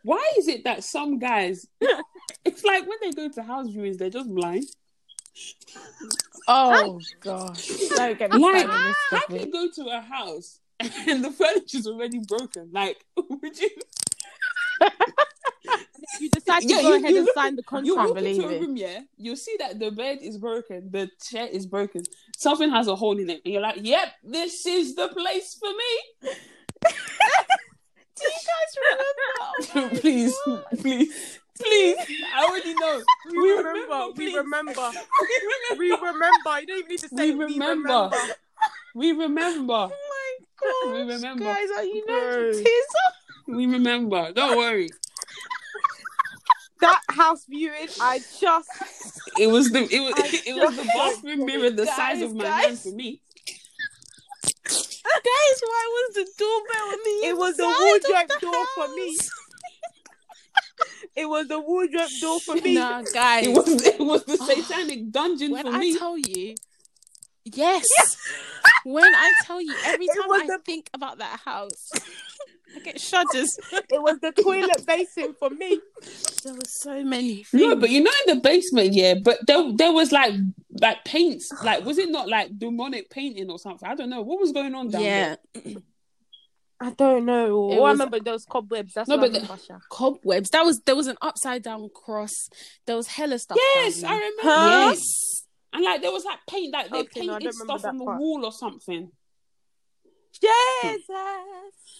why 0.03 0.33
is 0.39 0.49
it 0.49 0.65
that 0.65 0.83
some 0.83 1.19
guys? 1.19 1.67
It's 2.45 2.65
like 2.65 2.87
when 2.89 2.99
they 3.03 3.11
go 3.13 3.29
to 3.29 3.43
house 3.43 3.69
viewings, 3.69 3.99
they're 3.99 4.11
just 4.11 4.29
blind. 4.33 4.65
oh 6.49 6.99
gosh, 7.21 7.69
don't 7.91 8.19
get 8.19 8.33
me 8.33 8.39
Like, 8.39 8.63
started 8.67 8.71
on 8.71 8.87
this 8.89 8.97
how 9.11 9.19
topic. 9.21 9.37
can 9.41 9.47
you 9.47 9.53
go 9.53 9.83
to 9.85 9.91
a 9.97 10.01
house 10.01 10.61
and 10.81 11.25
the 11.25 11.31
furniture's 11.31 11.87
already 11.87 12.19
broken? 12.27 12.71
Like, 12.73 13.05
would 13.17 13.59
you? 13.59 13.71
you 16.21 16.29
decide 16.31 16.63
to 16.63 16.69
Yeah, 16.69 16.83
go 16.83 16.89
you- 16.89 16.95
ahead 16.97 17.11
you 17.11 17.17
and 17.19 17.27
look- 17.27 17.35
sign 17.35 17.57
the 17.57 17.63
contract. 17.63 17.97
can't 17.97 18.09
walk 18.09 18.19
into 18.19 18.43
believe 18.43 18.63
a 18.63 18.67
room, 18.67 18.77
yeah, 18.77 19.01
you'll 19.17 19.37
see 19.37 19.57
that 19.59 19.79
the 19.79 19.91
bed 19.91 20.19
is 20.23 20.39
broken, 20.39 20.91
the 20.91 21.09
chair 21.23 21.47
is 21.47 21.67
broken, 21.67 22.03
something 22.37 22.71
has 22.71 22.89
a 22.89 22.97
hole 22.97 23.19
in 23.19 23.31
it, 23.31 23.41
and 23.45 23.53
you're 23.53 23.63
like, 23.63 23.79
"Yep, 23.81 24.09
this 24.25 24.67
is 24.67 24.95
the 24.97 25.09
place 25.09 25.55
for 25.59 25.71
me." 25.71 26.31
Do 28.21 28.27
you 28.27 28.33
guys 28.53 29.73
remember? 29.73 29.95
Oh 29.95 29.99
please, 30.01 30.35
please, 30.81 31.40
please. 31.61 31.97
I 32.35 32.45
already 32.45 32.75
know. 32.75 33.03
We 33.31 33.51
remember. 33.53 34.07
We 34.09 34.13
please. 34.15 34.37
remember. 34.37 34.91
We 35.79 35.91
We 35.91 35.91
remember. 35.97 36.61
You 36.61 36.67
don't 36.67 36.79
even 36.79 36.89
need 36.89 36.99
to 37.01 37.09
say 37.09 37.31
We 37.31 37.35
we 37.35 37.45
remember. 37.45 37.89
remember. 37.89 38.17
We 38.95 39.13
remember. 39.13 39.73
Oh 39.73 39.89
my 39.89 40.47
god. 40.61 40.93
We 40.95 41.13
remember. 41.15 41.45
guys, 41.45 41.69
are 41.77 41.85
you 41.85 42.05
know 42.07 42.31
Bro. 42.43 42.53
tears 42.53 42.87
up? 43.07 43.15
We 43.57 43.67
remember. 43.67 44.33
Don't 44.33 44.57
worry. 44.57 44.91
That 46.81 47.01
house 47.11 47.45
viewing, 47.49 47.89
I 48.01 48.21
just 48.41 48.69
It 49.39 49.49
was 49.49 49.71
the 49.71 49.81
it 49.95 50.01
was 50.01 50.15
I 50.17 50.43
it 50.47 50.55
was 50.57 50.77
the 50.77 50.85
bathroom 50.95 51.45
mirror 51.45 51.69
the 51.71 51.85
Guys, 51.85 51.97
size 51.97 52.23
of 52.23 52.35
my 52.35 52.45
guys. 52.45 52.65
hand 52.65 52.79
for 52.81 52.93
me. 52.93 53.21
Guys, 54.65 55.61
why 55.63 55.85
was 55.93 56.15
the 56.15 56.27
doorbell 56.39 56.87
on 56.89 56.99
the 57.05 57.29
it 57.29 57.37
was 57.37 57.57
the 57.57 57.65
wardrobe 57.65 58.29
the 58.29 58.39
door 58.41 58.65
for 58.75 58.89
me. 58.95 59.17
House? 61.17 61.25
It 61.25 61.29
was 61.29 61.49
the 61.49 61.61
wardrobe 61.61 62.11
door 62.21 62.41
for 62.41 62.55
me. 62.57 62.75
Nah, 62.75 63.03
guys. 63.03 63.47
It 63.47 63.55
was 63.55 63.87
it 63.87 64.01
was 64.01 64.25
the 64.25 64.39
ah. 64.41 64.45
satanic 64.45 65.11
dungeon 65.11 65.53
when 65.53 65.65
for 65.65 65.73
me. 65.73 65.79
When 65.79 65.97
I 65.97 65.99
tell 65.99 66.19
you, 66.19 66.55
yes. 67.45 67.87
when 68.85 69.15
I 69.15 69.33
tell 69.45 69.61
you, 69.61 69.75
every 69.85 70.07
time 70.07 70.33
I 70.33 70.47
the- 70.47 70.59
think 70.65 70.91
about 70.95 71.19
that 71.19 71.41
house, 71.45 71.91
I 72.77 72.81
get 72.81 73.01
shudders. 73.01 73.59
It 73.73 74.01
was 74.01 74.19
the 74.21 74.33
toilet 74.33 74.87
basin 74.87 75.35
for 75.39 75.51
me. 75.51 75.81
There 76.45 76.55
were 76.55 76.61
so 76.65 77.03
many. 77.05 77.45
no, 77.53 77.77
but 77.77 77.91
you 77.91 78.03
know 78.03 78.11
in 78.27 78.37
the 78.37 78.41
basement, 78.41 78.93
yeah, 78.93 79.15
but 79.23 79.39
there 79.47 79.73
there 79.75 79.93
was 79.93 80.13
like 80.13 80.35
like 80.81 81.05
paints, 81.05 81.51
like 81.65 81.85
was 81.85 81.99
it 81.99 82.11
not 82.11 82.29
like 82.29 82.59
demonic 82.59 83.11
painting 83.11 83.51
or 83.51 83.59
something? 83.59 83.89
I 83.89 83.95
don't 83.95 84.11
know 84.11 84.23
what 84.23 84.41
was 84.41 84.53
going 84.53 84.75
on 84.75 84.89
down 84.89 85.03
yeah, 85.03 85.37
there. 85.55 85.75
I 86.83 86.91
don't 86.91 87.27
know. 87.27 87.55
All 87.55 87.85
I 87.85 87.91
remember 87.93 88.21
those 88.21 88.45
cobwebs. 88.47 88.95
That's 88.95 89.09
No, 89.09 89.17
what 89.19 89.31
I 89.37 89.41
but 89.41 89.49
the- 89.69 89.81
cobwebs. 89.91 90.51
That 90.51 90.65
was 90.65 90.81
there 90.81 90.97
was 90.97 91.09
an 91.09 91.17
upside 91.21 91.63
down 91.63 91.91
cross. 91.95 92.49
There 92.87 92.97
was 92.97 93.07
hella 93.07 93.39
stuff. 93.39 93.59
Yes, 93.75 94.03
I 94.03 94.15
remember. 94.15 94.43
Huh? 94.43 94.87
Yes. 94.91 95.47
And 95.73 95.85
like 95.85 96.01
there 96.03 96.11
was 96.11 96.25
like 96.25 96.39
paint, 96.49 96.73
like 96.73 96.91
they 96.91 96.99
Okay, 97.01 97.21
painted 97.21 97.43
don't 97.43 97.53
stuff 97.53 97.85
on 97.85 97.99
the 97.99 98.05
part. 98.05 98.19
wall 98.19 98.45
or 98.45 98.53
something. 98.53 99.11
Jesus. 100.33 101.11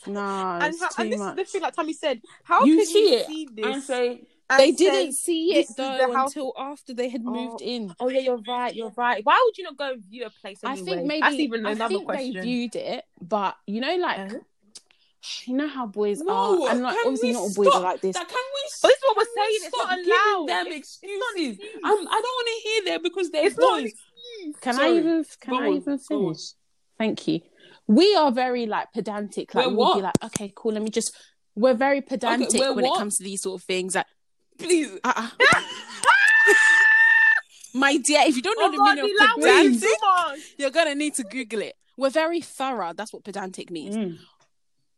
No, 0.07 0.21
And, 0.21 0.75
how, 0.81 0.89
and 0.99 1.13
this 1.13 1.19
much. 1.21 1.31
is 1.33 1.37
the 1.37 1.45
thing, 1.45 1.63
like 1.63 1.75
Tommy 1.77 1.93
said, 1.93 2.21
how 2.45 2.65
You 2.65 2.77
can 2.79 2.87
see 2.87 3.11
you 3.13 3.17
it 3.19 3.27
see 3.27 3.49
this? 3.55 3.67
And 3.67 3.83
say, 3.83 4.23
they 4.57 4.73
didn't 4.73 5.13
see 5.15 5.55
it 5.59 5.67
though 5.77 6.13
until 6.15 6.53
after 6.59 6.95
they 6.95 7.09
had 7.11 7.23
moved 7.23 7.61
Oh. 7.63 7.67
in. 7.67 7.95
Oh 8.01 8.09
yeah, 8.09 8.21
you're 8.21 8.41
right. 8.49 8.75
You're 8.75 8.93
right. 8.97 9.21
Why 9.25 9.41
would 9.45 9.59
you 9.59 9.65
not 9.65 9.77
go 9.77 9.95
view 10.09 10.25
a 10.27 10.31
place 10.31 10.59
I 10.65 10.77
think 10.77 11.07
maybe 11.07 11.21
that's 11.21 11.35
even 11.35 11.67
I 11.67 11.73
another 11.73 11.95
think 11.97 12.07
question. 12.07 12.35
they 12.35 12.41
viewed 12.41 12.77
it, 12.77 13.05
but 13.21 13.57
you 13.67 13.81
know, 13.81 13.95
like 13.97 14.19
Uh-huh. 14.19 14.39
You 15.47 15.55
know 15.55 15.69
how 15.69 15.87
boys 15.87 16.21
no, 16.21 16.67
are, 16.67 16.71
and 16.73 16.83
like 16.83 16.95
can 16.97 17.07
obviously 17.07 17.29
we 17.29 17.33
not 17.35 17.41
all 17.41 17.55
boys 17.55 17.67
stop? 17.69 17.77
are 17.77 17.83
like 17.83 18.01
this. 18.01 18.17
That, 18.17 18.29
can 18.29 18.37
we? 18.37 18.71
But 18.83 18.89
this 18.89 18.97
is 18.97 19.03
what 19.03 19.17
we're 19.17 19.25
can 19.25 19.33
we 19.37 19.45
saying, 19.45 19.59
it's 19.65 19.77
stop 19.77 19.89
not 19.91 19.97
giving 19.99 20.13
allowed. 20.15 20.49
them 20.49 20.67
It's- 20.69 20.99
it's 21.03 21.37
not 21.37 21.47
excuses. 21.47 21.81
I'm, 21.85 22.09
I 22.09 22.15
don't 22.23 22.23
want 22.23 22.49
to 22.49 22.69
hear 22.69 22.85
that 22.87 23.03
because 23.03 23.31
they're 23.31 23.47
It's 23.47 23.59
not 23.59 23.81
boys. 23.83 23.93
Can 24.61 24.75
Sorry. 24.75 24.89
I 24.89 24.99
even 24.99 25.25
can 25.41 25.55
Go 25.55 25.61
I 25.61 25.67
on, 25.67 25.73
even 25.75 25.85
go 25.85 25.93
on. 25.93 26.35
finish? 26.35 26.41
Thank 26.99 27.29
you. 27.29 27.41
We 27.87 28.15
are 28.15 28.31
very 28.33 28.67
like 28.67 28.93
pedantic. 28.93 29.55
Like 29.55 29.67
We're 29.67 29.75
we'll 29.75 29.95
be 29.97 30.03
what? 30.03 30.15
like, 30.23 30.33
okay, 30.33 30.53
cool. 30.55 30.73
Let 30.73 30.83
me 30.83 30.91
just. 30.91 31.15
We're 31.57 31.75
very 31.75 32.01
pedantic 32.01 32.59
we're 32.61 32.73
when 32.73 32.85
what? 32.85 32.97
it 32.97 32.99
comes 32.99 33.17
to 33.19 33.25
these 33.25 33.43
sort 33.43 33.61
of 33.61 33.67
things. 33.67 33.95
Like, 33.97 34.07
Please, 34.59 34.91
uh-uh. 35.03 35.29
my 37.75 37.97
dear, 37.99 38.23
if 38.27 38.37
you 38.37 38.43
don't 38.43 38.59
know 38.59 38.67
Oh 38.67 38.71
the 38.71 38.77
God, 38.77 38.97
meaning 38.97 39.17
of 39.21 39.43
language, 39.43 39.81
pedantic, 39.81 40.45
you're 40.59 40.71
gonna 40.71 40.95
need 40.95 41.15
to 41.15 41.23
Google 41.25 41.63
it. 41.63 41.75
We're 41.97 42.11
very 42.11 42.41
thorough. 42.41 42.93
That's 42.95 43.13
what 43.13 43.25
pedantic 43.25 43.71
means. 43.71 43.97
Mm. 43.97 44.19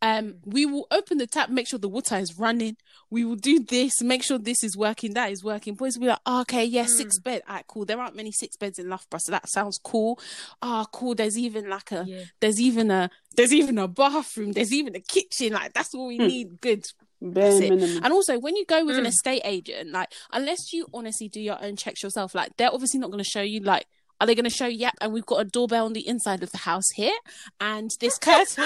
Um, 0.03 0.35
we 0.45 0.67
will 0.67 0.87
open 0.91 1.19
the 1.19 1.27
tap, 1.29 1.49
make 1.49 1.69
sure 1.69 1.79
the 1.79 1.89
water 1.89 2.17
is 2.17 2.37
running. 2.39 2.77
We 3.09 3.25
will 3.25 3.37
do 3.37 3.61
this, 3.61 4.03
make 4.03 4.23
sure 4.25 4.37
this 4.37 4.65
is 4.65 4.77
working, 4.77 5.15
that 5.15 5.31
is 5.31 5.45
working. 5.45 5.75
Boys 5.75 5.95
will 5.97 6.03
be 6.03 6.09
like, 6.09 6.19
oh, 6.27 6.41
okay, 6.43 6.65
yeah, 6.65 6.87
six 6.87 7.19
Mm. 7.19 7.23
bed. 7.23 7.43
All 7.49 7.55
right, 7.55 7.65
cool. 7.69 7.85
There 7.85 8.01
aren't 8.01 8.17
many 8.17 8.33
six 8.33 8.57
beds 8.57 8.79
in 8.81 8.89
Loughborough, 8.89 9.21
so 9.21 9.31
that 9.33 9.49
sounds 9.49 9.79
cool. 9.83 10.19
Ah, 10.61 10.87
cool. 10.93 11.15
There's 11.15 11.39
even 11.39 11.69
like 11.71 11.93
a, 11.93 12.05
Yeah. 12.07 12.25
there's 12.41 12.61
even 12.61 12.91
a, 12.91 13.11
there's 13.37 13.53
even 13.55 13.79
a 13.79 13.87
bathroom. 13.87 14.53
There's 14.53 14.73
even 14.73 14.97
a 14.97 15.01
kitchen. 15.01 15.53
Like 15.53 15.73
that's 15.73 15.95
all 15.95 16.09
we 16.09 16.17
Hmm. 16.19 16.27
need. 16.27 16.61
Good. 16.61 16.85
bare 17.25 17.45
That's 17.45 17.61
it. 17.61 17.69
minimum. 17.71 18.01
And 18.05 18.13
also, 18.13 18.37
when 18.41 18.57
you 18.57 18.65
go 18.67 18.85
with 18.85 18.99
an 18.99 19.05
Mm. 19.05 19.09
estate 19.09 19.43
agent, 19.45 19.93
like 19.93 20.13
unless 20.33 20.73
you 20.73 20.89
honestly 20.93 21.29
do 21.29 21.41
your 21.41 21.63
own 21.63 21.77
checks 21.77 22.03
yourself, 22.03 22.35
like 22.35 22.57
they're 22.57 22.75
obviously 22.75 22.99
not 22.99 23.13
going 23.13 23.23
to 23.23 23.31
show 23.31 23.43
you 23.43 23.61
like. 23.61 23.87
Are 24.21 24.27
they 24.27 24.37
going 24.37 24.45
to 24.45 24.51
show? 24.51 24.67
Yep, 24.69 24.95
and 25.01 25.13
we've 25.13 25.27
got 25.27 25.41
a 25.41 25.45
doorbell 25.45 25.85
on 25.85 25.95
the 25.95 26.07
inside 26.07 26.45
of 26.45 26.53
the 26.53 26.59
house 26.59 26.89
here, 26.95 27.17
and 27.61 27.91
this 27.99 28.19
curtain. 28.21 28.63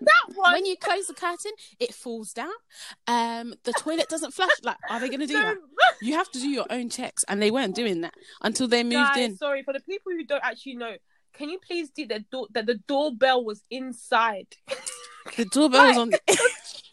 No, 0.00 0.06
but 0.28 0.34
that 0.34 0.36
one. 0.38 0.52
when 0.52 0.66
you 0.66 0.76
close 0.76 1.06
the 1.06 1.14
curtain, 1.14 1.52
it 1.78 1.94
falls 1.94 2.32
down. 2.32 2.52
Um, 3.06 3.54
the 3.64 3.72
toilet 3.72 4.08
doesn't 4.08 4.32
flush. 4.32 4.50
Like, 4.62 4.76
are 4.90 5.00
they 5.00 5.08
going 5.08 5.20
to 5.20 5.26
do 5.26 5.32
no, 5.40 5.42
that? 5.42 5.56
You 6.00 6.14
have 6.14 6.30
to 6.32 6.38
do 6.38 6.48
your 6.48 6.66
own 6.70 6.88
checks, 6.90 7.24
and 7.28 7.40
they 7.40 7.50
weren't 7.50 7.74
doing 7.74 8.00
that 8.02 8.14
until 8.42 8.68
they 8.68 8.82
moved 8.82 8.94
guys, 9.14 9.18
in. 9.18 9.36
sorry 9.36 9.62
for 9.62 9.72
the 9.72 9.80
people 9.80 10.12
who 10.12 10.24
don't 10.24 10.44
actually 10.44 10.76
know. 10.76 10.96
Can 11.34 11.50
you 11.50 11.58
please 11.58 11.90
do 11.90 12.06
that? 12.06 12.30
Door, 12.30 12.48
that 12.54 12.66
the 12.66 12.76
doorbell 12.88 13.44
was 13.44 13.62
inside. 13.70 14.46
The 15.36 15.44
doorbell 15.44 15.88
was 15.88 15.96
on. 15.98 16.10
The- 16.10 16.38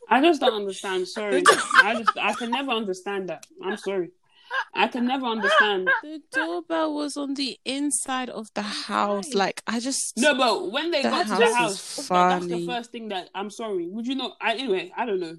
I 0.10 0.20
just 0.20 0.42
don't 0.42 0.56
understand. 0.56 1.08
Sorry, 1.08 1.44
I 1.84 1.96
just 2.04 2.18
I 2.18 2.34
can 2.34 2.50
never 2.50 2.72
understand 2.72 3.30
that. 3.30 3.46
I'm 3.63 3.78
sorry. 3.78 4.10
I 4.74 4.88
can 4.88 5.06
never 5.06 5.26
understand. 5.26 5.88
the 6.02 6.22
doorbell 6.32 6.94
was 6.94 7.18
on 7.18 7.34
the 7.36 7.58
inside 7.66 8.30
of 8.30 8.48
the 8.54 8.62
house. 8.62 9.34
Like, 9.34 9.62
I 9.68 9.80
just 9.80 10.18
No, 10.18 10.36
but 10.36 10.72
when 10.72 10.92
they 10.92 11.04
That 11.04 11.12
got 11.12 11.24
to 11.24 11.30
the 11.30 11.46
house 11.46 11.54
house, 11.56 12.00
is 12.00 12.08
that- 12.10 12.30
that's 12.30 12.48
the 12.48 12.66
first 12.66 12.92
thing 12.92 13.10
that 13.10 13.30
I'm 13.36 13.50
sorry. 13.50 13.88
Would 13.88 14.08
you 14.08 14.16
not? 14.16 14.38
I, 14.42 14.54
anyway, 14.56 14.92
I 14.96 15.06
don't 15.06 15.20
know. 15.20 15.38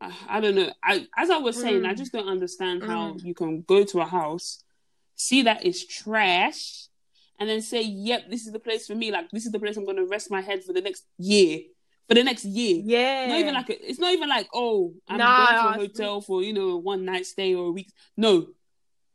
I, 0.00 0.12
I 0.28 0.40
don't 0.40 0.54
know. 0.54 0.70
I 0.82 1.06
as 1.16 1.30
I 1.30 1.38
was 1.38 1.58
saying, 1.60 1.84
I 1.86 1.94
Mm. 1.94 1.98
just 1.98 2.12
don't 2.12 2.28
understand 2.28 2.82
how 2.82 3.12
Mm. 3.14 3.24
you 3.24 3.34
can 3.34 3.62
go 3.62 3.82
to 3.84 4.00
a 4.00 4.04
house, 4.06 4.62
see 5.14 5.42
that 5.42 5.64
it's 5.64 5.84
trash, 5.86 6.88
and 7.38 7.48
then 7.48 7.62
say, 7.62 7.82
"Yep, 7.82 8.28
this 8.30 8.46
is 8.46 8.52
the 8.52 8.58
place 8.58 8.86
for 8.86 8.94
me. 8.94 9.10
Like 9.10 9.30
this 9.30 9.46
is 9.46 9.52
the 9.52 9.58
place 9.58 9.76
I'm 9.76 9.84
going 9.86 9.96
to 9.96 10.04
rest 10.06 10.30
my 10.30 10.40
head 10.42 10.64
for 10.64 10.72
the 10.74 10.80
next 10.82 11.04
year." 11.18 11.60
For 12.08 12.14
the 12.14 12.22
next 12.24 12.44
year. 12.44 12.82
Yeah. 12.84 13.26
Not 13.28 13.38
even 13.40 13.54
like 13.54 13.68
a, 13.70 13.88
it's 13.90 13.98
not 13.98 14.12
even 14.12 14.28
like 14.28 14.48
oh 14.54 14.94
I'm 15.08 15.18
Nah, 15.18 15.46
going 15.46 15.56
to 15.74 15.78
a 15.80 15.86
hotel 15.86 16.20
for 16.20 16.42
you 16.42 16.52
know 16.52 16.70
a 16.70 16.76
one 16.78 17.04
night 17.04 17.26
stay 17.26 17.54
or 17.54 17.66
a 17.66 17.70
week. 17.72 17.92
No, 18.16 18.46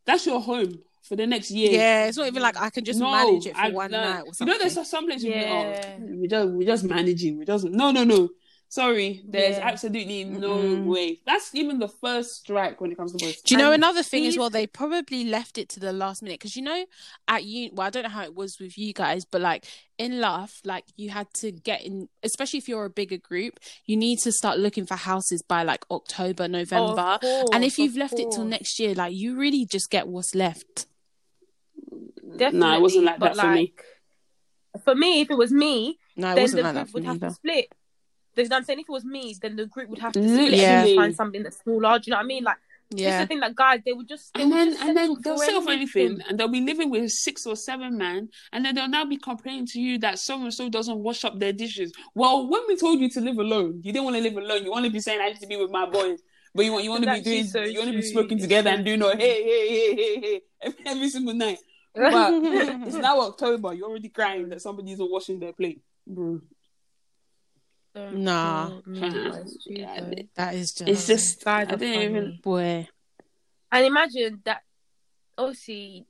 that's 0.05 0.25
your 0.25 0.41
home 0.41 0.79
for 1.03 1.15
the 1.15 1.25
next 1.27 1.51
year. 1.51 1.71
Yeah, 1.71 2.05
it's 2.07 2.17
not 2.17 2.27
even 2.27 2.41
like 2.41 2.57
I 2.59 2.69
can 2.69 2.83
just 2.85 2.99
no, 2.99 3.11
manage 3.11 3.47
it 3.47 3.55
for 3.55 3.61
I- 3.61 3.69
one 3.69 3.91
no. 3.91 4.01
night 4.01 4.21
or 4.21 4.31
You 4.39 4.45
know, 4.45 4.57
there's 4.57 4.87
some 4.89 5.05
places 5.05 5.23
Yeah. 5.25 5.97
oh, 5.99 6.05
we 6.17 6.27
just 6.27 6.49
we 6.49 6.65
just 6.65 6.83
managing. 6.83 7.37
We 7.39 7.45
just 7.45 7.65
no 7.65 7.91
no 7.91 8.03
no. 8.03 8.29
Sorry, 8.71 9.21
there's 9.27 9.57
Yeah. 9.57 9.67
absolutely 9.67 10.23
no 10.23 10.47
Mm-mm. 10.51 10.85
way. 10.85 11.19
That's 11.25 11.53
even 11.53 11.79
the 11.79 11.89
first 11.89 12.29
strike 12.29 12.79
when 12.79 12.89
it 12.89 12.95
comes 12.95 13.11
to 13.11 13.17
boys. 13.17 13.41
Do 13.41 13.53
you 13.53 13.57
know 13.57 13.73
And 13.73 13.83
another 13.83 14.01
thing 14.01 14.25
as 14.25 14.37
well? 14.37 14.49
They 14.49 14.65
probably 14.65 15.25
left 15.25 15.57
it 15.57 15.67
to 15.71 15.81
the 15.81 15.91
last 15.91 16.23
minute 16.23 16.39
because 16.39 16.55
you 16.55 16.61
know, 16.61 16.85
at 17.27 17.43
you, 17.43 17.71
well, 17.73 17.87
I 17.87 17.89
don't 17.89 18.03
know 18.03 18.09
how 18.09 18.23
it 18.23 18.33
was 18.33 18.61
with 18.61 18.77
you 18.77 18.93
guys, 18.93 19.25
but 19.25 19.41
like 19.41 19.65
in 19.97 20.21
Love, 20.21 20.53
like 20.63 20.85
you 20.95 21.09
had 21.09 21.27
to 21.41 21.51
get 21.51 21.83
in, 21.83 22.07
especially 22.23 22.59
if 22.59 22.69
you're 22.69 22.85
a 22.85 22.89
bigger 22.89 23.17
group, 23.17 23.59
you 23.85 23.97
need 23.97 24.19
to 24.19 24.31
start 24.31 24.57
looking 24.57 24.85
for 24.85 24.95
houses 24.95 25.41
by 25.45 25.63
like 25.63 25.83
October, 25.91 26.47
November. 26.47 27.19
and 27.51 27.65
if 27.65 27.77
you've 27.77 27.97
left 27.97 28.19
it 28.19 28.31
till 28.31 28.45
next 28.45 28.79
year, 28.79 28.93
like 28.95 29.13
you 29.13 29.35
really 29.35 29.65
just 29.65 29.89
get 29.89 30.07
what's 30.07 30.33
left. 30.33 30.85
Definitely, 32.37 32.59
No, 32.59 32.75
it 32.77 32.81
wasn't 32.81 33.03
like 33.03 33.19
but 33.19 33.35
that 33.35 33.41
for 33.45 33.51
me. 33.51 33.73
like, 34.73 34.83
For 34.85 34.95
me, 34.95 35.19
if 35.19 35.29
it 35.29 35.37
was 35.37 35.51
me, 35.51 35.99
No, 36.15 36.31
it 36.31 36.35
then 36.35 36.43
wasn't 36.43 36.57
the 36.59 36.63
like 36.63 36.73
group 36.73 36.85
that 36.85 36.87
for 36.89 36.93
would 36.93 37.03
me 37.03 37.07
have 37.09 37.19
to 37.19 37.31
split. 37.31 37.73
There's 38.35 38.49
no, 38.49 38.57
I'm 38.57 38.63
saying 38.63 38.79
if 38.79 38.89
it 38.89 38.91
was 38.91 39.05
me, 39.05 39.35
then 39.41 39.55
the 39.55 39.65
group 39.65 39.89
would 39.89 39.99
have 39.99 40.13
to 40.13 40.23
split 40.23 40.53
Yeah. 40.53 40.85
and 40.85 40.95
find 40.95 41.15
something 41.15 41.43
that's 41.43 41.59
smaller. 41.61 41.99
Do 41.99 42.03
you 42.07 42.11
know 42.11 42.17
what 42.17 42.23
I 42.23 42.27
mean? 42.27 42.43
Like 42.43 42.57
this 42.91 43.13
is 43.13 43.19
the 43.21 43.25
thing 43.27 43.39
that 43.39 43.55
guys 43.55 43.79
they 43.85 43.93
would 43.93 44.07
just 44.07 44.33
they 44.33 44.43
And 44.43 44.51
then 44.51 44.75
and 44.81 44.97
then 44.97 45.15
they'll 45.23 45.37
settle 45.37 45.61
for 45.61 45.71
anything, 45.71 46.19
and 46.27 46.37
they'll 46.37 46.49
be 46.49 46.59
living 46.61 46.89
with 46.89 47.09
six 47.11 47.45
or 47.45 47.55
seven 47.55 47.97
man, 47.97 48.27
and 48.51 48.65
then 48.65 48.75
they'll 48.75 48.89
now 48.89 49.05
be 49.05 49.17
complaining 49.17 49.65
to 49.67 49.79
you 49.79 49.97
that 49.99 50.19
so 50.19 50.35
and 50.41 50.53
so 50.53 50.69
doesn't 50.69 50.97
wash 50.99 51.23
up 51.23 51.39
their 51.39 51.53
dishes. 51.53 51.93
Well, 52.15 52.49
when 52.49 52.61
we 52.67 52.75
told 52.75 52.99
you 52.99 53.09
to 53.11 53.21
live 53.21 53.37
alone, 53.37 53.79
you 53.83 53.93
didn't 53.93 54.03
want 54.05 54.17
to 54.17 54.21
live 54.21 54.35
alone. 54.35 54.65
You 54.65 54.71
want 54.71 54.85
to 54.85 54.91
be 54.91 54.99
saying 54.99 55.21
I 55.21 55.29
need 55.29 55.39
to 55.39 55.47
be 55.47 55.55
with 55.55 55.71
my 55.71 55.85
boys, 55.89 56.19
but 56.53 56.65
you 56.65 56.71
want 56.73 56.83
you 56.83 56.89
want 56.89 57.03
to 57.05 57.13
be 57.13 57.21
doing 57.21 57.45
so 57.45 57.61
you 57.61 57.79
want 57.79 57.91
to 57.91 57.97
be 57.97 58.03
smoking 58.03 58.37
together 58.39 58.69
and 58.71 58.83
doing 58.83 59.01
all 59.01 59.15
hey 59.15 59.41
hey 59.43 59.69
hey 59.69 59.95
hey 59.95 60.19
hey 60.21 60.41
every, 60.61 60.79
every 60.85 61.09
single 61.09 61.33
night. 61.33 61.59
But 61.93 62.33
it's 62.87 62.95
now 62.95 63.19
October. 63.21 63.73
You're 63.73 63.89
already 63.89 64.09
crying 64.09 64.47
that 64.49 64.61
somebody 64.61 64.93
isn't 64.93 65.11
washing 65.11 65.39
their 65.39 65.53
plate, 65.53 65.81
bro. 66.07 66.41
Nah. 67.95 68.71
Yeah, 69.65 70.13
that 70.35 70.55
is 70.55 70.73
just 70.73 70.89
It's 70.89 71.07
just 71.07 71.43
Guys 71.43 71.67
I 71.69 71.75
didn't 71.75 72.01
even. 72.01 72.39
boy. 72.41 72.87
And 73.71 73.85
imagine 73.85 74.41
that, 74.45 74.61
obviously, 75.37 76.05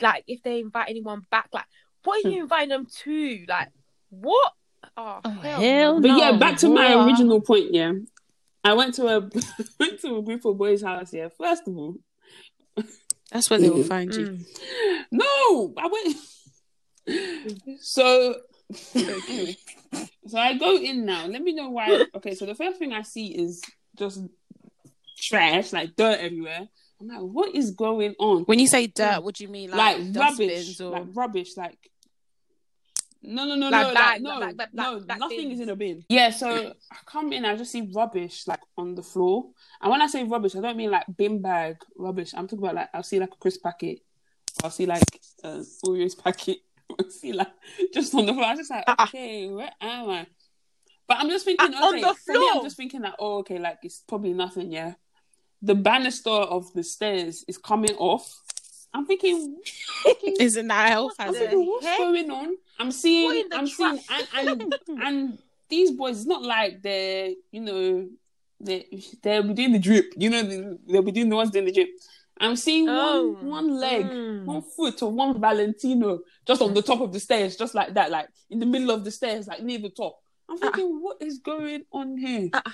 like 0.00 0.24
if 0.26 0.42
they 0.42 0.60
invite 0.60 0.88
anyone 0.88 1.22
back, 1.30 1.48
like 1.52 1.64
what 2.04 2.20
Hmm. 2.22 2.28
are 2.28 2.30
you 2.30 2.42
inviting 2.42 2.68
them 2.70 2.86
to? 3.04 3.44
Like 3.48 3.68
what? 4.10 4.52
Oh, 4.96 5.20
Oh, 5.24 5.30
hell, 5.30 5.60
hell 5.60 6.00
no. 6.00 6.00
But 6.00 6.16
yeah, 6.16 6.32
back 6.38 6.56
to 6.58 6.68
my 6.68 6.88
bruh. 6.88 7.06
original 7.06 7.40
point. 7.40 7.72
Yeah, 7.74 7.92
I 8.64 8.74
went 8.74 8.94
to 8.94 9.06
a 9.06 9.20
went 9.80 10.00
to 10.00 10.16
a 10.16 10.22
group 10.22 10.44
of 10.44 10.56
boys' 10.56 10.82
house. 10.82 11.12
Yeah, 11.12 11.28
first 11.38 11.66
of 11.68 11.76
all, 11.76 11.96
That's 13.30 13.50
where 13.50 13.58
they 13.58 13.70
will 13.70 13.82
find 13.84 14.14
you. 14.14 14.26
Mm. 14.26 14.44
no, 15.10 15.74
I 15.76 15.88
went. 15.88 16.16
so 17.80 18.36
anyway, 18.94 19.56
so 20.26 20.38
I 20.38 20.56
go 20.58 20.76
in 20.76 21.04
now. 21.04 21.26
Let 21.26 21.42
me 21.42 21.52
know 21.54 21.70
why. 21.70 22.06
Okay, 22.16 22.34
so 22.34 22.46
the 22.46 22.54
first 22.54 22.78
thing 22.78 22.92
I 22.92 23.02
see 23.02 23.28
is 23.28 23.62
just 23.96 24.22
trash, 25.18 25.72
like 25.72 25.96
dirt 25.96 26.18
everywhere. 26.20 26.68
I'm 27.00 27.08
like, 27.08 27.20
what 27.20 27.54
is 27.54 27.72
going 27.72 28.14
on? 28.18 28.44
When 28.44 28.58
you 28.58 28.66
say 28.66 28.86
dirt, 28.86 29.22
what 29.22 29.34
do 29.34 29.44
you 29.44 29.50
mean? 29.50 29.70
Like, 29.70 29.98
Like, 29.98 30.16
rubbish, 30.16 30.80
or 30.80 30.90
like 30.90 31.04
rubbish, 31.14 31.56
like. 31.56 31.78
No, 33.22 33.44
no, 33.44 33.56
no, 33.56 33.70
Like 33.70 33.88
no, 33.88 33.94
bag- 33.94 33.94
like, 33.94 34.22
no, 34.22 34.38
like- 34.38 34.56
like- 34.56 34.74
no, 34.74 34.98
nothing 35.18 35.50
is 35.50 35.58
in 35.60 35.68
a 35.68 35.74
bin. 35.76 36.04
Yeah, 36.08 36.30
so 36.30 36.48
I 36.92 36.96
come 37.06 37.32
in, 37.32 37.44
I 37.44 37.56
just 37.56 37.72
see 37.72 37.90
rubbish 37.92 38.46
like 38.46 38.60
on 38.78 38.94
the 38.94 39.02
floor. 39.02 39.48
And 39.80 39.90
when 39.90 40.00
I 40.00 40.06
say 40.06 40.22
rubbish, 40.22 40.54
I 40.54 40.60
don't 40.60 40.76
mean 40.76 40.90
like 40.92 41.04
bin 41.16 41.42
bag 41.42 41.76
rubbish. 41.96 42.32
I'm 42.36 42.46
talking 42.46 42.60
about 42.64 42.76
like 42.76 42.88
I'll 42.94 43.02
see 43.02 43.18
like 43.18 43.32
a 43.32 43.36
crisp 43.36 43.62
packet, 43.64 44.00
I'll 44.62 44.70
see 44.70 44.86
like 44.86 45.02
a 45.42 45.48
Oreos 45.84 46.16
packet, 46.22 46.58
see 47.10 47.32
like 47.32 47.48
just 47.92 48.14
on 48.14 48.26
the 48.26 48.32
floor. 48.32 48.44
I 48.44 48.50
was 48.50 48.60
just 48.60 48.70
like, 48.70 48.84
Uh-uh. 48.86 49.04
okay, 49.04 49.48
where 49.48 49.70
am 49.80 50.08
I? 50.10 50.26
But 51.08 51.18
I'm 51.18 51.28
just 51.30 51.44
thinking, 51.44 51.72
Uh, 51.74 51.78
on 51.78 51.94
okay, 51.94 52.12
for 52.24 52.32
me, 52.32 52.50
I'm 52.52 52.62
just 52.62 52.76
thinking 52.76 53.02
that, 53.02 53.14
oh, 53.18 53.38
okay, 53.38 53.58
like 53.58 53.78
it's 53.82 54.02
probably 54.08 54.32
nothing, 54.32 54.72
yeah. 54.72 54.94
The 55.62 55.74
banister 55.74 56.30
of 56.30 56.72
the 56.74 56.82
stairs 56.82 57.44
is 57.48 57.58
coming 57.58 57.94
off. 57.96 58.42
I'm 58.92 59.06
thinking, 59.06 59.56
isn't 60.40 60.66
that 60.68 60.88
health 60.90 61.14
I'm 61.18 61.34
hazard? 61.34 61.50
what's 61.54 61.86
heck? 61.86 61.98
going 61.98 62.30
on? 62.30 62.56
I'm 62.78 62.90
seeing, 62.90 63.44
I'm 63.52 63.66
seeing, 63.66 63.98
and, 64.34 64.48
and 64.60 64.74
and 65.02 65.38
these 65.68 65.90
boys, 65.92 66.18
it's 66.18 66.26
not 66.26 66.42
like 66.42 66.82
they're, 66.82 67.30
you 67.50 67.60
know, 67.60 68.08
they 68.60 68.86
they'll 69.22 69.42
be 69.42 69.54
doing 69.54 69.72
the 69.72 69.78
drip. 69.78 70.12
You 70.16 70.30
know, 70.30 70.42
they- 70.42 70.76
they'll 70.88 71.02
be 71.02 71.12
doing 71.12 71.28
the 71.28 71.36
ones 71.36 71.50
doing 71.50 71.66
the 71.66 71.72
drip. 71.72 71.88
I'm 72.38 72.56
seeing 72.56 72.86
Oh. 72.88 73.28
one 73.40 73.46
one 73.48 73.80
leg, 73.80 74.04
Mm. 74.06 74.44
one 74.44 74.62
foot 74.62 75.00
of 75.02 75.12
one 75.14 75.40
Valentino 75.40 76.20
just 76.46 76.60
on 76.62 76.74
the 76.74 76.82
top 76.82 77.00
of 77.00 77.12
the 77.12 77.20
stairs, 77.20 77.56
just 77.56 77.74
like 77.74 77.94
that, 77.94 78.10
like 78.10 78.28
in 78.50 78.58
the 78.58 78.66
middle 78.66 78.90
of 78.90 79.04
the 79.04 79.10
stairs, 79.10 79.46
like 79.48 79.62
near 79.62 79.78
the 79.78 79.88
top. 79.90 80.18
I'm 80.48 80.58
thinking, 80.58 81.00
what 81.02 81.16
is 81.20 81.38
going 81.38 81.84
on 81.92 82.16
here? 82.18 82.50
Uh-uh. 82.52 82.70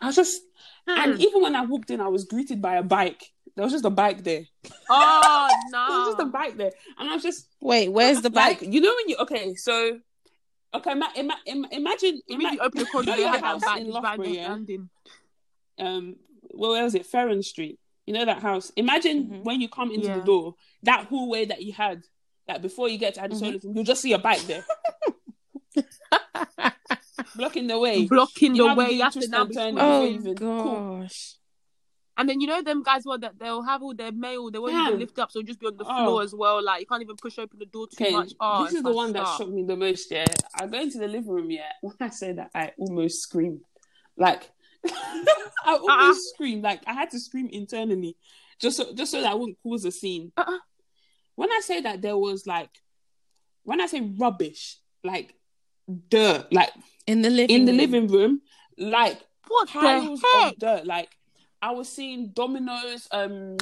I 0.00 0.06
was 0.08 0.16
just, 0.16 0.42
and 0.86 1.14
Mm. 1.14 1.20
even 1.20 1.42
when 1.42 1.56
I 1.56 1.62
walked 1.64 1.90
in, 1.90 2.00
I 2.02 2.08
was 2.08 2.24
greeted 2.24 2.60
by 2.60 2.76
a 2.76 2.82
bike. 2.82 3.32
There 3.54 3.64
was 3.64 3.72
just 3.72 3.86
a 3.86 3.90
bike 3.90 4.22
there. 4.22 4.44
Oh 4.90 5.48
There 5.72 5.80
was 5.98 6.08
just 6.08 6.20
a 6.20 6.26
bike 6.26 6.56
there, 6.58 6.72
and 6.98 7.08
I 7.08 7.14
was 7.14 7.22
just 7.22 7.48
Wait, 7.60 7.88
where's 7.88 8.20
the 8.20 8.28
like 8.28 8.60
bike? 8.60 8.68
you 8.74 8.80
know 8.82 8.94
when 8.94 9.08
you 9.08 9.16
okay 9.20 9.54
so 9.54 9.98
okay 10.74 10.92
ima- 10.92 11.12
ima- 11.16 11.40
ima- 11.46 11.68
imagine 11.72 12.20
You 12.26 12.36
mean 12.36 12.52
you 12.54 12.58
open 12.60 12.80
the 12.80 12.84
you 12.84 12.92
corner, 12.92 13.06
know 13.12 13.16
you 13.16 13.22
your 13.22 13.38
house 13.38 13.62
in 13.78 13.88
Loughborough, 13.90 14.26
yeah? 14.26 14.54
um 15.78 16.16
well, 16.52 16.72
where 16.72 16.84
was 16.84 16.94
it 16.94 17.06
Ferron 17.06 17.42
Street 17.42 17.78
you 18.06 18.14
know 18.14 18.24
that 18.24 18.40
house 18.42 18.70
imagine 18.76 19.26
Mhm. 19.26 19.44
when 19.44 19.60
you 19.60 19.68
come 19.68 19.90
into 19.90 20.06
Yeah. 20.08 20.18
the 20.18 20.24
door 20.24 20.54
that 20.84 21.06
hallway 21.06 21.44
that 21.46 21.62
you 21.62 21.72
had 21.72 22.02
like 22.48 22.62
before 22.62 22.88
you 22.88 22.98
get 22.98 23.14
to 23.14 23.22
Addison 23.22 23.60
you'll 23.62 23.84
just 23.84 24.00
see 24.02 24.12
a 24.12 24.18
bike 24.18 24.42
there 24.42 24.64
blocking 27.34 27.66
the 27.66 27.78
way 27.78 28.06
blocking 28.06 28.54
You 28.54 28.68
the 28.68 28.74
way. 28.74 28.86
doing 28.86 28.96
You 28.98 29.02
have 29.04 29.12
to 29.14 29.18
twist 29.20 29.30
now 29.30 29.40
and 29.42 29.48
be 29.50 29.54
turn. 29.54 29.74
Oh 29.78 30.04
even 30.06 30.34
cool. 30.36 31.00
gosh. 31.00 31.34
And 32.18 32.26
then 32.30 32.40
you 32.40 32.46
know 32.46 32.62
them 32.62 32.82
guys 32.82 33.02
well 33.04 33.18
that 33.18 33.38
they'll 33.38 33.62
have 33.62 33.82
all 33.82 33.94
their 33.94 34.10
mail, 34.12 34.50
they 34.50 34.58
won't 34.58 34.72
Yeah. 34.72 34.86
even 34.88 35.00
lift 35.00 35.18
up, 35.18 35.30
so 35.30 35.42
just 35.42 35.60
be 35.60 35.66
on 35.66 35.76
the 35.76 35.84
Oh. 35.84 36.04
floor 36.04 36.22
as 36.22 36.34
well. 36.34 36.62
Like 36.64 36.80
you 36.80 36.86
can't 36.86 37.02
even 37.02 37.16
push 37.16 37.38
open 37.38 37.58
the 37.58 37.66
door 37.66 37.88
too 37.88 38.02
Okay, 38.04 38.12
much. 38.12 38.32
Oh, 38.40 38.64
this 38.64 38.74
is 38.74 38.82
the 38.82 38.92
one 38.92 39.12
that 39.12 39.26
stop. 39.26 39.38
shocked 39.38 39.50
me 39.50 39.64
the 39.64 39.76
most. 39.76 40.10
Yeah, 40.10 40.24
I 40.58 40.66
go 40.66 40.78
into 40.80 40.98
the 40.98 41.08
living 41.08 41.28
room. 41.30 41.50
Yeah, 41.50 41.70
when 41.82 41.94
I 42.00 42.08
say 42.08 42.32
that, 42.32 42.50
I 42.54 42.72
almost 42.78 43.20
screamed. 43.20 43.60
Like, 44.16 44.50
I 45.64 45.72
almost 45.74 45.88
Uh-uh. 45.88 46.14
screamed. 46.34 46.62
Like, 46.62 46.82
I 46.86 46.92
had 46.92 47.10
to 47.10 47.20
scream 47.20 47.48
internally, 47.52 48.16
just 48.60 48.76
so 48.76 48.92
just 48.94 49.10
so 49.12 49.20
that 49.22 49.30
I 49.32 49.34
wouldn't 49.34 49.58
cause 49.62 49.84
a 49.84 49.90
scene. 49.90 50.32
Uh-uh. 50.36 50.58
When 51.34 51.50
I 51.50 51.60
say 51.62 51.80
that, 51.82 52.00
there 52.02 52.16
was 52.16 52.46
like, 52.46 52.70
when 53.64 53.80
I 53.80 53.86
say 53.86 54.00
rubbish, 54.00 54.78
like 55.04 55.34
dirt, 56.08 56.52
like 56.52 56.70
In 57.06 57.22
the 57.22 57.30
living 57.30 57.54
in 57.56 57.64
the 57.66 57.72
room. 57.72 57.78
living 57.78 58.06
room, 58.08 58.40
like 58.78 59.20
What 59.48 59.68
piles 59.68 60.22
of 60.42 60.58
dirt. 60.58 60.86
Like, 60.86 61.10
I 61.60 61.72
was 61.72 61.88
seeing 61.88 62.28
dominoes. 62.34 63.08
Um. 63.10 63.56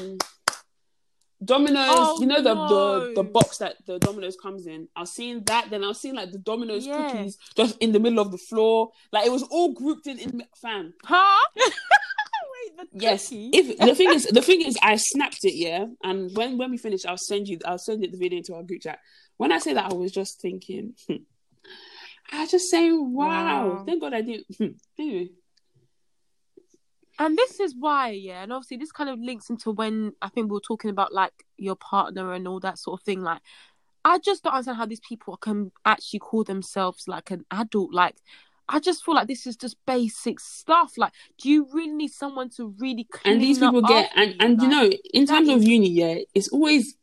Domino's, 1.42 1.86
Oh, 1.88 2.20
you 2.20 2.26
know 2.26 2.42
the, 2.42 2.54
no. 2.54 2.68
the 3.08 3.14
the 3.16 3.22
box 3.24 3.58
that 3.58 3.76
the 3.86 3.98
Domino's 3.98 4.36
comes 4.36 4.66
in. 4.66 4.88
I 4.94 5.00
was 5.00 5.14
seeing 5.14 5.42
that, 5.44 5.68
then 5.70 5.84
I 5.84 5.88
was 5.88 6.00
seeing 6.00 6.14
like 6.14 6.30
the 6.32 6.38
Domino's 6.38 6.86
Yeah. 6.86 7.10
cookies 7.10 7.36
just 7.56 7.76
in 7.78 7.92
the 7.92 8.00
middle 8.00 8.20
of 8.20 8.30
the 8.30 8.38
floor. 8.38 8.90
Like 9.12 9.26
it 9.26 9.32
was 9.32 9.42
all 9.44 9.72
grouped 9.72 10.06
in 10.06 10.18
in 10.18 10.44
fam. 10.60 10.94
Huh? 11.04 11.44
Wait, 11.56 12.76
the 12.76 12.86
Yes. 12.92 13.28
cookie? 13.28 13.50
If 13.52 13.78
the 13.78 13.94
thing 13.94 14.10
is 14.10 14.24
the 14.26 14.42
thing 14.42 14.62
is 14.62 14.76
I 14.82 14.96
snapped 14.96 15.44
it, 15.44 15.54
yeah. 15.54 15.86
And 16.02 16.34
when 16.36 16.56
when 16.58 16.70
we 16.70 16.78
finish, 16.78 17.04
I'll 17.04 17.16
send 17.18 17.48
you 17.48 17.58
I'll 17.64 17.78
send 17.78 18.04
it 18.04 18.12
the 18.12 18.18
video 18.18 18.38
into 18.38 18.54
our 18.54 18.62
group 18.62 18.82
chat. 18.82 19.00
When 19.36 19.52
I 19.52 19.58
say 19.58 19.74
that 19.74 19.90
I 19.90 19.94
was 19.94 20.12
just 20.12 20.40
thinking 20.40 20.94
hmm. 21.08 21.16
I 22.32 22.40
was 22.42 22.50
just 22.50 22.70
saying, 22.70 23.12
wow. 23.12 23.68
Wow. 23.68 23.84
Thank 23.86 24.00
God 24.00 24.14
I 24.14 24.22
didn't 24.22 24.46
hmm. 24.56 24.66
anyway. 24.98 25.30
And 27.18 27.38
this 27.38 27.60
is 27.60 27.74
why, 27.78 28.10
yeah, 28.10 28.42
and 28.42 28.52
obviously 28.52 28.76
this 28.76 28.92
kind 28.92 29.08
of 29.08 29.18
links 29.20 29.50
into 29.50 29.70
when 29.70 30.12
I 30.20 30.28
think 30.28 30.48
we 30.48 30.54
were 30.54 30.60
talking 30.60 30.90
about 30.90 31.12
like 31.12 31.32
your 31.56 31.76
partner 31.76 32.32
and 32.32 32.48
all 32.48 32.60
that 32.60 32.78
sort 32.78 33.00
of 33.00 33.04
thing. 33.04 33.22
Like, 33.22 33.40
I 34.04 34.18
just 34.18 34.42
don't 34.42 34.52
understand 34.52 34.78
how 34.78 34.86
these 34.86 35.00
people 35.00 35.36
can 35.36 35.70
actually 35.84 36.18
call 36.18 36.44
themselves 36.44 37.06
like 37.06 37.30
an 37.30 37.44
adult. 37.50 37.94
Like, 37.94 38.16
I 38.68 38.80
just 38.80 39.04
feel 39.04 39.14
like 39.14 39.28
this 39.28 39.46
is 39.46 39.56
just 39.56 39.76
basic 39.86 40.40
stuff. 40.40 40.94
Like, 40.96 41.12
do 41.38 41.48
you 41.48 41.68
really 41.72 41.92
need 41.92 42.12
someone 42.12 42.50
to 42.56 42.74
really 42.78 43.04
clean 43.04 43.34
and 43.34 43.42
these 43.42 43.58
people 43.58 43.82
get 43.82 44.10
and 44.16 44.34
and 44.40 44.60
you 44.60 44.68
know 44.68 44.90
in 45.12 45.26
terms 45.26 45.48
of 45.48 45.62
uni 45.62 45.90
yeah 45.90 46.16
it's 46.34 46.48
always 46.48 46.96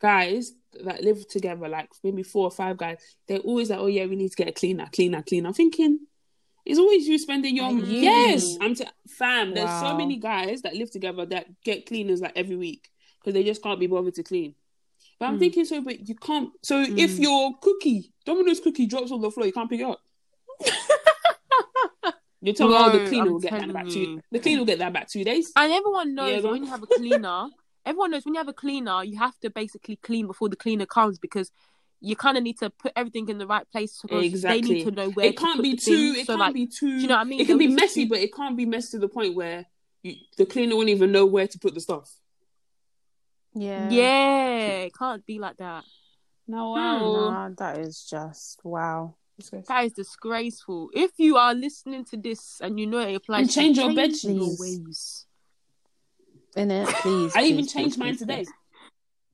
guys 0.00 0.52
that 0.84 1.02
live 1.02 1.26
together 1.28 1.68
like 1.68 1.88
maybe 2.02 2.22
four 2.22 2.44
or 2.44 2.50
five 2.50 2.76
guys 2.76 2.98
they're 3.28 3.38
always 3.38 3.70
like 3.70 3.78
oh 3.78 3.86
yeah 3.86 4.06
we 4.06 4.16
need 4.16 4.30
to 4.30 4.36
get 4.36 4.48
a 4.48 4.52
cleaner 4.52 4.88
cleaner 4.92 5.22
cleaner 5.22 5.48
i'm 5.48 5.54
thinking 5.54 6.00
it's 6.66 6.78
always 6.78 7.06
you 7.06 7.18
spending 7.18 7.54
your 7.56 7.70
uni. 7.70 8.00
yes 8.02 8.56
i'm 8.60 8.74
t- 8.74 8.86
fam 9.08 9.52
there's 9.54 9.70
so 9.80 9.94
many 9.96 10.16
guys 10.16 10.62
that 10.62 10.74
live 10.74 10.90
together 10.90 11.26
that 11.26 11.46
get 11.62 11.86
cleaners 11.86 12.20
like 12.20 12.32
every 12.36 12.56
week 12.56 12.88
because 13.20 13.34
they 13.34 13.44
just 13.44 13.62
can't 13.62 13.78
be 13.80 13.86
bothered 13.86 14.14
to 14.14 14.22
clean 14.22 14.54
but 15.18 15.26
i'm 15.26 15.36
Mm. 15.36 15.40
thinking 15.40 15.64
so 15.64 15.80
but 15.82 16.08
you 16.08 16.14
can't 16.14 16.50
so 16.62 16.80
if 16.80 17.16
Mm. 17.16 17.22
your 17.22 17.52
cookie 17.60 18.12
domino's 18.24 18.60
cookie 18.60 18.86
drops 18.86 19.10
on 19.12 19.20
the 19.20 19.30
floor 19.30 19.46
you 19.46 19.52
can't 19.52 19.68
pick 19.70 19.80
it 19.80 19.84
up 19.84 20.00
You 22.40 22.52
tell 22.52 22.68
me, 22.68 22.74
oh, 22.76 22.90
the 22.90 23.06
cleaner 23.08 23.24
I'm 23.24 23.32
will 23.32 23.40
get 23.40 23.52
that 23.52 23.72
back 23.72 23.84
telling 23.84 23.90
two. 23.90 24.00
you. 24.00 24.20
The 24.30 24.38
cleaner 24.38 24.58
will 24.58 24.66
get 24.66 24.78
that 24.80 24.92
back 24.92 25.08
two 25.08 25.24
days. 25.24 25.50
And 25.56 25.72
everyone 25.72 26.14
knows 26.14 26.44
Yeah, 26.44 26.50
when 26.50 26.62
you 26.62 26.68
have 26.68 26.82
a 26.82 26.86
cleaner, 26.86 27.46
everyone 27.86 28.10
knows 28.10 28.26
when 28.26 28.34
you 28.34 28.38
have 28.38 28.48
a 28.48 28.52
cleaner, 28.52 29.02
you 29.02 29.18
have 29.18 29.38
to 29.40 29.48
basically 29.48 29.96
clean 29.96 30.26
before 30.26 30.50
the 30.50 30.56
cleaner 30.56 30.84
comes 30.84 31.18
because 31.18 31.50
you 32.04 32.16
kind 32.16 32.36
of 32.36 32.42
need 32.42 32.58
to 32.58 32.68
put 32.70 32.92
everything 32.94 33.28
in 33.28 33.38
the 33.38 33.46
right 33.46 33.68
place 33.70 33.98
because 34.02 34.42
they 34.42 34.60
need 34.60 34.84
to 34.84 34.90
know 34.90 35.08
where 35.10 35.26
It 35.26 35.36
can't 35.38 35.56
put 35.56 35.62
be 35.62 35.76
too. 35.76 36.12
things. 36.12 36.18
It 36.18 36.26
so 36.26 36.32
can't 36.34 36.40
like, 36.40 36.54
be 36.54 36.66
too. 36.66 36.96
do 36.96 37.02
you 37.02 37.06
know 37.08 37.14
what 37.14 37.20
I 37.20 37.24
mean? 37.24 37.40
It 37.40 37.46
can 37.46 37.58
be 37.58 37.66
They'll 37.66 37.76
just 37.76 37.82
messy, 37.96 38.04
do- 38.04 38.10
but 38.10 38.18
it 38.18 38.34
can't 38.34 38.56
be 38.56 38.66
messy 38.66 38.90
to 38.92 38.98
the 38.98 39.08
point 39.08 39.34
where 39.34 39.64
you, 40.02 40.14
the 40.36 40.44
cleaner 40.46 40.76
won't 40.76 40.90
even 40.90 41.10
know 41.12 41.24
where 41.26 41.46
to 41.48 41.58
put 41.58 41.74
the 41.74 41.80
stuff. 41.80 42.12
Yeah. 43.54 43.88
yeah, 43.90 44.68
it 44.86 44.92
can't 44.98 45.24
be 45.24 45.38
like 45.38 45.56
that. 45.58 45.84
No, 46.46 46.74
Hmm. 46.74 46.80
wow. 46.80 47.30
Nah, 47.30 47.48
that 47.56 47.78
is 47.78 48.04
just 48.08 48.60
wow. 48.64 49.14
That 49.68 49.84
is 49.86 49.92
disgraceful. 49.94 50.90
If 50.94 51.12
you 51.18 51.36
are 51.36 51.54
listening 51.54 52.04
to 52.06 52.16
this 52.16 52.60
and 52.60 52.78
you 52.78 52.86
know 52.86 53.00
it 53.00 53.14
applies, 53.16 53.52
change 53.54 53.78
your 53.78 53.90
you, 53.90 53.96
bed 53.96 54.10
your 54.22 54.48
sheets. 54.48 54.60
ways. 54.60 55.26
In 56.56 56.70
it, 56.70 56.88
please. 56.88 57.32
I 57.34 57.42
even 57.44 57.66
changed 57.66 57.96
please, 57.96 57.98
mine 57.98 58.12
please, 58.12 58.18
today. 58.20 58.44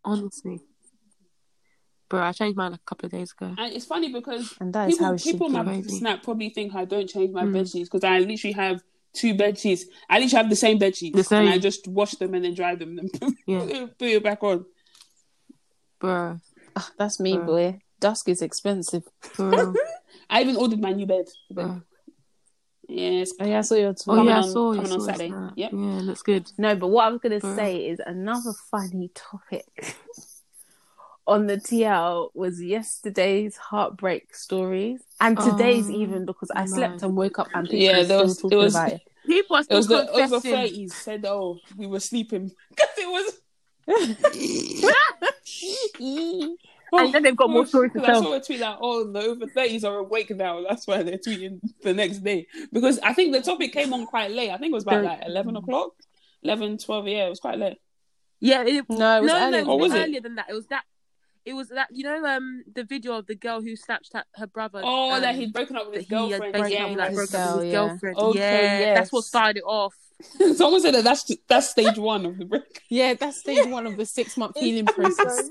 Honestly, 0.04 0.60
bro, 2.10 2.20
I 2.20 2.32
changed 2.32 2.58
mine 2.58 2.72
like 2.72 2.80
a 2.80 2.84
couple 2.84 3.06
of 3.06 3.12
days 3.12 3.32
ago. 3.32 3.54
And 3.56 3.72
it's 3.72 3.86
funny 3.86 4.12
because 4.12 4.54
And 4.60 4.74
that 4.74 4.88
is 4.90 4.94
people, 4.96 5.06
how 5.06 5.12
it 5.14 5.22
people 5.22 5.46
on 5.46 5.52
be. 5.52 5.58
my 5.58 5.64
Crazy. 5.80 5.98
snap 5.98 6.22
probably 6.22 6.50
think 6.50 6.74
I 6.74 6.84
don't 6.84 7.08
change 7.08 7.30
my 7.32 7.44
Mm. 7.44 7.52
bed 7.54 7.68
sheets 7.70 7.88
because 7.88 8.04
I 8.04 8.18
literally 8.18 8.52
have 8.52 8.82
two 9.14 9.34
bed 9.34 9.58
sheets. 9.58 9.86
I 10.10 10.18
literally 10.18 10.36
have 10.42 10.50
the 10.50 10.56
same 10.56 10.78
bed 10.78 10.94
sheets. 10.96 11.16
The 11.16 11.24
same. 11.24 11.46
And 11.46 11.54
I 11.54 11.58
just 11.58 11.88
wash 11.88 12.12
them 12.16 12.34
and 12.34 12.44
then 12.44 12.54
dry 12.54 12.74
them 12.74 12.98
and 12.98 13.10
put, 13.20 13.34
Yeah. 13.46 13.62
it, 13.62 13.98
put 13.98 14.08
it 14.08 14.22
back 14.22 14.42
on. 14.42 14.66
Bro, 16.00 16.38
Ah, 16.76 16.90
that's 16.98 17.18
me, 17.20 17.36
Bro. 17.36 17.46
boy. 17.46 17.80
Dusk 18.00 18.28
is 18.28 18.40
expensive. 18.42 19.02
bro, 19.36 19.74
I 20.30 20.40
even 20.42 20.56
ordered 20.56 20.80
my 20.80 20.92
new 20.92 21.06
bed. 21.06 21.26
bro. 21.50 21.82
Yes. 22.88 23.30
Oh 23.38 23.44
yeah, 23.46 23.58
I 23.58 23.60
saw 23.60 23.74
your 23.76 23.92
tweet. 23.92 24.08
Oh 24.08 24.14
Coming 24.16 24.28
yeah, 24.30 24.38
I 24.38 24.42
on- 24.42 24.50
saw, 24.50 24.72
I 24.72 24.76
coming 24.76 24.92
on 24.92 25.00
saw 25.00 25.06
Saturday. 25.06 25.32
Yep. 25.56 25.70
Yeah, 25.72 25.98
it 25.98 26.02
looks 26.02 26.22
good. 26.22 26.50
No, 26.58 26.74
but 26.74 26.88
what 26.88 27.04
I 27.04 27.08
was 27.10 27.20
gonna 27.20 27.40
say 27.40 27.86
is 27.88 28.00
another 28.04 28.52
funny 28.70 29.10
topic 29.14 29.64
on 31.26 31.46
the 31.46 31.56
TL 31.56 32.30
was 32.34 32.60
yesterday's 32.62 33.56
heartbreak 33.56 34.34
stories 34.34 35.00
and 35.20 35.38
today's 35.38 35.88
Oh, 35.88 35.92
even 35.92 36.24
because 36.26 36.50
I 36.54 36.60
my 36.62 36.66
slept 36.66 37.02
and 37.02 37.16
woke 37.16 37.38
up 37.38 37.48
and 37.54 37.66
people 37.68 37.78
Yeah, 37.78 37.98
yeah, 37.98 38.04
there 38.04 38.04
still 38.04 38.22
was- 38.24 38.38
it 38.38 38.42
talking 38.42 38.58
was- 38.58 38.74
about 38.74 38.92
it. 38.92 39.00
People 39.26 39.56
are 39.56 39.60
It 39.60 39.64
still 39.64 39.76
was 39.76 39.86
the 39.86 40.10
over 40.10 40.40
confessing. 40.40 40.88
30s 40.88 40.92
said, 40.92 41.24
oh, 41.26 41.58
we 41.76 41.86
were 41.86 42.00
sleeping. 42.00 42.50
Because 42.70 42.88
it 42.98 43.36
was. 43.86 44.90
And 46.92 47.14
then 47.14 47.22
they've 47.22 47.36
got 47.36 47.50
more 47.50 47.64
stories 47.66 47.92
to 47.92 48.00
Because 48.00 48.08
I 48.08 48.12
tell. 48.20 48.22
saw 48.24 48.32
a 48.34 48.40
tweet 48.42 48.58
that, 48.60 48.78
oh, 48.80 49.04
the 49.12 49.20
over 49.20 49.46
30s 49.46 49.84
are 49.84 49.98
awake 49.98 50.30
now. 50.30 50.64
That's 50.68 50.88
why 50.88 51.04
they're 51.04 51.18
tweeting 51.18 51.60
the 51.82 51.94
next 51.94 52.18
day. 52.24 52.48
Because 52.72 52.98
I 52.98 53.12
think 53.12 53.32
the 53.32 53.42
topic 53.42 53.72
came 53.72 53.92
on 53.92 54.06
quite 54.06 54.32
late. 54.32 54.50
I 54.50 54.56
think 54.56 54.72
it 54.72 54.74
was 54.74 54.82
about 54.82 55.04
like 55.04 55.20
11 55.24 55.54
o'clock. 55.56 55.92
11, 56.42 56.78
12, 56.78 57.06
yeah, 57.06 57.26
it 57.26 57.28
was 57.28 57.38
quite 57.38 57.58
late. 57.58 57.78
Yeah, 58.40 58.62
it, 58.62 58.84
No, 58.88 59.18
it 59.18 59.22
was 59.22 59.30
no, 59.32 59.36
earlier. 59.38 59.64
no, 59.64 59.72
it 59.74 59.78
was 59.78 59.92
was 59.92 60.00
it? 60.00 60.02
earlier 60.02 60.20
than 60.20 60.34
that. 60.36 60.46
It 60.50 60.54
was 60.54 60.66
that. 60.68 60.82
It 61.46 61.54
was 61.54 61.68
that 61.70 61.88
you 61.90 62.04
know 62.04 62.24
um 62.26 62.62
the 62.72 62.84
video 62.84 63.14
of 63.14 63.26
the 63.26 63.34
girl 63.34 63.60
who 63.62 63.74
snatched 63.76 64.14
at 64.14 64.26
her 64.36 64.46
brother. 64.46 64.82
Oh, 64.84 65.14
um, 65.14 65.22
that 65.22 65.34
he'd 65.34 65.52
broken 65.52 65.76
up 65.76 65.86
with 65.86 65.94
that 65.94 65.98
his 66.00 66.06
he 66.06 66.10
girlfriend. 66.14 66.52
basically 66.52 66.72
Yeah, 66.72 66.80
broken 66.82 66.98
like 66.98 67.08
up 67.08 67.14
broke 67.14 67.30
with 67.30 67.34
up 67.34 67.46
his 67.46 67.54
with 67.56 67.64
his 67.64 67.72
yeah. 67.72 67.86
girlfriend. 67.88 68.16
Okay, 68.18 68.80
yeah, 68.80 68.94
that's 68.94 69.12
what 69.12 69.24
started 69.32 69.56
it 69.58 69.64
off. 69.64 69.94
Someone 70.54 70.82
said 70.82 70.92
that 70.94 71.04
that's, 71.04 71.30
that's 71.48 71.70
stage 71.70 71.96
one 71.96 72.26
of 72.26 72.36
the 72.36 72.44
break. 72.44 72.82
Yeah, 72.90 73.14
that's 73.14 73.38
stage 73.40 73.66
one 73.66 73.86
of 73.86 73.96
the 73.96 74.04
six 74.18 74.36
month 74.36 74.58
healing 74.58 74.84
process. 74.84 75.48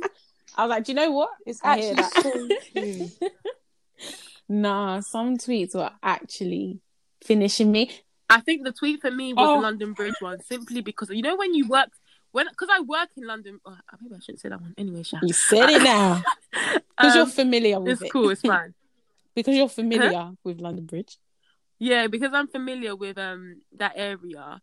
I 0.55 0.65
was 0.65 0.69
like, 0.69 0.83
do 0.85 0.91
you 0.91 0.95
know 0.95 1.11
what? 1.11 1.29
It's 1.47 1.59
actually 1.63 1.95
that. 1.95 2.13
so 2.13 2.31
true. 2.71 3.29
Nah, 4.47 4.99
some 5.01 5.37
tweets 5.37 5.75
were 5.75 5.91
actually 6.01 6.79
finishing 7.23 7.71
me. 7.71 7.91
I 8.29 8.41
think 8.41 8.63
the 8.63 8.71
tweet 8.71 9.01
for 9.01 9.11
me 9.11 9.33
was 9.33 9.47
Oh. 9.47 9.55
the 9.55 9.61
London 9.61 9.93
Bridge 9.93 10.15
one, 10.19 10.39
simply 10.43 10.81
because 10.81 11.09
you 11.09 11.21
know 11.21 11.35
when 11.35 11.53
you 11.53 11.67
work 11.67 11.89
when 12.31 12.47
because 12.49 12.69
I 12.71 12.81
work 12.81 13.09
in 13.17 13.25
London. 13.25 13.59
Oh, 13.65 13.75
maybe 14.01 14.15
I 14.15 14.19
shouldn't 14.19 14.41
say 14.41 14.49
that 14.49 14.61
one 14.61 14.73
anyway. 14.77 15.03
Sha. 15.03 15.17
You 15.23 15.33
said 15.33 15.69
it 15.69 15.83
now 15.83 16.21
because 16.97 17.15
you're 17.15 17.23
Um, 17.23 17.29
familiar 17.29 17.79
with 17.79 17.93
it's 17.93 18.01
it. 18.03 18.11
cool. 18.11 18.29
It's 18.29 18.41
fine. 18.41 18.73
because 19.35 19.55
you're 19.55 19.69
familiar 19.69 20.31
with 20.43 20.59
London 20.61 20.85
Bridge. 20.85 21.17
Yeah, 21.79 22.07
because 22.07 22.33
I'm 22.33 22.47
familiar 22.47 22.95
with 22.95 23.17
um 23.17 23.61
that 23.77 23.93
area. 23.95 24.61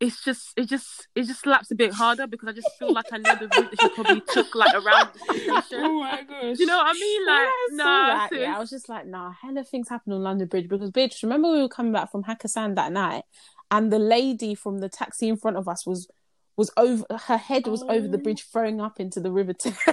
It's 0.00 0.22
just 0.24 0.48
it 0.56 0.68
just 0.68 1.06
it 1.14 1.22
just 1.22 1.40
slaps 1.42 1.70
a 1.70 1.74
bit 1.76 1.92
harder 1.94 2.26
because 2.26 2.48
I 2.48 2.52
just 2.52 2.68
feel 2.78 2.92
like 2.92 3.06
I 3.12 3.18
know 3.18 3.36
the 3.36 3.42
route 3.56 3.70
that 3.70 3.80
she 3.80 3.88
probably 3.90 4.20
took 4.32 4.52
like 4.54 4.74
around 4.74 5.10
the 5.14 5.18
station. 5.38 5.84
Oh 5.84 6.00
my 6.00 6.22
gosh. 6.28 6.58
You 6.58 6.66
know 6.66 6.76
what 6.76 6.88
I 6.88 6.92
mean? 6.94 7.26
Like, 7.26 7.38
I 7.48 7.68
nah, 7.70 8.28
sis. 8.28 8.38
yeah, 8.40 8.56
I 8.56 8.58
was 8.58 8.70
just 8.70 8.88
like, 8.88 9.06
nah, 9.06 9.32
hella 9.40 9.62
things 9.62 9.88
happen 9.88 10.12
on 10.12 10.22
London 10.22 10.48
Bridge 10.48 10.68
because, 10.68 10.90
bitch, 10.90 11.22
remember 11.22 11.50
we 11.52 11.62
were 11.62 11.68
coming 11.68 11.92
back 11.92 12.10
from 12.10 12.24
Hakkasan 12.24 12.74
that 12.74 12.90
night, 12.92 13.22
and 13.70 13.92
the 13.92 14.00
lady 14.00 14.56
from 14.56 14.80
the 14.80 14.88
taxi 14.88 15.28
in 15.28 15.36
front 15.36 15.56
of 15.56 15.68
us 15.68 15.86
was 15.86 16.08
was 16.56 16.70
over 16.76 17.04
her 17.26 17.36
head 17.36 17.66
was 17.66 17.82
over 17.82 18.06
the 18.08 18.18
Oh. 18.18 18.22
bridge, 18.22 18.44
throwing 18.50 18.80
up 18.80 19.00
into 19.00 19.20
the 19.20 19.30
River 19.32 19.52
Thames. 19.52 19.76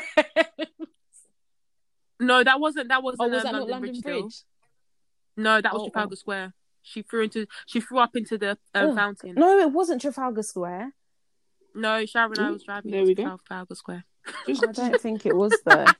No, 2.20 2.44
that 2.44 2.60
wasn't 2.60 2.90
that 2.90 3.02
wasn't 3.02 3.22
oh, 3.22 3.30
was 3.30 3.38
um, 3.38 3.44
that 3.46 3.52
not 3.54 3.68
London, 3.68 3.72
London 3.72 4.02
Bridge. 4.02 4.22
Bridge? 4.22 4.36
No, 5.38 5.60
that 5.60 5.74
was 5.74 5.82
Oh, 5.84 5.90
Trafalgar 5.90 6.14
oh. 6.14 6.16
Square. 6.16 6.54
She 6.84 7.02
threw 7.02 7.24
into 7.24 7.48
she 7.66 7.80
threw 7.82 7.98
up 8.00 8.16
into 8.16 8.38
the 8.38 8.52
um, 8.76 8.92
Oh, 8.92 8.96
fountain. 8.96 9.34
No, 9.36 9.58
it 9.58 9.72
wasn't 9.72 10.02
Trafalgar 10.02 10.44
Square. 10.44 10.94
No, 11.74 12.06
Sharon 12.06 12.34
and 12.38 12.46
I 12.48 12.52
was 12.52 12.64
driving. 12.64 12.92
there 12.92 13.04
we 13.04 13.16
go. 13.16 13.24
Trafalgar 13.48 13.76
Square. 13.76 14.06
Just- 14.46 14.68
I 14.68 14.72
don't 14.90 15.02
think 15.02 15.26
it 15.26 15.36
was 15.36 15.58
though. 15.66 15.86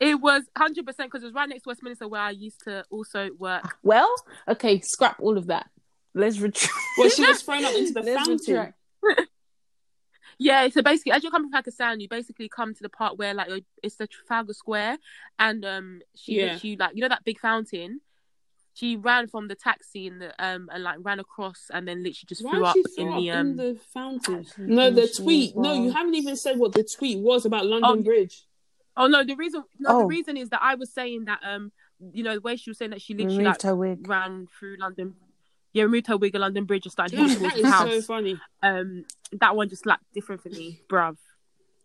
It 0.00 0.20
was 0.20 0.42
hundred 0.58 0.84
percent 0.84 1.12
because 1.12 1.22
it 1.22 1.26
was 1.26 1.34
right 1.34 1.48
next 1.48 1.62
to 1.62 1.68
Westminster 1.68 2.08
where 2.08 2.20
I 2.22 2.30
used 2.30 2.64
to 2.64 2.84
also 2.90 3.30
work. 3.38 3.76
well, 3.84 4.12
okay, 4.48 4.80
scrap 4.80 5.20
all 5.20 5.38
of 5.38 5.46
that. 5.46 5.70
Let's 6.12 6.40
retract. 6.40 6.74
well, 6.98 7.08
she 7.08 7.24
was 7.24 7.40
thrown 7.42 7.64
up 7.64 7.72
into 7.72 7.92
the 7.92 8.02
Let's 8.02 8.26
fountain. 8.26 8.74
retract. 9.04 9.30
Yeah, 10.38 10.68
so 10.68 10.82
basically, 10.82 11.12
as 11.12 11.22
you're 11.22 11.32
coming 11.32 11.50
from 11.50 11.62
Hakkasan, 11.62 12.00
you 12.00 12.08
basically 12.08 12.48
come 12.48 12.74
to 12.74 12.82
the 12.82 12.88
part 12.88 13.18
where 13.18 13.34
like 13.34 13.64
it's 13.82 13.96
the 13.96 14.06
Trafalgar 14.06 14.52
Square, 14.54 14.98
and 15.38 15.64
um, 15.64 16.00
she 16.16 16.40
Yeah. 16.40 16.56
she 16.56 16.76
like 16.76 16.94
you 16.94 17.02
know 17.02 17.08
that 17.08 17.24
big 17.24 17.38
fountain. 17.38 18.00
She 18.74 18.96
ran 18.96 19.28
from 19.28 19.48
the 19.48 19.54
taxi 19.54 20.06
and 20.06 20.22
the 20.22 20.44
um 20.44 20.70
and 20.72 20.82
like 20.82 20.96
ran 21.02 21.20
across 21.20 21.66
and 21.70 21.86
then 21.86 21.98
literally 21.98 22.26
just 22.26 22.42
Why 22.42 22.52
threw 22.52 22.72
did 22.72 22.86
up 22.86 22.90
she 22.96 23.02
in 23.02 23.10
the 23.10 23.30
um. 23.30 23.46
in 23.50 23.56
the 23.56 23.80
fountain? 23.92 24.46
No, 24.58 24.90
the 24.90 25.06
tweet. 25.08 25.54
No, 25.56 25.74
you 25.74 25.90
haven't 25.92 26.14
even 26.14 26.36
said 26.36 26.58
what 26.58 26.72
the 26.72 26.82
tweet 26.82 27.18
was 27.18 27.44
about 27.44 27.66
London 27.66 27.90
Oh, 28.00 28.02
Bridge. 28.02 28.44
Oh 28.96 29.08
no, 29.08 29.24
the 29.24 29.34
reason 29.34 29.62
no 29.78 29.98
the 29.98 30.04
Oh. 30.04 30.06
reason 30.08 30.36
is 30.38 30.48
that 30.50 30.60
I 30.62 30.74
was 30.76 30.90
saying 30.90 31.26
that 31.26 31.40
um 31.44 31.70
you 32.12 32.22
know 32.24 32.34
the 32.34 32.40
way 32.40 32.56
she 32.56 32.70
was 32.70 32.78
saying 32.78 32.92
that 32.92 33.02
she 33.02 33.12
literally 33.14 33.44
like 33.44 33.62
ran 34.08 34.48
through 34.58 34.76
London. 34.78 35.14
Yeah, 35.72 35.84
removed 35.84 36.06
her 36.08 36.16
wig 36.18 36.34
at 36.34 36.40
London 36.40 36.64
Bridge 36.64 36.84
and 36.86 36.92
started 36.92 37.16
Damn, 37.16 37.28
heading 37.28 37.42
that 37.44 37.54
towards 37.54 37.56
is 37.56 37.64
his 37.64 37.72
so 37.74 37.96
house. 37.96 38.06
funny. 38.06 38.40
Um, 38.62 39.04
that 39.40 39.56
one 39.56 39.68
just 39.68 39.82
slapped 39.84 40.04
different 40.12 40.42
for 40.42 40.50
me, 40.50 40.80
bruv. 40.88 41.16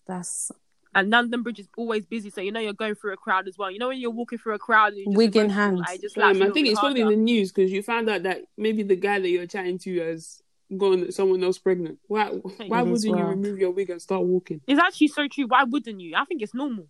That's 0.07 0.51
And 0.95 1.09
London 1.09 1.43
Bridge 1.43 1.59
is 1.59 1.67
always 1.77 2.05
busy, 2.05 2.29
so 2.29 2.41
you 2.41 2.51
know 2.51 2.59
you're 2.59 2.73
going 2.73 2.95
through 2.95 3.13
a 3.13 3.17
crowd 3.17 3.47
as 3.47 3.57
well. 3.57 3.69
You 3.71 3.79
know 3.79 3.89
when 3.89 3.99
you're 3.99 4.09
walking 4.11 4.39
through 4.39 4.55
a 4.55 4.59
crowd, 4.59 4.93
and 4.93 4.97
you're 4.97 5.05
just 5.11 5.17
Wig 5.17 5.35
in 5.35 5.49
hand. 5.49 5.77
like, 5.79 5.95
it 5.95 6.01
just 6.01 6.15
slaps 6.15 6.33
Damn, 6.33 6.35
you 6.37 6.41
a 6.41 6.43
I 6.43 6.47
little 6.47 6.53
think 6.53 6.65
bit 6.65 6.71
it's 6.71 6.79
probably 6.79 7.01
harder. 7.01 7.15
the 7.15 7.21
news 7.21 7.51
because 7.51 7.71
you 7.71 7.81
found 7.81 8.09
out 8.09 8.23
that 8.23 8.41
maybe 8.57 8.83
the 8.83 8.95
guy 8.95 9.19
that 9.19 9.29
you're 9.29 9.45
chatting 9.47 9.77
to 9.79 9.99
has 9.99 10.41
gone 10.75 11.09
someone 11.11 11.41
else 11.43 11.57
pregnant. 11.57 11.99
Why? 12.07 12.25
Why 12.29 12.81
It 12.81 12.87
is 12.87 13.05
wouldn't 13.05 13.19
you 13.19 13.25
remove 13.25 13.57
your 13.59 13.71
wig 13.71 13.89
and 13.89 14.01
start 14.01 14.23
walking? 14.23 14.59
It's 14.67 14.79
actually 14.81 15.07
so 15.09 15.27
true. 15.29 15.45
Why 15.47 15.63
wouldn't 15.63 16.01
you? 16.01 16.15
I 16.15 16.25
think 16.25 16.41
it's 16.41 16.53
normal. 16.53 16.87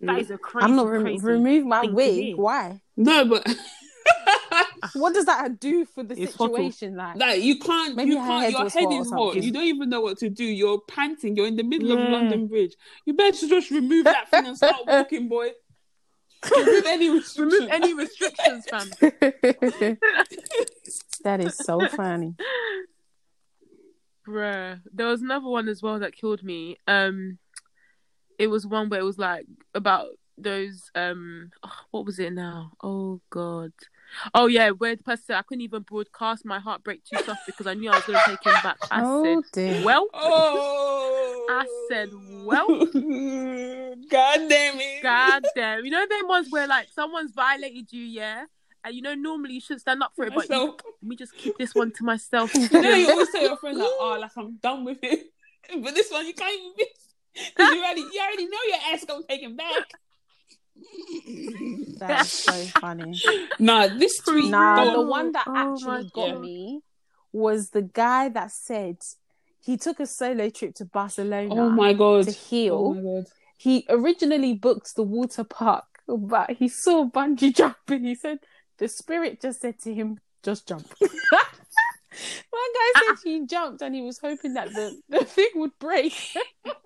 That 0.00 0.16
Mm. 0.22 0.30
a 0.30 0.38
crazy. 0.38 0.64
I'm 0.64 0.76
not 0.76 0.88
re- 0.88 1.00
crazy. 1.02 1.24
remove 1.26 1.66
my 1.66 1.86
wig. 1.86 2.36
Why? 2.36 2.80
No, 2.96 3.24
but 3.26 3.46
What 4.94 5.14
does 5.14 5.26
that 5.26 5.60
do 5.60 5.84
for 5.84 6.02
the 6.02 6.20
It's 6.20 6.32
situation? 6.32 6.96
Like, 6.96 7.16
like 7.16 7.42
you 7.42 7.58
can't. 7.58 7.94
Maybe 7.96 8.12
you 8.12 8.18
her 8.20 8.26
can't. 8.26 8.42
head 8.44 8.52
Your 8.52 8.68
head 8.68 8.92
is 9.00 9.10
hot. 9.10 9.36
You 9.36 9.52
don't 9.52 9.64
even 9.64 9.88
know 9.90 10.00
what 10.00 10.18
to 10.18 10.28
do. 10.30 10.44
You're 10.44 10.80
panting. 10.88 11.36
You're 11.36 11.46
in 11.46 11.56
the 11.56 11.62
middle 11.64 11.88
Yeah. 11.88 11.94
of 12.04 12.10
London 12.10 12.46
Bridge. 12.48 12.74
You 13.04 13.14
better 13.14 13.46
just 13.46 13.70
remove 13.70 14.04
that 14.04 14.30
thing 14.30 14.46
and 14.46 14.56
start 14.56 14.76
walking, 14.86 15.28
boy. 15.28 15.50
Remove 16.56 16.84
any 16.86 17.10
restriction. 17.10 17.52
Remove 17.60 17.70
any 17.70 17.94
restrictions, 17.94 18.64
fam. 18.70 18.88
that 21.24 21.40
is 21.40 21.54
so 21.56 21.86
funny. 21.88 22.34
Bruh. 24.26 24.80
There 24.92 25.06
was 25.06 25.22
another 25.22 25.48
one 25.48 25.68
as 25.68 25.82
well 25.82 25.98
that 25.98 26.14
killed 26.14 26.42
me. 26.42 26.76
Um, 26.86 27.38
it 28.38 28.46
was 28.48 28.66
one 28.66 28.88
where 28.88 29.00
it 29.00 29.04
was 29.04 29.18
like 29.18 29.46
about 29.74 30.06
those 30.38 30.90
um, 30.94 31.50
oh, 31.62 31.72
what 31.90 32.06
was 32.06 32.18
it 32.18 32.32
now? 32.32 32.72
Oh 32.82 33.20
god. 33.30 33.72
Oh 34.34 34.46
yeah, 34.46 34.70
where 34.70 34.96
the 34.96 35.02
person 35.02 35.24
said 35.26 35.36
I 35.36 35.42
couldn't 35.42 35.62
even 35.62 35.82
broadcast 35.82 36.44
my 36.44 36.58
heartbreak 36.58 37.04
too 37.04 37.18
soft 37.24 37.46
because 37.46 37.66
I 37.66 37.74
knew 37.74 37.90
I 37.90 37.96
was 37.96 38.04
gonna 38.04 38.20
take 38.26 38.44
him 38.44 38.54
back. 38.62 38.78
I 38.90 39.02
oh 39.04 39.42
said, 39.42 39.52
dear. 39.52 39.84
well, 39.84 40.06
Oh. 40.14 41.46
I 41.50 41.66
said, 41.88 42.10
well, 42.44 42.68
God 44.10 44.48
damn 44.48 44.80
it. 44.80 45.02
god 45.02 45.44
damn. 45.54 45.84
You 45.84 45.90
know 45.90 46.06
them 46.08 46.28
ones 46.28 46.48
where 46.50 46.66
like 46.66 46.88
someone's 46.94 47.32
violated 47.32 47.92
you, 47.92 48.02
yeah, 48.04 48.44
and 48.84 48.94
you 48.94 49.02
know 49.02 49.14
normally 49.14 49.54
you 49.54 49.60
should 49.60 49.80
stand 49.80 50.02
up 50.02 50.12
for 50.14 50.24
it, 50.26 50.32
but 50.34 50.48
you, 50.48 50.76
let 50.76 51.02
me 51.02 51.16
just 51.16 51.34
keep 51.36 51.56
this 51.58 51.74
one 51.74 51.92
to 51.92 52.04
myself. 52.04 52.54
You 52.54 52.68
know, 52.80 52.94
you 52.94 53.10
always 53.10 53.30
tell 53.30 53.42
your 53.42 53.56
friends 53.56 53.78
like, 53.78 53.88
"Oh, 53.98 54.18
like 54.20 54.30
I'm 54.36 54.56
done 54.56 54.84
with 54.84 54.98
it," 55.02 55.26
but 55.82 55.94
this 55.94 56.10
one 56.10 56.26
you 56.26 56.34
can't 56.34 56.52
even 56.52 56.72
be 56.76 56.86
because 57.56 57.74
you 57.74 57.80
already, 57.80 58.00
you 58.00 58.20
already 58.20 58.44
know 58.46 58.58
your 58.68 58.78
ass 58.92 59.04
gonna 59.04 59.22
take 59.28 59.40
him 59.42 59.56
back. 59.56 59.92
That's 61.98 62.32
so 62.44 62.64
funny. 62.80 63.14
Nah, 63.58 63.88
this 63.88 64.18
tweet. 64.20 64.50
Nah, 64.50 64.84
go 64.84 64.92
the 65.02 65.10
one 65.10 65.32
that 65.32 65.44
Oh 65.46 65.54
actually 65.74 66.04
got 66.14 66.32
God. 66.32 66.40
me 66.40 66.80
was 67.32 67.70
the 67.70 67.82
guy 67.82 68.28
that 68.30 68.50
said 68.50 68.96
he 69.62 69.76
took 69.76 70.00
a 70.00 70.06
solo 70.06 70.48
trip 70.48 70.74
to 70.76 70.86
Barcelona 70.86 71.54
Oh 71.54 71.68
my 71.68 71.92
god. 71.92 72.24
to 72.24 72.30
heal. 72.30 72.74
Oh 72.74 72.94
my 72.94 73.02
god. 73.02 73.26
he 73.58 73.84
originally 73.90 74.54
booked 74.54 74.94
the 74.96 75.02
water 75.02 75.44
park, 75.44 75.84
but 76.08 76.52
he 76.52 76.68
saw 76.68 77.04
bungee 77.08 77.54
jumping. 77.54 78.04
He 78.04 78.14
said 78.14 78.38
the 78.78 78.88
spirit 78.88 79.42
just 79.42 79.60
said 79.60 79.78
to 79.80 79.92
him, 79.92 80.18
"Just 80.42 80.66
jump." 80.66 80.86
One 81.00 82.70
guy 82.74 82.90
said 82.94 83.04
ah, 83.08 83.14
ah. 83.16 83.20
he 83.22 83.46
jumped 83.46 83.82
and 83.82 83.94
he 83.94 84.00
was 84.02 84.18
hoping 84.18 84.54
that 84.54 84.68
the, 84.70 84.98
the 85.10 85.24
thing 85.24 85.50
would 85.56 85.78
break. 85.78 86.14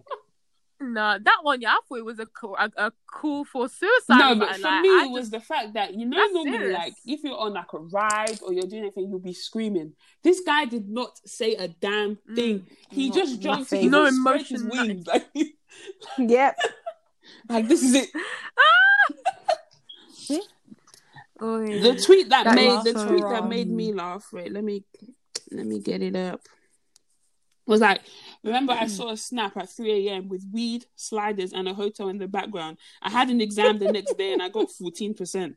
No, 0.95 1.19
that 1.23 1.39
one, 1.43 1.61
yeah, 1.61 1.71
I 1.73 1.81
thought 1.89 1.99
it 1.99 2.05
was 2.05 2.19
a 2.19 2.27
cool, 2.27 2.57
a, 2.59 2.71
a 2.77 2.93
call 3.07 3.45
for 3.45 3.69
suicide. 3.69 4.19
No, 4.19 4.35
but 4.37 4.49
like, 4.49 4.57
for 4.57 4.63
like, 4.63 4.83
me, 4.83 4.89
I 4.89 5.05
it 5.07 5.11
was 5.11 5.23
just- 5.23 5.33
the 5.33 5.41
fact 5.41 5.75
that 5.75 5.95
you 5.95 6.07
know 6.07 6.17
normally, 6.33 6.59
serious. 6.59 6.79
like 6.79 6.95
if 7.07 7.23
you're 7.25 7.39
on 7.39 7.53
like 7.55 7.73
a 7.73 7.79
ride 7.79 8.41
or 8.43 8.53
you're 8.53 8.67
doing 8.67 8.83
anything, 8.83 9.09
you'll 9.11 9.19
be 9.19 9.33
screaming. 9.35 9.93
This 10.23 10.41
guy 10.41 10.65
did 10.65 10.89
not 10.89 11.19
say 11.27 11.55
a 11.57 11.69
damn 11.69 12.17
mm, 12.17 12.37
thing. 12.37 12.67
he 12.91 13.09
Not 13.09 13.17
just 13.19 13.41
jumped. 13.41 13.61
nothing. 13.73 13.81
He 13.83 13.89
No 13.89 14.07
just 14.07 14.51
his 14.51 14.63
emotion, 14.63 14.69
wings. 14.71 15.07
Like, 15.13 15.27
yep. 16.19 16.57
like 17.49 17.69
this 17.69 17.83
is 17.83 17.95
it. 17.95 18.09
Oh, 21.41 21.61
yeah. 21.61 21.83
The 21.83 22.01
tweet 22.01 22.29
that, 22.31 22.45
That 22.45 22.55
made 22.55 22.69
was 22.69 22.85
the 22.85 22.93
so 22.93 23.09
tweet 23.09 23.23
that 23.25 23.49
made 23.49 23.69
me 23.69 23.93
laugh. 23.93 24.29
Wait, 24.33 24.53
let 24.53 24.63
me 24.65 24.85
let 25.51 25.67
me 25.67 25.81
get 25.81 26.01
it 26.01 26.15
up. 26.15 26.41
Was 27.67 27.81
like, 27.81 28.03
remember 28.43 28.73
I 28.73 28.85
mm. 28.85 28.91
saw 28.91 29.11
a 29.11 29.17
snap 29.17 29.57
at 29.57 29.71
3 29.71 30.09
a.m. 30.09 30.29
with 30.29 30.45
weed, 30.53 30.85
sliders, 30.97 31.53
and 31.53 31.67
a 31.67 31.75
hotel 31.75 32.09
in 32.09 32.19
the 32.19 32.29
background. 32.29 32.77
I 33.01 33.11
had 33.11 33.31
an 33.31 33.41
exam 33.41 33.79
the 33.79 33.91
next 33.91 34.19
day 34.19 34.33
and 34.33 34.43
I 34.43 34.51
got 34.51 34.69
14%. 34.69 35.17
14%. 35.17 35.55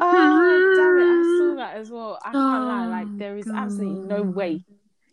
Oh, 0.00 0.74
damn 0.76 0.98
it. 0.98 1.08
I 1.08 1.38
saw 1.38 1.54
that 1.56 1.76
as 1.76 1.90
well. 1.90 2.18
I 2.22 2.32
can't 2.32 2.64
lie. 2.64 2.86
Like, 2.88 3.06
oh, 3.08 3.16
there 3.16 3.36
is 3.38 3.48
absolutely 3.48 4.06
no 4.06 4.22
way. 4.22 4.64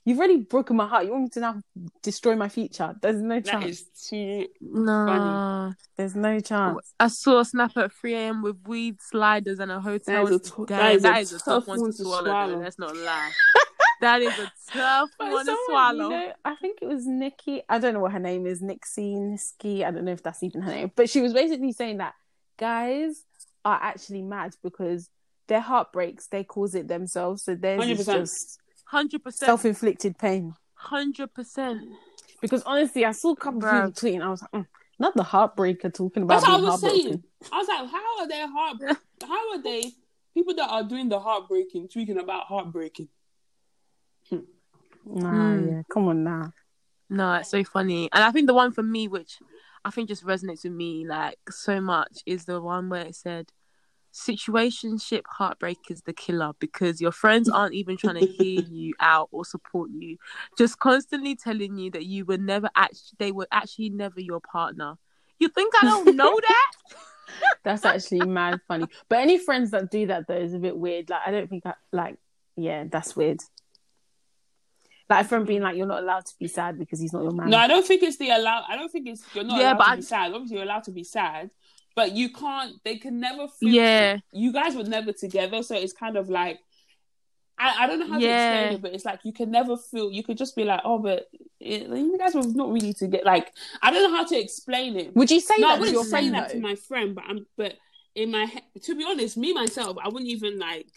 You've 0.07 0.19
already 0.19 0.37
broken 0.37 0.75
my 0.75 0.85
heart. 0.87 1.05
You 1.05 1.11
want 1.11 1.23
me 1.23 1.29
to 1.29 1.39
now 1.39 1.61
destroy 2.03 2.35
my 2.35 2.47
future? 2.47 2.95
There's 3.01 3.19
no 3.21 3.39
That 3.39 3.45
chance. 3.45 3.65
is 3.81 3.85
too. 4.07 4.45
no. 4.61 5.73
There's 5.97 6.15
no 6.15 6.39
chance. 6.39 6.93
I 6.99 7.07
saw 7.07 7.39
a 7.39 7.45
snap 7.45 7.75
at 7.77 7.91
3 7.91 8.13
a.m. 8.13 8.41
with 8.43 8.57
weed 8.67 8.97
sliders 9.01 9.59
and 9.59 9.71
a 9.71 9.79
hotel. 9.81 10.25
That 10.25 10.31
is 10.33 10.35
a 10.35 10.39
t- 10.43 10.63
Damn, 10.67 10.77
that 10.77 10.93
is 10.93 10.99
a 10.99 11.01
that 11.07 11.21
is 11.21 11.31
a 11.33 11.35
tough 11.37 11.45
tough 11.45 11.67
one 11.67 11.81
one 11.81 11.91
to 11.91 11.97
to 11.97 12.03
swallow. 12.03 12.23
swallow. 12.25 12.51
Though. 12.53 12.59
Let's 12.59 12.77
not 12.79 12.95
lie. 12.95 13.31
that 14.01 14.21
is 14.21 14.39
a 14.39 14.51
tough 14.71 15.09
But 15.17 15.31
one 15.31 15.45
to 15.47 15.57
swallow. 15.67 16.03
You 16.03 16.09
know, 16.09 16.33
I 16.45 16.55
think 16.57 16.79
it 16.83 16.85
was 16.87 17.07
Nikki. 17.07 17.63
I 17.67 17.79
don't 17.79 17.93
know 17.95 17.99
what 18.01 18.11
her 18.11 18.19
name 18.19 18.45
is. 18.45 18.61
Nixie, 18.61 19.15
Niski. 19.15 19.83
I 19.83 19.89
don't 19.91 20.05
know 20.05 20.11
if 20.11 20.21
that's 20.21 20.43
even 20.43 20.61
her 20.61 20.71
name. 20.71 20.91
But 20.95 21.09
she 21.09 21.21
was 21.21 21.33
basically 21.33 21.71
saying 21.71 21.97
that 21.97 22.13
guys 22.59 23.23
are 23.63 23.79
actually 23.81 24.21
mad 24.21 24.53
because 24.63 25.09
their 25.47 25.61
heartbreaks, 25.61 26.27
they 26.27 26.43
cause 26.43 26.75
it 26.75 26.87
themselves. 26.87 27.43
So 27.43 27.55
theirs 27.55 27.83
is 27.87 28.07
100%. 28.07 28.13
just 28.13 28.59
Hundred 28.85 29.23
percent. 29.23 29.47
self 29.47 29.65
inflicted 29.65 30.17
pain. 30.17 30.53
Hundred 30.75 31.33
percent. 31.33 31.81
Because 32.41 32.63
honestly, 32.63 33.05
I 33.05 33.11
saw 33.11 33.31
a 33.31 33.35
couple 33.35 33.59
of 33.59 33.65
Bruh. 33.65 33.87
people 33.87 33.91
tweeting. 34.11 34.21
I 34.23 34.29
was 34.29 34.41
like, 34.41 34.51
mm, 34.51 34.67
not 34.99 35.15
the 35.15 35.23
heartbreaker 35.23 35.93
talking 35.93 36.23
about 36.23 36.41
That's 36.41 36.47
what 36.47 36.59
I 36.61 36.63
was 36.63 36.81
saying. 36.81 37.23
I 37.51 37.57
was 37.57 37.67
like, 37.67 37.89
how 37.89 38.19
are 38.19 38.27
they 38.27 38.45
heart? 38.45 38.77
How 39.27 39.51
are 39.53 39.61
they 39.61 39.91
people 40.33 40.53
that 40.55 40.69
are 40.69 40.83
doing 40.83 41.07
the 41.09 41.19
heartbreaking 41.19 41.87
tweeting 41.87 42.19
about 42.19 42.45
heartbreaking? 42.45 43.07
Nah, 44.31 45.53
Hmm. 45.53 45.67
yeah, 45.69 45.81
come 45.91 46.07
on 46.07 46.23
now. 46.23 46.53
No, 47.09 47.33
it's 47.35 47.49
so 47.49 47.63
funny. 47.63 48.09
And 48.11 48.23
I 48.23 48.31
think 48.31 48.47
the 48.47 48.53
one 48.53 48.71
for 48.71 48.83
me, 48.83 49.07
which 49.07 49.37
I 49.83 49.91
think 49.91 50.09
just 50.09 50.25
resonates 50.25 50.63
with 50.63 50.73
me 50.73 51.05
like 51.07 51.37
so 51.49 51.79
much, 51.79 52.19
is 52.25 52.45
the 52.45 52.59
one 52.61 52.89
where 52.89 53.05
it 53.05 53.15
said, 53.15 53.51
"Situationship 54.15 55.23
heartbreak 55.27 55.77
is 55.89 56.01
the 56.03 56.13
killer 56.13 56.53
because 56.59 57.01
your 57.01 57.11
friends 57.11 57.49
aren't 57.49 57.73
even 57.73 57.97
trying 57.97 58.15
to 58.15 58.25
hear 58.25 58.61
you 58.71 58.93
out 59.01 59.27
or 59.31 59.43
support 59.43 59.89
you, 59.91 60.17
just 60.57 60.79
constantly 60.79 61.35
telling 61.35 61.77
you 61.77 61.91
that 61.91 62.05
you 62.05 62.23
were 62.23 62.37
never 62.37 62.69
actually, 62.77 63.15
they 63.19 63.31
were 63.33 63.47
actually 63.51 63.89
never 63.89 64.21
your 64.21 64.39
partner. 64.39 64.95
You 65.37 65.49
think 65.49 65.73
I 65.81 65.85
don't 65.85 66.15
know 66.15 66.39
that? 66.47 66.71
That's 67.63 67.83
actually 67.83 68.25
mad 68.25 68.61
funny. 68.69 68.85
But 69.09 69.19
any 69.19 69.37
friends 69.37 69.71
that 69.71 69.91
do 69.91 70.07
that 70.07 70.27
though 70.27 70.37
is 70.37 70.53
a 70.53 70.59
bit 70.59 70.77
weird. 70.77 71.09
Like 71.09 71.21
I 71.25 71.31
don't 71.31 71.49
think 71.49 71.65
I, 71.65 71.73
like 71.91 72.17
yeah, 72.55 72.85
that's 72.89 73.15
weird. 73.17 73.41
Like 75.09 75.27
from 75.27 75.45
being 75.45 75.61
like, 75.61 75.75
you're 75.77 75.85
not 75.85 76.01
allowed 76.01 76.25
to 76.25 76.33
be 76.39 76.47
sad 76.47 76.79
because 76.79 76.99
he's 76.99 77.13
not 77.13 77.21
your 77.23 77.31
man. 77.31 77.49
No, 77.49 77.57
I 77.57 77.67
don't 77.67 77.85
think 77.85 78.01
it's 78.01 78.17
the 78.17 78.29
allow. 78.29 78.63
I 78.67 78.75
don't 78.75 78.91
think 78.91 79.07
it's 79.07 79.23
you're 79.35 79.43
not 79.43 79.59
Yeah, 79.59 79.73
allowed 79.73 79.77
but 79.77 79.83
to 79.85 79.91
I- 79.91 79.95
be 79.97 80.01
sad. 80.01 80.31
Obviously, 80.33 80.55
you're 80.57 80.65
allowed 80.65 80.83
to 80.85 80.91
be 80.91 81.03
sad, 81.03 81.51
but 81.95 82.11
you 82.11 82.29
can't. 82.29 82.75
They 82.83 82.97
can 82.97 83.19
never. 83.19 83.47
Feel, 83.47 83.69
Yeah. 83.69 84.17
you 84.31 84.51
guys 84.51 84.75
were 84.75 84.83
never 84.83 85.13
together, 85.13 85.63
so 85.63 85.75
it's 85.75 85.93
kind 85.93 86.17
of 86.17 86.29
like. 86.29 86.59
I, 87.57 87.85
I 87.85 87.87
don't 87.87 87.99
know 87.99 88.07
how 88.07 88.19
to 88.19 88.25
explain 88.25 88.73
it, 88.73 88.81
but 88.81 88.93
it's 88.93 89.05
like 89.05 89.21
you 89.23 89.31
can 89.31 89.49
never 89.49 89.77
feel. 89.77 90.11
You 90.11 90.23
could 90.23 90.37
just 90.37 90.57
be 90.57 90.65
like, 90.65 90.81
oh, 90.83 90.99
but 90.99 91.27
it, 91.61 91.83
you 91.87 92.17
guys 92.17 92.35
were 92.35 92.43
not 92.43 92.69
really 92.69 92.93
to 92.95 93.07
get. 93.07 93.25
Like 93.25 93.53
I 93.81 93.91
don't 93.91 94.11
know 94.11 94.17
how 94.17 94.25
to 94.25 94.37
explain 94.37 94.97
it. 94.97 95.15
Would 95.15 95.31
you 95.31 95.39
say 95.39 95.55
no, 95.59 95.69
that 95.69 95.75
to 95.75 95.79
wouldn't 95.79 95.95
your 95.95 96.03
say 96.03 96.09
friend 96.09 96.33
that 96.33 96.49
though? 96.49 96.55
to 96.55 96.59
my 96.59 96.75
friend, 96.75 97.15
but 97.15 97.23
I'm 97.25 97.45
but 97.55 97.75
in 98.13 98.31
my 98.31 98.45
head, 98.45 98.63
to 98.83 98.95
be 98.95 99.05
honest, 99.05 99.37
me 99.37 99.53
myself, 99.53 99.97
I 100.03 100.09
wouldn't 100.09 100.29
even 100.29 100.59
like 100.59 100.87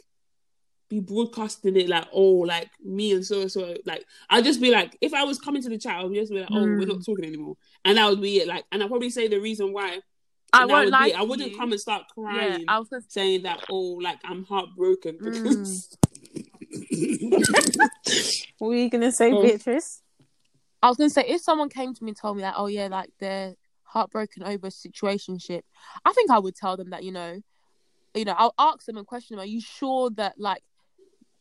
be 0.89 1.01
broadcasting 1.01 1.77
it 1.77 1.87
like 1.87 2.07
oh 2.15 2.39
like 2.47 2.71
me 2.83 3.13
and 3.13 3.25
so 3.25 3.43
and 3.43 3.53
so 3.53 3.77
like 3.85 4.07
I'd 4.31 4.45
just 4.45 4.61
be 4.61 4.71
like 4.71 4.97
if 5.03 5.13
I 5.13 5.23
was 5.25 5.39
coming 5.39 5.63
to 5.63 5.69
the 5.69 5.79
chat, 5.79 6.03
I'd 6.03 6.15
just 6.15 6.33
be 6.33 6.41
like 6.41 6.49
oh 6.51 6.63
we're 6.63 6.87
not 6.87 6.97
hmm. 6.97 7.03
talking 7.03 7.27
anymore, 7.27 7.57
and 7.85 7.99
that 7.99 8.09
would 8.09 8.23
be 8.23 8.39
it. 8.39 8.49
Like, 8.49 8.65
and 8.73 8.83
I'd 8.83 8.89
probably 8.89 9.11
say 9.11 9.29
the 9.29 9.39
reason 9.39 9.73
why. 9.73 10.01
I 10.53 10.63
and 10.63 10.71
won't 10.71 10.85
would 10.87 10.93
lie. 10.93 11.05
be 11.07 11.11
it. 11.13 11.19
I 11.19 11.23
wouldn't 11.23 11.51
you. 11.53 11.57
come 11.59 11.73
and 11.73 11.81
start 11.81 12.03
Yeah, 12.09 12.15
crying 12.15 12.65
I 12.69 12.79
was 12.79 12.89
gonna 12.89 13.03
saying 13.09 13.43
that 13.43 13.65
oh 13.71 13.99
like 14.03 14.19
I'm 14.25 14.45
heartbroken 14.45 15.19
Mm. 15.19 15.97
What 18.59 18.69
were 18.69 18.75
you 18.75 18.91
gonna 18.91 19.13
say, 19.13 19.33
Oh. 19.33 19.43
Beatrice? 19.43 20.03
I 20.83 20.89
was 20.89 20.97
gonna 20.97 21.11
say 21.11 21.25
if 21.27 21.41
someone 21.41 21.69
came 21.69 21.95
to 21.95 22.05
me 22.05 22.11
and 22.11 22.17
told 22.19 22.37
me 22.37 22.43
that, 22.43 22.55
oh 22.57 22.67
yeah, 22.67 22.89
like 22.89 23.11
they're 23.21 23.55
heartbroken 23.85 24.43
over 24.43 24.67
a 24.67 24.71
situationship, 24.71 25.63
I 26.05 26.13
think 26.13 26.31
I 26.31 26.39
would 26.39 26.55
tell 26.57 26.77
them 26.77 26.91
that, 26.91 27.03
you 27.05 27.13
know, 27.13 27.41
you 28.15 28.25
know, 28.25 28.35
I'll 28.37 28.55
ask 28.59 28.85
them 28.87 28.97
and 28.97 29.07
question 29.07 29.37
them, 29.37 29.43
are 29.45 29.47
you 29.47 29.61
sure 29.61 30.11
that 30.11 30.39
like 30.39 30.63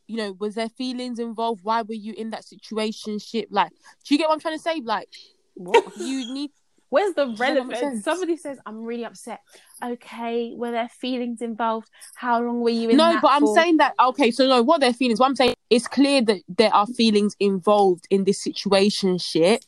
you 0.08 0.16
know, 0.16 0.32
was 0.40 0.56
there 0.56 0.70
feelings 0.70 1.20
involved? 1.20 1.62
Why 1.64 1.82
were 1.82 1.94
you 1.94 2.14
in 2.14 2.30
that 2.30 2.46
situationship? 2.46 3.48
Like, 3.50 3.72
do 4.06 4.14
you 4.16 4.18
get 4.18 4.30
what 4.30 4.36
I'm 4.36 4.40
trying 4.40 4.56
to 4.56 4.62
say? 4.64 4.80
Like, 4.82 5.10
What? 5.56 5.98
you 5.98 6.34
need 6.34 6.52
Where's 6.90 7.14
the 7.16 7.36
relevance? 7.38 8.04
Somebody 8.04 8.38
says, 8.38 8.60
"I'm 8.66 8.84
really 8.84 9.06
upset." 9.06 9.42
Okay, 9.84 10.54
were 10.56 10.72
there 10.72 10.90
feelings 10.90 11.42
involved? 11.42 11.90
How 12.16 12.42
long 12.42 12.62
were 12.62 12.70
you 12.70 12.90
in? 12.90 12.98
no, 12.98 13.20
but 13.22 13.32
I'm 13.32 13.48
saying 13.48 13.78
that 13.78 13.94
okay. 14.00 14.32
So 14.32 14.48
no, 14.48 14.64
what 14.64 14.82
their 14.82 14.94
feelings? 14.94 15.20
What 15.20 15.28
I'm 15.28 15.36
saying, 15.36 15.56
it's 15.70 15.88
clear 15.88 16.22
that 16.22 16.42
there 16.48 16.74
are 16.74 16.88
feelings 16.88 17.36
involved 17.40 18.08
in 18.10 18.24
this 18.24 18.44
situationship, 18.46 19.60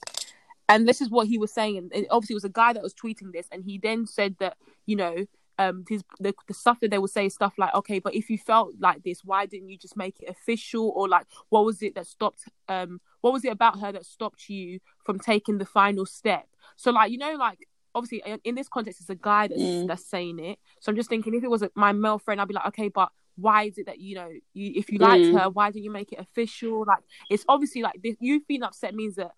and 0.70 0.88
this 0.88 1.01
is 1.01 1.09
what 1.09 1.28
he 1.28 1.38
was 1.38 1.53
saying. 1.53 1.89
And 1.93 2.07
obviously, 2.09 2.34
it 2.34 2.38
was 2.38 2.45
a 2.45 2.49
guy 2.49 2.74
that 2.74 2.84
was 2.84 2.93
tweeting 2.93 3.34
this, 3.34 3.47
and 3.51 3.63
he 3.65 3.78
then 3.78 4.07
said 4.07 4.36
that 4.39 4.55
you 4.89 4.95
know, 4.95 5.26
um, 5.60 5.84
his 5.88 6.03
the, 6.20 6.34
the 6.47 6.53
stuff 6.53 6.80
that 6.80 6.89
they 6.89 6.97
would 6.97 7.10
say 7.12 7.26
is 7.28 7.34
stuff 7.36 7.53
like, 7.57 7.74
okay, 7.76 7.99
but 7.99 8.16
if 8.16 8.30
you 8.30 8.38
felt 8.38 8.72
like 8.80 9.03
this, 9.03 9.24
why 9.24 9.45
didn't 9.45 9.70
you 9.70 9.78
just 9.78 9.97
make 9.97 10.16
it 10.22 10.30
official, 10.30 10.91
or 10.95 11.07
like, 11.07 11.28
what 11.49 11.66
was 11.66 11.82
it 11.82 11.93
that 11.95 12.07
stopped? 12.07 12.45
Um, 12.68 13.01
what 13.22 13.34
was 13.34 13.43
it 13.43 13.51
about 13.51 13.80
her 13.82 13.91
that 13.91 14.05
stopped 14.05 14.49
you 14.49 14.80
from 15.05 15.20
taking 15.20 15.57
the 15.57 15.66
final 15.66 16.05
step? 16.05 16.47
So 16.78 16.91
like, 16.91 17.12
you 17.12 17.18
know, 17.18 17.34
like 17.36 17.60
obviously 17.93 18.22
in- 18.26 18.39
in 18.43 18.55
this 18.55 18.70
context, 18.70 19.01
it's 19.01 19.10
a 19.10 19.16
guy 19.16 19.47
that's 19.47 19.62
Mm. 19.62 19.88
that's 19.88 20.05
saying 20.05 20.39
it. 20.39 20.57
So 20.80 20.91
I'm 20.91 20.95
just 20.95 21.10
thinking, 21.10 21.34
if 21.34 21.43
it 21.43 21.49
was 21.49 21.64
my 21.76 21.91
male 21.91 22.20
friend, 22.20 22.39
I'd 22.39 22.47
be 22.47 22.53
like, 22.53 22.68
okay, 22.68 22.88
but 22.88 23.12
why 23.36 23.64
is 23.64 23.78
it 23.78 23.86
that 23.88 23.99
you 23.99 24.16
know, 24.16 24.30
you 24.53 24.72
if 24.76 24.91
you 24.91 24.99
liked 24.99 25.26
Mm. 25.26 25.39
her, 25.39 25.49
why 25.49 25.72
didn't 25.72 25.84
you 25.84 25.91
make 25.91 26.12
it 26.14 26.20
official? 26.20 26.86
Like, 26.86 27.03
it's 27.30 27.45
obviously 27.47 27.82
like 27.82 28.01
this, 28.01 28.16
you 28.20 28.39
feeling 28.47 28.64
upset 28.64 28.95
means 28.95 29.16
that 29.16 29.32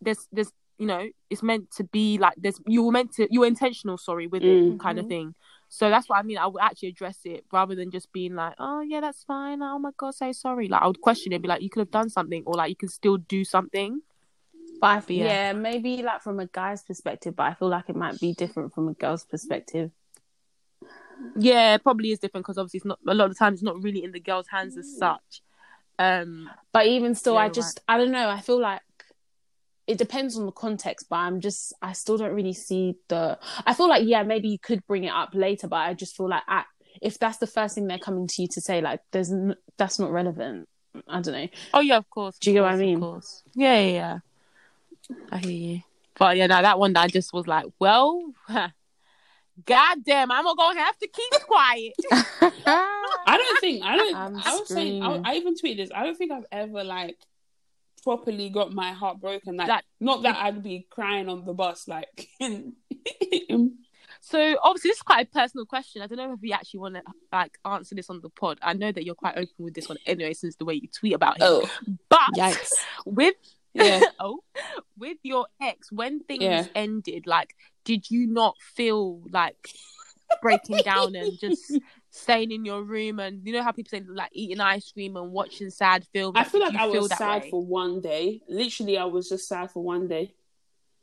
there's 0.00 0.26
there's 0.32 0.52
you 0.82 0.88
know, 0.88 1.04
it's 1.30 1.44
meant 1.44 1.70
to 1.78 1.84
be 1.84 2.18
like 2.18 2.34
there's 2.36 2.58
you 2.66 2.82
were 2.82 2.90
meant 2.98 3.12
to 3.16 3.28
you 3.30 3.40
were 3.40 3.46
intentional, 3.46 3.96
sorry, 4.08 4.26
with 4.26 4.42
Mm. 4.42 4.72
it 4.72 4.80
kind 4.80 4.98
of 4.98 5.06
thing. 5.06 5.34
So 5.68 5.88
that's 5.90 6.08
what 6.08 6.18
I 6.18 6.22
mean. 6.22 6.38
I 6.38 6.48
would 6.48 6.60
actually 6.60 6.88
address 6.88 7.18
it 7.24 7.44
rather 7.52 7.74
than 7.76 7.90
just 7.96 8.12
being 8.12 8.34
like, 8.34 8.54
oh 8.58 8.80
yeah, 8.80 9.00
that's 9.00 9.22
fine. 9.22 9.62
Oh 9.62 9.78
my 9.78 9.92
god, 9.96 10.14
say 10.16 10.32
sorry. 10.32 10.66
Like 10.72 10.82
I 10.82 10.86
would 10.88 11.00
question 11.00 11.32
it, 11.32 11.40
be 11.40 11.46
like, 11.52 11.62
you 11.62 11.70
could 11.70 11.80
have 11.86 11.90
done 12.00 12.10
something, 12.10 12.42
or 12.46 12.54
like 12.60 12.70
you 12.70 12.76
can 12.76 12.88
still 12.88 13.16
do 13.16 13.44
something. 13.44 14.02
But 14.80 14.86
I, 14.86 15.00
But 15.00 15.10
yeah. 15.10 15.24
yeah. 15.24 15.52
maybe 15.52 16.02
like 16.02 16.22
from 16.22 16.40
a 16.40 16.46
guy's 16.46 16.82
perspective, 16.82 17.36
but 17.36 17.44
I 17.44 17.54
feel 17.54 17.68
like 17.68 17.88
it 17.88 17.94
might 17.96 18.18
be 18.18 18.34
different 18.34 18.74
from 18.74 18.88
a 18.88 18.94
girl's 18.94 19.24
perspective. 19.24 19.92
Yeah, 21.36 21.76
it 21.76 21.82
probably 21.84 22.10
is 22.10 22.18
different 22.18 22.44
because 22.44 22.58
obviously 22.58 22.78
it's 22.78 22.84
not 22.92 22.98
a 23.06 23.14
lot 23.14 23.26
of 23.26 23.30
the 23.30 23.38
time 23.38 23.52
it's 23.54 23.62
not 23.62 23.80
really 23.82 24.02
in 24.02 24.10
the 24.10 24.20
girl's 24.20 24.48
hands 24.48 24.76
as 24.76 24.88
such. 24.98 25.42
Um, 25.98 26.50
But 26.72 26.86
even 26.86 27.14
still, 27.14 27.34
Yeah, 27.34 27.40
I 27.40 27.42
right. 27.44 27.54
just 27.54 27.80
I 27.88 27.96
don't 27.98 28.10
know. 28.10 28.28
I 28.28 28.40
feel 28.40 28.60
like 28.60 28.80
it 29.92 29.98
depends 29.98 30.38
on 30.38 30.46
the 30.46 30.52
context, 30.52 31.06
but 31.10 31.16
I'm 31.16 31.40
just 31.40 31.74
I 31.82 31.92
still 31.92 32.16
don't 32.16 32.32
really 32.32 32.54
see 32.54 32.96
the. 33.08 33.38
I 33.66 33.74
feel 33.74 33.88
like 33.88 34.06
yeah, 34.06 34.22
maybe 34.22 34.48
you 34.48 34.58
could 34.58 34.86
bring 34.86 35.04
it 35.04 35.12
up 35.12 35.30
later, 35.34 35.68
but 35.68 35.76
I 35.76 35.92
just 35.92 36.16
feel 36.16 36.30
like 36.30 36.42
at, 36.48 36.64
if 37.02 37.18
that's 37.18 37.36
the 37.36 37.46
first 37.46 37.74
thing 37.74 37.86
they're 37.86 37.98
coming 37.98 38.26
to 38.26 38.42
you 38.42 38.48
to 38.48 38.60
say, 38.62 38.80
like 38.80 39.00
there's 39.10 39.30
n- 39.30 39.56
that's 39.76 39.98
not 39.98 40.10
relevant. 40.10 40.66
I 41.06 41.20
don't 41.20 41.34
know. 41.34 41.48
oh 41.74 41.80
yeah, 41.80 41.98
of 41.98 42.08
course. 42.08 42.38
Do 42.38 42.50
you 42.50 42.58
of 42.58 42.64
get 42.64 42.70
what 42.70 42.72
I 42.72 42.76
mean? 42.82 42.94
Of 42.96 43.00
course. 43.02 43.42
Yeah, 43.54 43.78
yeah, 43.80 43.90
yeah. 43.90 44.18
I 45.30 45.38
hear 45.38 45.50
you. 45.50 45.80
But 46.18 46.38
yeah, 46.38 46.46
no, 46.46 46.62
that 46.62 46.78
one 46.78 46.94
that 46.94 47.04
I 47.04 47.08
just 47.08 47.34
was 47.34 47.46
like, 47.46 47.66
well, 47.78 48.32
God 48.48 49.98
damn, 50.06 50.32
I'm 50.32 50.44
gonna 50.44 50.80
have 50.80 50.96
to 50.98 51.08
keep 51.08 51.32
quiet. 51.42 51.92
I 52.40 53.36
don't 53.36 53.60
think 53.60 53.84
I 53.84 53.96
don't. 53.96 54.16
I'm 54.16 54.36
I 54.36 54.54
was 54.54 54.68
saying. 54.68 55.02
I. 55.02 55.20
I 55.22 55.34
even 55.34 55.54
tweeted 55.54 55.76
this. 55.76 55.90
I 55.94 56.04
don't 56.04 56.16
think 56.16 56.32
I've 56.32 56.46
ever 56.50 56.82
like 56.82 57.18
properly 58.02 58.50
got 58.50 58.72
my 58.72 58.92
heart 58.92 59.20
broken. 59.20 59.56
Like, 59.56 59.68
Like- 59.68 59.84
not 60.00 60.22
that 60.22 60.36
I'd 60.36 60.62
be 60.62 60.86
crying 60.90 61.28
on 61.28 61.44
the 61.44 61.52
bus. 61.54 61.86
Like, 61.88 62.28
So 64.24 64.56
obviously, 64.62 64.90
this 64.90 64.98
is 64.98 65.02
quite 65.02 65.26
a 65.26 65.30
personal 65.30 65.66
question. 65.66 66.00
I 66.00 66.06
don't 66.06 66.16
know 66.16 66.32
if 66.32 66.40
we 66.40 66.52
actually 66.52 66.78
want 66.80 66.94
to 66.94 67.02
like 67.32 67.58
answer 67.64 67.96
this 67.96 68.08
on 68.08 68.20
the 68.20 68.30
pod. 68.30 68.58
I 68.62 68.72
know 68.72 68.92
that 68.92 69.04
you're 69.04 69.16
quite 69.16 69.36
open 69.36 69.54
with 69.58 69.74
this 69.74 69.88
one 69.88 69.98
anyway, 70.06 70.32
since 70.32 70.54
the 70.56 70.64
way 70.64 70.74
you 70.74 70.86
tweet 70.96 71.14
about 71.14 71.38
him. 71.38 71.46
oh 71.48 71.68
But 72.08 72.20
Yikes. 72.36 72.70
with 73.06 73.34
yeah. 73.74 74.00
oh, 74.20 74.40
with 74.96 75.18
your 75.24 75.46
ex, 75.60 75.90
when 75.90 76.20
things 76.20 76.42
Yeah. 76.42 76.66
ended, 76.74 77.26
like, 77.26 77.56
did 77.84 78.10
you 78.10 78.26
not 78.28 78.54
feel 78.60 79.22
like 79.30 79.70
breaking 80.40 80.78
down 80.84 81.16
and 81.16 81.36
just 81.40 81.78
staying 82.14 82.52
in 82.52 82.64
your 82.64 82.82
room 82.82 83.18
and 83.18 83.40
you 83.44 83.52
know 83.54 83.62
how 83.62 83.72
people 83.72 83.88
say 83.90 84.04
like 84.06 84.28
eating 84.32 84.60
ice 84.60 84.92
cream 84.92 85.16
and 85.16 85.32
watching 85.32 85.70
sad 85.70 86.06
films? 86.12 86.34
I 86.38 86.44
feel 86.44 86.60
like 86.60 86.72
you 86.74 86.78
I 86.78 86.90
feel 86.92 87.02
was 87.02 87.10
sad 87.16 87.42
way? 87.42 87.50
for 87.50 87.64
one 87.64 88.00
day. 88.00 88.40
Literally, 88.48 88.98
I 88.98 89.04
was 89.04 89.28
just 89.28 89.48
sad 89.48 89.70
for 89.70 89.82
one 89.82 90.06
day. 90.08 90.34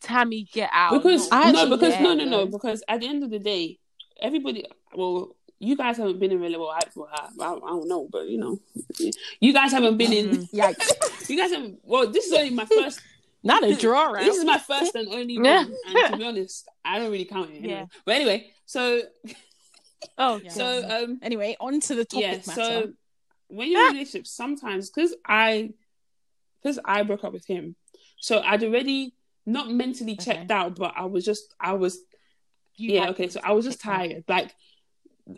Tammy, 0.01 0.43
get 0.53 0.69
out. 0.71 0.93
because 0.93 1.27
I 1.31 1.51
no, 1.51 1.69
because 1.69 1.93
no, 1.99 2.09
yeah, 2.11 2.13
no, 2.13 2.13
no. 2.13 2.25
no. 2.25 2.45
Because 2.45 2.83
at 2.87 3.01
the 3.01 3.07
end 3.07 3.23
of 3.23 3.29
the 3.31 3.39
day, 3.39 3.79
everybody. 4.21 4.65
Well, 4.95 5.35
you 5.59 5.75
guys 5.75 5.97
haven't 5.97 6.19
been 6.19 6.31
in 6.31 6.39
really 6.39 6.55
well. 6.57 6.69
I, 6.69 6.79
well, 6.95 7.09
I, 7.11 7.25
I 7.45 7.49
don't 7.69 7.89
know, 7.89 8.07
but 8.09 8.29
you 8.29 8.37
know, 8.37 8.59
you 9.41 9.51
guys 9.51 9.71
haven't 9.71 9.97
been 9.97 10.13
in. 10.13 10.29
Mhm. 10.29 10.51
Yikes. 10.51 10.89
You 11.29 11.37
guys 11.37 11.51
haven't. 11.51 11.79
Well, 11.83 12.09
this 12.09 12.25
is 12.25 12.33
only 12.33 12.49
my 12.51 12.65
first. 12.65 13.01
Not 13.43 13.63
a 13.63 13.75
draw 13.75 14.05
right. 14.05 14.25
This 14.25 14.35
is 14.37 14.45
my 14.45 14.57
first 14.57 14.95
and 14.95 15.07
only 15.09 15.35
Yeah. 15.35 15.63
one. 15.63 15.75
And 15.87 16.11
to 16.13 16.17
be 16.17 16.23
honest, 16.23 16.67
I 16.83 16.97
don't 16.97 17.11
really 17.11 17.25
count 17.25 17.51
it. 17.51 17.57
Anyway. 17.57 17.69
Yeah. 17.73 17.85
But 18.05 18.15
anyway, 18.15 18.51
so 18.65 19.01
oh, 20.17 20.39
Yeah. 20.43 20.49
so 20.51 20.83
um 20.89 21.19
Anyway, 21.21 21.55
on 21.59 21.79
to 21.81 21.95
the 21.95 22.05
topic 22.05 22.23
yeah. 22.23 22.37
matter. 22.47 22.53
So 22.61 22.93
when 23.47 23.69
you're 23.71 23.81
in 23.81 23.87
a 23.87 23.93
relationship, 23.93 24.27
sometimes 24.27 24.89
because 24.89 25.15
I 25.25 25.71
because 26.61 26.79
I 26.83 27.03
broke 27.03 27.23
up 27.23 27.33
with 27.33 27.45
him, 27.45 27.75
so 28.19 28.39
I'd 28.41 28.63
already 28.63 29.15
not 29.45 29.71
mentally 29.71 30.15
checked 30.15 30.51
out, 30.51 30.75
but 30.75 30.93
I 30.95 31.05
was 31.05 31.25
just 31.25 31.53
I 31.59 31.73
was 31.73 31.97
You 32.75 32.93
yeah 32.93 33.09
okay 33.09 33.27
so 33.27 33.39
i 33.43 33.51
was 33.51 33.65
just 33.65 33.81
check 33.81 33.91
out. 33.91 33.97
tired 33.99 34.23
like 34.27 34.53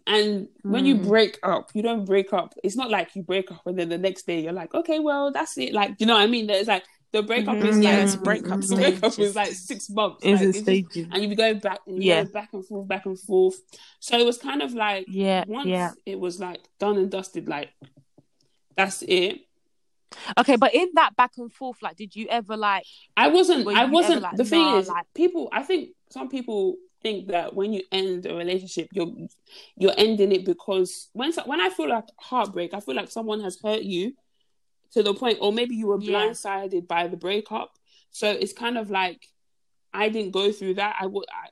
and 0.08 0.48
when 0.64 0.86
you 0.86 0.96
Mm. 0.96 1.08
break 1.08 1.40
up 1.44 1.72
you 1.74 1.82
don't 1.82 2.06
break 2.06 2.32
up 2.34 2.54
it's 2.64 2.76
not 2.76 2.90
like 2.92 3.16
you 3.16 3.24
break 3.24 3.52
up 3.52 3.62
and 3.66 3.78
then 3.80 3.90
the 3.90 3.98
next 3.98 4.26
day 4.28 4.40
you're 4.42 4.54
like 4.54 4.74
okay 4.74 5.00
well 5.00 5.32
that's 5.32 5.58
it 5.58 5.74
like 5.74 5.96
you 6.00 6.06
know 6.06 6.14
what 6.14 6.22
i 6.22 6.28
mean 6.28 6.46
there's 6.48 6.68
like 6.68 6.86
the 7.14 7.22
breakup 7.24 7.56
Mhm. 7.58 7.66
is 7.66 7.80
Yeah, 7.80 7.90
like 7.92 8.04
it's 8.04 8.16
breakup 8.16 8.62
the 8.62 8.76
breakup 8.76 9.12
stages. 9.12 9.30
is 9.32 9.36
like 9.36 9.52
six 9.52 9.90
months 9.90 10.24
Is 10.26 10.40
like, 10.40 10.50
it 10.50 10.54
stages? 10.56 11.08
and 11.12 11.22
you 11.22 11.28
be 11.30 11.36
going 11.36 11.60
back 11.60 11.80
and 11.88 12.02
Yeah. 12.02 12.20
yeah 12.20 12.24
back 12.24 12.50
and 12.54 12.66
forth 12.66 12.88
back 12.88 13.06
and 13.06 13.20
forth 13.20 13.58
so 14.00 14.18
it 14.18 14.26
was 14.26 14.38
kind 14.38 14.62
of 14.62 14.74
like 14.74 15.06
Yeah, 15.10 15.44
once 15.48 15.68
yeah. 15.68 15.92
it 16.06 16.20
was 16.20 16.40
like 16.40 16.62
done 16.80 16.98
and 16.98 17.10
dusted 17.12 17.48
like 17.50 17.70
that's 18.76 19.02
it 19.04 19.42
Okay, 20.38 20.58
but 20.58 20.74
in 20.76 20.90
that 20.96 21.16
back 21.16 21.32
and 21.38 21.50
forth, 21.54 21.82
like, 21.82 21.96
did 21.96 22.14
you 22.18 22.28
ever 22.30 22.58
like? 22.58 22.84
I 23.16 23.30
wasn't. 23.30 23.66
I 23.70 23.86
wasn't. 23.86 24.16
ever 24.18 24.22
like, 24.24 24.36
the 24.36 24.44
thing 24.44 24.60
nah, 24.60 24.78
is, 24.80 24.90
like- 24.90 25.06
people. 25.14 25.48
I 25.54 25.64
think 25.64 25.92
some 26.10 26.28
people 26.28 26.76
think 27.02 27.30
that 27.30 27.56
when 27.56 27.72
you 27.72 27.82
end 27.94 28.26
a 28.26 28.36
relationship, 28.36 28.90
you're 28.92 29.10
you're 29.78 29.94
ending 29.98 30.34
it 30.34 30.44
because 30.44 31.08
when 31.14 31.32
when 31.46 31.62
I 31.62 31.70
feel 31.70 31.88
like 31.88 32.04
heartbreak, 32.20 32.74
I 32.74 32.82
feel 32.82 32.94
like 32.96 33.10
someone 33.10 33.40
has 33.40 33.58
hurt 33.64 33.84
you 33.84 34.12
to 34.94 35.04
the 35.04 35.14
point, 35.14 35.38
or 35.42 35.52
maybe 35.54 35.76
you 35.76 35.88
were 35.88 36.00
Yeah. 36.02 36.12
blindsided 36.30 36.88
by 36.88 37.08
the 37.08 37.18
breakup. 37.18 37.78
So 38.12 38.30
it's 38.30 38.54
kind 38.54 38.78
of 38.78 38.90
like 38.90 39.28
I 39.94 40.10
didn't 40.10 40.32
go 40.32 40.52
through 40.52 40.76
that. 40.76 40.96
I 41.00 41.06
would. 41.08 41.26
I, 41.32 41.48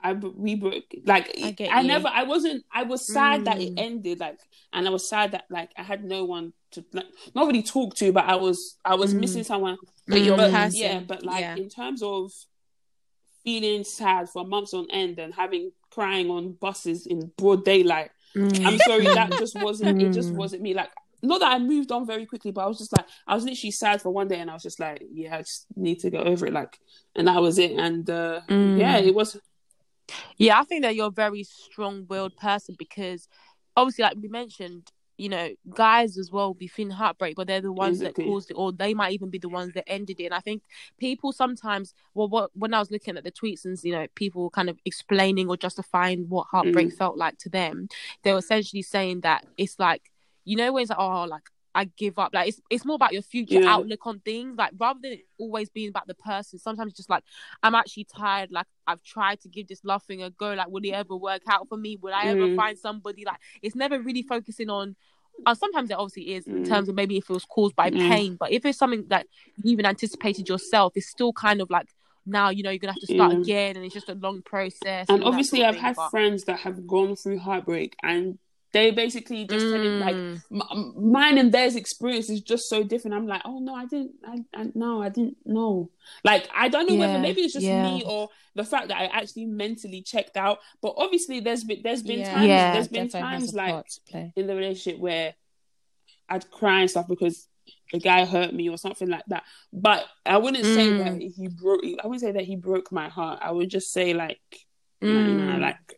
I 0.00 0.12
we 0.12 0.54
broke 0.54 0.84
like 1.06 1.32
I 1.42 1.56
I, 1.72 1.82
never 1.82 2.06
I 2.06 2.22
wasn't 2.22 2.64
I 2.72 2.84
was 2.84 3.04
sad 3.04 3.46
that 3.46 3.60
it 3.60 3.74
Mm. 3.74 3.78
ended 3.80 4.20
like 4.20 4.38
and 4.72 4.86
I 4.86 4.90
was 4.90 5.08
sad 5.08 5.32
that 5.32 5.46
like 5.50 5.70
I 5.76 5.82
had 5.82 6.04
no 6.04 6.24
one 6.24 6.52
to 6.70 6.84
like 6.92 7.06
not 7.34 7.48
really 7.48 7.64
talk 7.64 7.94
to 7.96 8.12
but 8.12 8.24
I 8.24 8.36
was 8.36 8.76
I 8.84 8.94
was 8.94 9.12
Mm. 9.12 9.20
missing 9.20 9.42
someone 9.44 9.76
But 10.06 10.20
your 10.22 10.36
but, 10.36 10.52
person, 10.52 10.78
yeah, 10.80 11.00
but 11.00 11.24
like 11.24 11.40
yeah. 11.40 11.56
in 11.56 11.68
terms 11.68 12.00
of 12.02 12.32
feeling 13.44 13.82
sad 13.84 14.28
for 14.28 14.44
months 14.44 14.72
on 14.74 14.86
end 14.90 15.18
and 15.18 15.34
having 15.34 15.72
crying 15.90 16.30
on 16.30 16.52
buses 16.52 17.06
in 17.06 17.32
broad 17.36 17.64
daylight, 17.64 18.10
Mm. 18.36 18.66
I'm 18.66 18.78
sorry, 18.78 19.04
that 19.06 19.30
just 19.38 19.56
wasn't. 19.66 20.00
It 20.02 20.12
just 20.12 20.32
Mm. 20.32 20.36
wasn't 20.36 20.62
me. 20.62 20.74
Like, 20.74 20.90
not 21.22 21.40
that 21.40 21.52
I 21.52 21.58
moved 21.58 21.90
on 21.92 22.06
very 22.06 22.26
quickly, 22.26 22.50
but 22.52 22.64
I 22.64 22.66
was 22.66 22.78
just 22.78 22.96
like, 22.96 23.06
I 23.26 23.34
was 23.34 23.44
literally 23.44 23.70
sad 23.72 24.00
for 24.02 24.10
one 24.10 24.28
day, 24.28 24.40
and 24.40 24.50
I 24.50 24.54
was 24.54 24.62
just 24.62 24.80
like, 24.80 25.02
yeah, 25.12 25.36
I 25.36 25.38
just 25.42 25.66
need 25.76 26.00
to 26.00 26.10
get 26.10 26.26
over 26.26 26.46
it. 26.46 26.52
Like, 26.52 26.78
and 27.16 27.26
that 27.28 27.40
was 27.42 27.58
it. 27.58 27.72
And 27.72 28.08
uh, 28.08 28.40
Mm. 28.48 28.78
yeah, 28.78 28.98
it 28.98 29.14
was. 29.14 29.38
Yeah, 30.36 30.58
I 30.60 30.64
think 30.64 30.82
that 30.82 30.94
you're 30.94 31.08
a 31.08 31.10
very 31.10 31.42
strong-willed 31.44 32.36
person 32.36 32.76
because, 32.78 33.28
obviously, 33.76 34.04
like 34.04 34.16
we 34.20 34.28
mentioned, 34.28 34.90
you 35.16 35.28
know, 35.28 35.50
guys 35.74 36.16
as 36.16 36.30
well 36.30 36.54
be 36.54 36.68
feeling 36.68 36.92
heartbreak, 36.92 37.34
but 37.34 37.48
they're 37.48 37.60
the 37.60 37.72
ones 37.72 38.00
Exactly. 38.00 38.24
that 38.24 38.30
caused 38.30 38.50
it, 38.52 38.54
or 38.54 38.72
they 38.72 38.94
might 38.94 39.12
even 39.12 39.30
be 39.30 39.38
the 39.38 39.48
ones 39.48 39.72
that 39.74 39.88
ended 39.88 40.20
it. 40.20 40.26
And 40.26 40.34
I 40.34 40.38
think 40.40 40.62
people 40.98 41.32
sometimes, 41.32 41.92
well, 42.14 42.28
what 42.28 42.50
when 42.54 42.72
I 42.72 42.78
was 42.78 42.92
looking 42.92 43.16
at 43.16 43.24
the 43.24 43.32
tweets 43.32 43.64
and 43.64 43.76
you 43.82 43.90
know, 43.92 44.06
people 44.14 44.48
kind 44.50 44.70
of 44.70 44.78
explaining 44.84 45.48
or 45.48 45.56
justifying 45.56 46.26
what 46.28 46.46
heartbreak 46.46 46.88
Mm. 46.88 46.96
felt 46.96 47.18
like 47.18 47.36
to 47.38 47.48
them, 47.48 47.88
they 48.22 48.32
were 48.32 48.38
essentially 48.38 48.82
saying 48.82 49.22
that 49.22 49.44
it's 49.56 49.80
like, 49.80 50.12
you 50.48 50.56
know, 50.56 50.72
when 50.72 50.82
it's 50.82 50.90
like, 50.90 50.98
oh, 50.98 51.24
like 51.24 51.42
I 51.74 51.84
give 51.96 52.18
up. 52.18 52.30
Like 52.32 52.48
it's 52.48 52.60
it's 52.70 52.84
more 52.84 52.96
about 52.96 53.12
your 53.12 53.22
future 53.22 53.60
Yeah. 53.60 53.72
outlook 53.74 54.06
on 54.06 54.20
things. 54.20 54.56
Like 54.56 54.72
rather 54.78 54.98
than 55.02 55.18
always 55.38 55.68
being 55.68 55.90
about 55.90 56.06
the 56.06 56.14
person, 56.14 56.58
sometimes 56.58 56.90
it's 56.92 56.96
just 56.96 57.10
like 57.10 57.22
I'm 57.62 57.74
actually 57.74 58.04
tired. 58.04 58.50
Like 58.50 58.66
I've 58.86 59.02
tried 59.02 59.40
to 59.42 59.48
give 59.48 59.68
this 59.68 59.84
love 59.84 60.02
thing 60.04 60.22
a 60.22 60.30
go. 60.30 60.54
Like 60.54 60.68
will 60.68 60.84
it 60.84 60.90
ever 61.02 61.14
work 61.16 61.42
out 61.48 61.68
for 61.68 61.76
me? 61.76 61.96
Will 62.00 62.14
I 62.14 62.24
ever 62.24 62.46
Mm. 62.48 62.56
find 62.56 62.78
somebody? 62.78 63.24
Like 63.24 63.36
it's 63.62 63.76
never 63.76 64.00
really 64.00 64.22
focusing 64.22 64.70
on. 64.70 64.96
Uh, 65.46 65.54
sometimes 65.54 65.88
it 65.90 65.94
obviously 65.98 66.34
is 66.34 66.46
in 66.48 66.64
Mm. 66.64 66.68
terms 66.68 66.88
of 66.88 66.94
maybe 66.96 67.16
if 67.18 67.28
it 67.30 67.32
was 67.32 67.44
caused 67.44 67.76
by 67.76 67.90
Mm. 67.90 68.08
pain, 68.08 68.36
but 68.40 68.50
if 68.50 68.64
it's 68.64 68.78
something 68.78 69.04
that 69.08 69.26
you 69.62 69.70
even 69.70 69.86
anticipated 69.86 70.48
yourself, 70.48 70.94
it's 70.96 71.06
still 71.06 71.32
kind 71.32 71.60
of 71.60 71.68
like 71.70 71.88
now 72.26 72.48
you 72.48 72.62
know 72.64 72.70
you're 72.70 72.80
gonna 72.80 72.92
have 72.94 73.06
to 73.08 73.14
start 73.14 73.32
Yeah. 73.34 73.38
again, 73.40 73.76
and 73.76 73.84
it's 73.84 73.94
just 73.94 74.08
a 74.08 74.14
long 74.14 74.42
process. 74.42 75.06
And 75.08 75.20
that 75.22 75.26
obviously, 75.26 75.64
I've 75.64 75.76
of 75.76 75.80
had 75.80 75.96
but- 75.96 76.10
friends 76.10 76.44
that 76.44 76.60
have 76.60 76.86
gone 76.88 77.14
through 77.14 77.38
heartbreak, 77.38 77.94
and 78.02 78.38
they 78.72 78.90
basically 78.90 79.46
just 79.46 79.64
tell 79.66 79.80
it 79.80 79.98
like 80.00 80.14
Mm. 80.14 80.42
m- 80.52 81.10
mine 81.12 81.38
and 81.38 81.50
theirs 81.52 81.74
experience 81.74 82.28
is 82.28 82.42
just 82.42 82.68
so 82.68 82.82
different. 82.82 83.14
I'm 83.16 83.26
like, 83.26 83.42
oh 83.46 83.58
no, 83.60 83.74
I 83.74 83.86
didn't, 83.86 84.12
I, 84.26 84.38
I 84.54 84.66
no, 84.74 85.02
I 85.02 85.08
didn't 85.08 85.38
know. 85.46 85.90
Like, 86.22 86.48
I 86.54 86.68
don't 86.68 86.86
know 86.86 86.94
Yeah, 86.94 87.00
whether 87.06 87.18
maybe 87.18 87.40
it's 87.42 87.54
just 87.54 87.64
yeah. 87.66 87.82
me 87.82 88.02
or 88.06 88.28
the 88.54 88.64
fact 88.64 88.88
that 88.88 88.98
I 88.98 89.06
actually 89.06 89.46
mentally 89.46 90.02
checked 90.02 90.36
out. 90.36 90.58
But 90.82 90.94
obviously, 90.98 91.40
there's 91.40 91.64
been 91.64 91.80
there's 91.82 92.02
been 92.02 92.20
Yeah. 92.20 92.34
times 92.34 92.72
there's 92.74 92.88
been 92.88 93.08
times 93.08 93.54
like 93.54 93.70
part 93.72 93.88
to 93.88 94.00
play. 94.10 94.32
in 94.36 94.46
the 94.46 94.54
relationship 94.54 95.00
where 95.00 95.34
I'd 96.28 96.50
cry 96.50 96.80
and 96.82 96.90
stuff 96.90 97.08
because 97.08 97.48
the 97.92 97.98
guy 98.00 98.24
hurt 98.26 98.52
me 98.54 98.68
or 98.68 98.76
something 98.76 99.08
like 99.08 99.24
that. 99.28 99.44
But 99.72 100.04
I 100.26 100.36
wouldn't 100.36 100.64
say 100.64 100.88
Mm. 100.88 100.98
that 100.98 101.22
he 101.22 101.48
broke. 101.48 101.80
I 102.02 102.06
wouldn't 102.06 102.20
say 102.20 102.32
that 102.32 102.44
he 102.44 102.56
broke 102.56 102.92
my 102.92 103.08
heart. 103.08 103.38
I 103.42 103.50
would 103.50 103.70
just 103.70 103.92
say 103.92 104.12
like, 104.12 104.40
nah, 105.00 105.22
nah, 105.22 105.56
Mm. 105.56 105.60
like, 105.60 105.97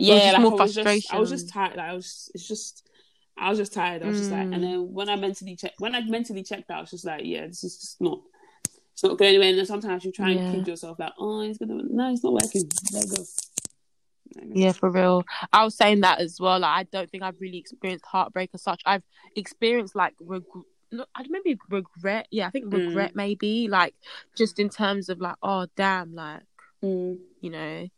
yeah, 0.00 0.32
like, 0.32 0.42
more 0.42 0.60
I 0.60 0.64
was 0.64 0.74
just, 0.74 1.12
I 1.14 1.18
was 1.18 1.30
just 1.30 1.48
tired. 1.48 1.76
Like, 1.76 1.90
I 1.90 1.94
was. 1.94 2.30
It's 2.34 2.46
just. 2.46 2.86
I 3.38 3.48
was 3.48 3.58
just 3.58 3.72
tired. 3.72 4.02
I 4.02 4.06
was 4.08 4.18
just 4.18 4.30
like, 4.30 4.48
Mm. 4.48 4.54
and 4.54 4.62
then 4.64 4.92
when 4.92 5.08
I 5.08 5.16
mentally 5.16 5.56
checked, 5.56 5.80
when 5.80 5.94
I 5.94 6.02
mentally 6.02 6.42
checked 6.42 6.70
out, 6.70 6.78
I 6.78 6.80
was 6.82 6.90
just 6.90 7.06
like, 7.06 7.22
yeah, 7.24 7.46
this 7.46 7.64
is 7.64 7.78
just 7.78 8.00
not. 8.00 8.20
It's 8.92 9.02
not 9.02 9.16
going 9.16 9.30
anywhere. 9.30 9.48
And 9.48 9.58
then 9.58 9.64
sometimes 9.64 10.04
you 10.04 10.12
try 10.12 10.30
and 10.32 10.40
Yeah. 10.40 10.52
keep 10.52 10.66
yourself 10.68 10.98
like, 10.98 11.12
oh, 11.18 11.40
it's 11.40 11.56
gonna. 11.58 11.82
No, 11.88 12.12
it's 12.12 12.22
not 12.22 12.34
working. 12.34 12.64
Let 12.92 13.08
go. 13.08 13.22
Yeah, 14.52 14.72
for 14.72 14.90
real. 14.90 15.24
I 15.52 15.64
was 15.64 15.74
saying 15.74 16.02
that 16.02 16.20
as 16.20 16.38
well. 16.38 16.60
Like, 16.60 16.76
I 16.78 16.82
don't 16.84 17.10
think 17.10 17.22
I've 17.22 17.40
really 17.40 17.58
experienced 17.58 18.04
heartbreak 18.06 18.50
as 18.54 18.62
such. 18.62 18.82
I've 18.86 19.02
experienced 19.34 19.96
like 19.96 20.14
reg- 20.20 20.44
no, 20.92 21.04
I 21.14 21.24
maybe 21.28 21.58
regret. 21.68 22.26
Yeah, 22.30 22.46
I 22.46 22.50
think 22.50 22.66
Mm. 22.66 22.88
regret 22.88 23.16
maybe 23.16 23.68
like 23.68 23.94
just 24.36 24.58
in 24.58 24.68
terms 24.68 25.08
of 25.08 25.20
like, 25.20 25.36
oh 25.42 25.66
damn, 25.76 26.14
like 26.14 26.42
Mm. 26.82 27.18
you 27.40 27.50
know, 27.50 27.88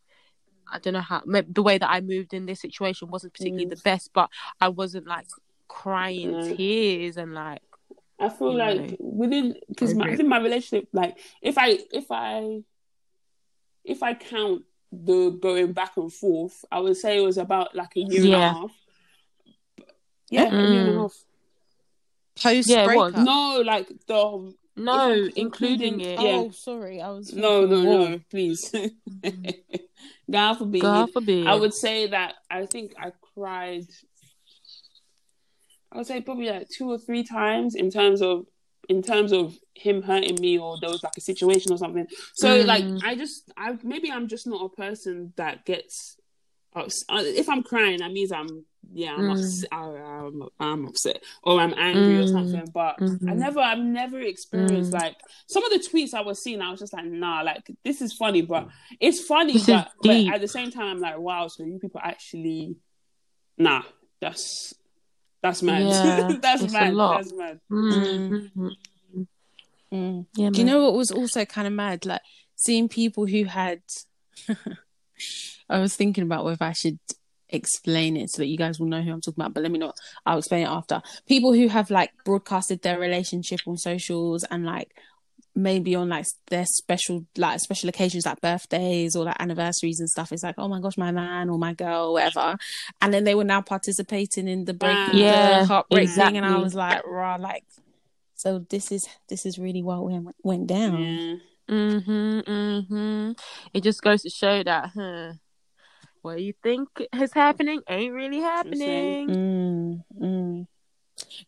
I 0.73 0.79
don't 0.79 0.95
know 0.95 1.01
how 1.01 1.23
the 1.27 1.63
way 1.63 1.79
that 1.79 1.91
I 1.91 2.01
moved 2.01 2.33
in 2.35 2.47
this 2.47 2.61
situation 2.61 3.09
wasn't 3.11 3.35
particularly 3.35 3.67
Mm. 3.67 3.71
the 3.77 3.83
best, 3.85 4.11
but 4.13 4.31
I 4.61 4.69
wasn't 4.69 5.07
like 5.07 5.27
crying 5.69 6.33
No. 6.33 6.57
tears 6.57 7.17
and 7.17 7.35
like 7.35 7.63
I 8.19 8.29
feel 8.29 8.53
you 8.53 8.59
like 8.59 8.91
know. 8.91 8.97
within 9.01 9.57
because 9.69 9.97
I 9.99 10.09
agree. 10.09 10.25
my 10.25 10.39
relationship, 10.39 10.89
like 10.93 11.19
if 11.41 11.59
I 11.59 11.79
if 11.93 12.07
I 12.11 12.63
if 13.85 14.03
I 14.03 14.15
count 14.15 14.63
the 14.93 15.31
going 15.31 15.73
back 15.73 15.97
and 15.97 16.13
forth, 16.13 16.65
I 16.71 16.81
would 16.81 16.97
say 16.97 17.19
it 17.19 17.23
was 17.27 17.39
about 17.39 17.75
like 17.75 17.97
a 17.97 18.01
year 18.01 18.25
and 18.25 18.35
a 18.35 18.39
half. 18.39 18.71
Yeah, 20.31 20.47
a 20.47 20.51
year 20.51 20.81
and 20.81 20.89
a 20.89 20.93
Mm. 20.93 21.01
half. 21.03 21.25
Post 22.41 22.69
Yeah, 22.69 22.85
breakup. 22.87 23.15
No, 23.25 23.63
like 23.65 23.89
the 24.07 24.55
no, 24.77 25.11
including 25.37 25.37
including- 25.37 26.01
it. 26.01 26.21
yeah. 26.21 26.37
Oh, 26.37 26.51
sorry, 26.51 27.01
I 27.01 27.11
was. 27.11 27.33
no, 27.33 27.67
no, 27.67 27.69
thinking, 27.69 27.87
whoa. 27.87 28.09
no, 28.09 28.21
please. 28.31 28.75
God 30.31 30.55
forbid. 30.55 30.81
God 30.83 31.13
forbid. 31.13 31.47
I 31.47 31.55
would 31.55 31.75
say 31.75 32.07
that 32.09 32.35
I 32.51 32.67
think 32.67 32.95
I 32.99 33.13
cried. 33.35 33.87
I 35.91 35.99
would 35.99 36.07
say 36.07 36.21
probably 36.23 36.49
like 36.49 36.69
two 36.71 36.91
or 36.91 36.99
three 36.99 37.23
times 37.23 37.75
in 37.75 37.91
terms 37.91 38.23
of 38.23 38.47
in 38.89 39.03
terms 39.03 39.33
of 39.33 39.57
him 39.75 40.03
hurting 40.03 40.37
me 40.41 40.59
or 40.59 40.77
there 40.81 40.91
was 40.91 41.03
like 41.03 41.17
a 41.17 41.21
situation 41.21 41.73
or 41.73 41.79
something. 41.79 42.07
So 42.35 42.63
Mm. 42.63 42.67
like 42.67 42.85
I 43.05 43.15
just 43.15 43.53
I 43.57 43.77
maybe 43.83 44.11
I'm 44.11 44.27
just 44.29 44.47
not 44.47 44.65
a 44.65 44.69
person 44.71 45.33
that 45.37 45.65
gets 45.67 46.17
ups- 46.75 47.05
uh, 47.09 47.23
if 47.23 47.49
I'm 47.49 47.63
crying 47.63 47.99
that 47.99 48.11
means 48.11 48.33
I'm 48.33 48.65
yeah 48.95 49.15
I'm, 49.15 49.21
Mm. 49.29 49.31
ups- 49.33 49.65
I, 49.73 49.85
I'm 49.85 50.43
I'm 50.61 50.87
upset 50.87 51.23
or 51.43 51.61
I'm 51.61 51.75
angry 51.77 52.19
or 52.19 52.25
Mm. 52.25 52.33
something. 52.33 52.71
But 52.73 52.97
I 53.01 53.05
Mhm. 53.05 53.37
never 53.37 53.61
I've 53.61 53.79
never 53.79 54.21
experienced 54.21 54.93
Mm. 54.93 55.01
like 55.01 55.17
some 55.49 55.65
of 55.65 55.71
the 55.71 55.79
tweets 55.89 56.15
I 56.15 56.21
was 56.21 56.43
seeing. 56.43 56.61
I 56.61 56.71
was 56.71 56.81
just 56.81 56.93
like 56.93 57.05
nah 57.07 57.43
like 57.43 57.71
this 57.85 58.03
is 58.03 58.13
funny, 58.13 58.43
but 58.43 58.69
it's 59.01 59.21
funny, 59.21 59.55
but, 59.67 59.91
but 60.03 60.35
at 60.35 60.41
the 60.41 60.49
same 60.49 60.71
time 60.71 60.87
I'm 60.89 61.01
like 61.01 61.19
wow. 61.19 61.49
So 61.49 61.65
you 61.65 61.79
people 61.79 62.01
actually 62.03 62.77
nah 63.59 63.83
that's 64.21 64.75
that's 65.43 65.63
mad. 65.63 65.83
Yeah, 65.83 66.37
that's 66.41 66.63
it's 66.63 66.73
a 66.73 66.77
mad. 66.77 66.95
lot. 66.95 67.17
That's 67.23 67.33
mad. 67.35 67.61
Mhm. 67.71 68.71
Mm. 69.93 70.27
Yeah, 70.35 70.51
Do 70.51 70.59
you 70.61 70.65
know 70.65 70.85
what 70.85 70.95
was 70.95 71.11
also 71.11 71.45
kind 71.45 71.67
of 71.67 71.73
mad? 71.73 72.07
Like 72.07 72.23
seeing 72.57 72.89
people 72.89 73.27
who 73.27 73.45
had. 73.45 73.83
I 75.69 75.79
was 75.79 75.95
thinking 75.97 76.25
about 76.25 76.45
whether 76.45 76.65
I 76.65 76.73
should 76.73 76.99
explain 77.53 78.17
it 78.17 78.31
so 78.31 78.39
that 78.43 78.47
you 78.47 78.57
guys 78.57 78.79
will 78.81 78.87
know 78.89 79.03
who 79.03 79.13
I'm 79.13 79.21
talking 79.21 79.41
about, 79.43 79.55
but 79.55 79.63
let 79.63 79.73
me 79.73 79.79
not. 79.79 79.97
I'll 80.27 80.39
explain 80.39 80.65
it 80.65 80.71
after. 80.71 81.03
People 81.27 81.53
who 81.53 81.69
have 81.69 81.91
like 81.91 82.11
broadcasted 82.25 82.83
their 82.83 82.99
relationship 82.99 83.61
on 83.67 83.77
socials 83.77 84.45
and 84.51 84.65
like 84.65 84.91
maybe 85.55 85.95
on 85.95 86.09
like 86.09 86.25
their 86.49 86.65
special 86.65 87.27
like 87.37 87.61
special 87.61 87.89
occasions 87.91 88.25
like 88.25 88.41
birthdays 88.41 89.15
or 89.15 89.25
like 89.25 89.37
anniversaries 89.39 90.01
and 90.01 90.09
stuff. 90.09 90.33
It's 90.33 90.43
like, 90.43 90.55
oh 90.59 90.69
my 90.69 90.81
gosh, 90.81 90.97
my 90.97 91.13
man 91.13 91.51
or 91.51 91.59
my 91.59 91.75
girl, 91.75 92.15
whatever. 92.15 92.57
And 93.01 93.13
then 93.13 93.25
they 93.25 93.35
were 93.35 93.45
now 93.45 93.61
participating 93.61 94.49
in 94.49 94.65
the 94.65 94.75
break, 94.75 94.99
Yeah, 95.13 95.61
the 95.61 95.67
heartbreak 95.67 96.09
thing, 96.11 96.37
and 96.39 96.47
I 96.47 96.59
was 96.59 96.75
like, 96.75 97.07
rah, 97.07 97.37
like. 97.37 97.65
So 98.35 98.67
this 98.71 98.91
is 98.91 99.07
this 99.29 99.47
is 99.47 99.57
really 99.57 99.83
what 99.83 100.03
went 100.03 100.35
went 100.43 100.67
down. 100.67 101.01
Yeah. 101.05 101.37
Mhm, 101.71 102.43
mhm. 102.45 103.39
It 103.73 103.83
just 103.83 104.03
goes 104.03 104.23
to 104.23 104.31
show 104.31 104.65
that, 104.65 104.91
huh? 104.95 105.35
What 106.23 106.41
you 106.41 106.55
think 106.63 106.89
is 107.13 107.33
happening 107.33 107.83
ain't 107.89 108.15
really 108.15 108.41
happening. 108.41 109.29
Mm, 109.29 110.05
mm. 110.21 110.67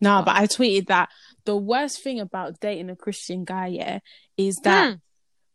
No, 0.00 0.22
but 0.24 0.36
I 0.36 0.46
tweeted 0.46 0.86
that 0.88 1.08
the 1.44 1.56
worst 1.56 2.02
thing 2.02 2.20
about 2.20 2.60
dating 2.60 2.90
a 2.90 2.96
Christian 2.96 3.44
guy, 3.44 3.68
yeah, 3.68 4.00
is 4.36 4.56
that 4.64 4.88
Hmm. 4.90 4.94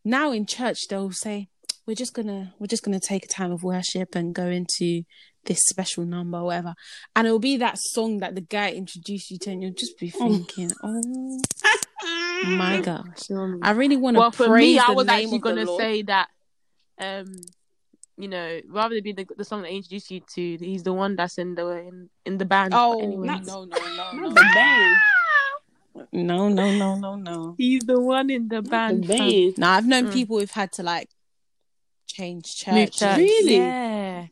now 0.04 0.32
in 0.32 0.46
church 0.46 0.88
they'll 0.90 1.12
say 1.12 1.50
we're 1.86 1.96
just 1.96 2.14
gonna 2.14 2.54
we're 2.60 2.68
just 2.68 2.84
gonna 2.84 3.00
take 3.00 3.26
a 3.26 3.28
time 3.28 3.52
of 3.52 3.64
worship 3.64 4.16
and 4.16 4.34
go 4.34 4.48
into 4.48 5.04
this 5.46 5.60
special 5.68 6.06
number 6.06 6.38
or 6.38 6.46
whatever, 6.46 6.74
and 7.16 7.28
it'll 7.28 7.40
be 7.40 7.58
that 7.58 7.78
song 7.78 8.18
that 8.20 8.36
the 8.36 8.42
guy 8.42 8.72
introduced 8.72 9.32
you 9.32 9.38
to, 9.40 9.52
and 9.52 9.64
you'll 9.64 9.74
just 9.74 9.98
be 10.00 10.10
thinking, 10.10 10.72
oh 10.84 11.40
my 12.46 12.80
gosh, 12.84 13.30
I 13.62 13.72
really 13.72 13.98
want 13.98 14.16
to 14.16 14.20
Well, 14.20 14.32
for 14.32 14.48
praise 14.48 14.76
me, 14.76 14.80
I 14.80 14.92
was 14.92 15.08
name 15.08 15.26
actually 15.26 15.40
gonna 15.40 15.66
say 15.78 16.02
that, 16.04 16.30
um, 17.00 17.36
you 18.20 18.28
know, 18.28 18.60
rather 18.68 18.96
than 18.96 19.04
be 19.04 19.14
the, 19.14 19.26
the 19.38 19.46
song 19.46 19.62
that 19.64 19.70
I 19.70 19.72
introduced 19.72 20.12
you 20.12 20.20
to, 20.36 20.58
he's 20.60 20.84
the 20.84 20.94
one 20.94 21.16
that's 21.16 21.38
in 21.38 21.56
the 21.56 21.68
in, 21.70 22.10
in 22.26 22.38
the 22.38 22.46
band. 22.46 22.74
Oh 22.76 22.98
But 23.00 23.04
anyways. 23.06 23.48
no 23.48 23.64
no 23.64 23.78
no 23.78 24.12
Not 24.14 24.16
no 24.16 24.30
the 24.30 24.50
band. 24.54 24.98
no 26.12 26.50
no 26.50 26.72
no 26.78 26.96
no 26.96 27.16
no. 27.16 27.56
he's 27.58 27.84
the 27.84 28.00
one 28.00 28.30
in 28.30 28.48
the 28.48 28.56
Not 28.62 28.64
the 28.66 28.70
band. 28.70 29.08
fam. 29.08 29.54
Now 29.58 29.74
I've 29.74 29.88
known 29.88 30.06
Mm. 30.08 30.14
people 30.14 30.40
who've 30.40 30.52
had 30.52 30.72
to 30.74 30.84
like 30.84 31.10
change 32.08 32.56
church. 32.58 33.00
Church. 33.00 33.18
Really? 33.18 33.58
Yeah, 33.58 34.26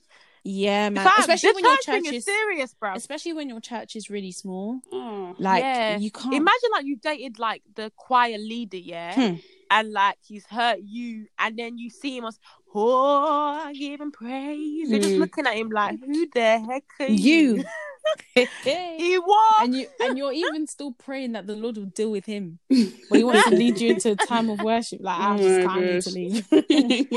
Yeah, 0.44 0.90
man. 0.90 1.04
Fam, 1.06 1.14
especially 1.20 1.54
when 1.54 1.64
your 1.64 1.78
church 1.78 2.04
is 2.06 2.14
is 2.14 2.26
serious, 2.26 2.74
bro. 2.74 2.94
especially 2.94 3.34
when 3.34 3.50
your 3.50 3.60
church 3.62 3.96
is 3.96 4.10
really 4.10 4.32
small. 4.32 4.80
Oh. 4.92 5.36
Like 5.40 5.62
Yeah. 5.64 5.98
you 5.98 6.12
can't 6.12 6.34
Imagine 6.34 6.70
like 6.72 6.86
you 6.86 6.96
dated 6.98 7.38
like 7.40 7.64
the 7.76 7.92
choir 7.96 8.38
leader, 8.38 8.78
yeah, 8.78 9.14
Hmm. 9.14 9.36
and 9.70 9.92
like 9.92 10.18
he's 10.26 10.46
hurt 10.46 10.80
you, 10.82 11.28
and 11.38 11.58
then 11.58 11.78
you 11.78 11.90
see 11.90 12.18
him 12.18 12.26
as, 12.26 12.40
oh, 12.78 13.62
I 13.66 13.74
give 13.74 14.00
him 14.02 14.12
praise. 14.12 14.90
You're 14.90 15.00
just 15.00 15.16
looking 15.18 15.46
at 15.48 15.56
him 15.56 15.70
like, 15.70 16.00
who 16.06 16.28
the 16.34 16.60
heck 16.60 16.84
are 17.00 17.08
you. 17.08 17.58
you? 17.58 17.64
he 18.64 19.18
was. 19.20 19.56
and 19.64 19.76
you 19.76 19.86
and 20.00 20.18
you're 20.18 20.32
even 20.32 20.66
still 20.66 20.94
praying 20.94 21.34
that 21.34 21.46
the 21.46 21.56
Lord 21.58 21.76
will 21.78 21.86
deal 21.88 22.10
with 22.10 22.26
him. 22.26 22.60
But 22.70 23.18
he 23.18 23.24
wants 23.26 23.44
to 23.46 23.56
lead 23.56 23.82
you 23.82 23.90
into 23.92 24.12
a 24.12 24.16
time 24.16 24.50
of 24.50 24.62
worship. 24.62 25.00
Like 25.02 25.20
I 25.20 25.34
Oh 25.34 25.38
just 25.38 25.60
my 25.60 25.66
can't 25.66 25.86
need 25.86 26.02
to 26.04 26.50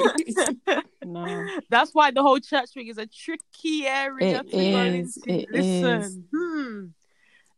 gosh. 0.02 0.32
leave. 0.32 0.80
No. 1.04 1.46
That's 1.68 1.94
why 1.94 2.10
the 2.10 2.22
whole 2.22 2.40
church 2.40 2.70
thing 2.74 2.88
is 2.88 2.98
a 2.98 3.06
tricky 3.06 3.86
area 3.86 4.40
It 4.40 4.50
to 4.50 4.56
go 4.56 4.58
into. 4.58 5.20
it 5.26 5.48
Listen, 5.52 6.02
is. 6.02 6.18
hmm. 6.32 6.84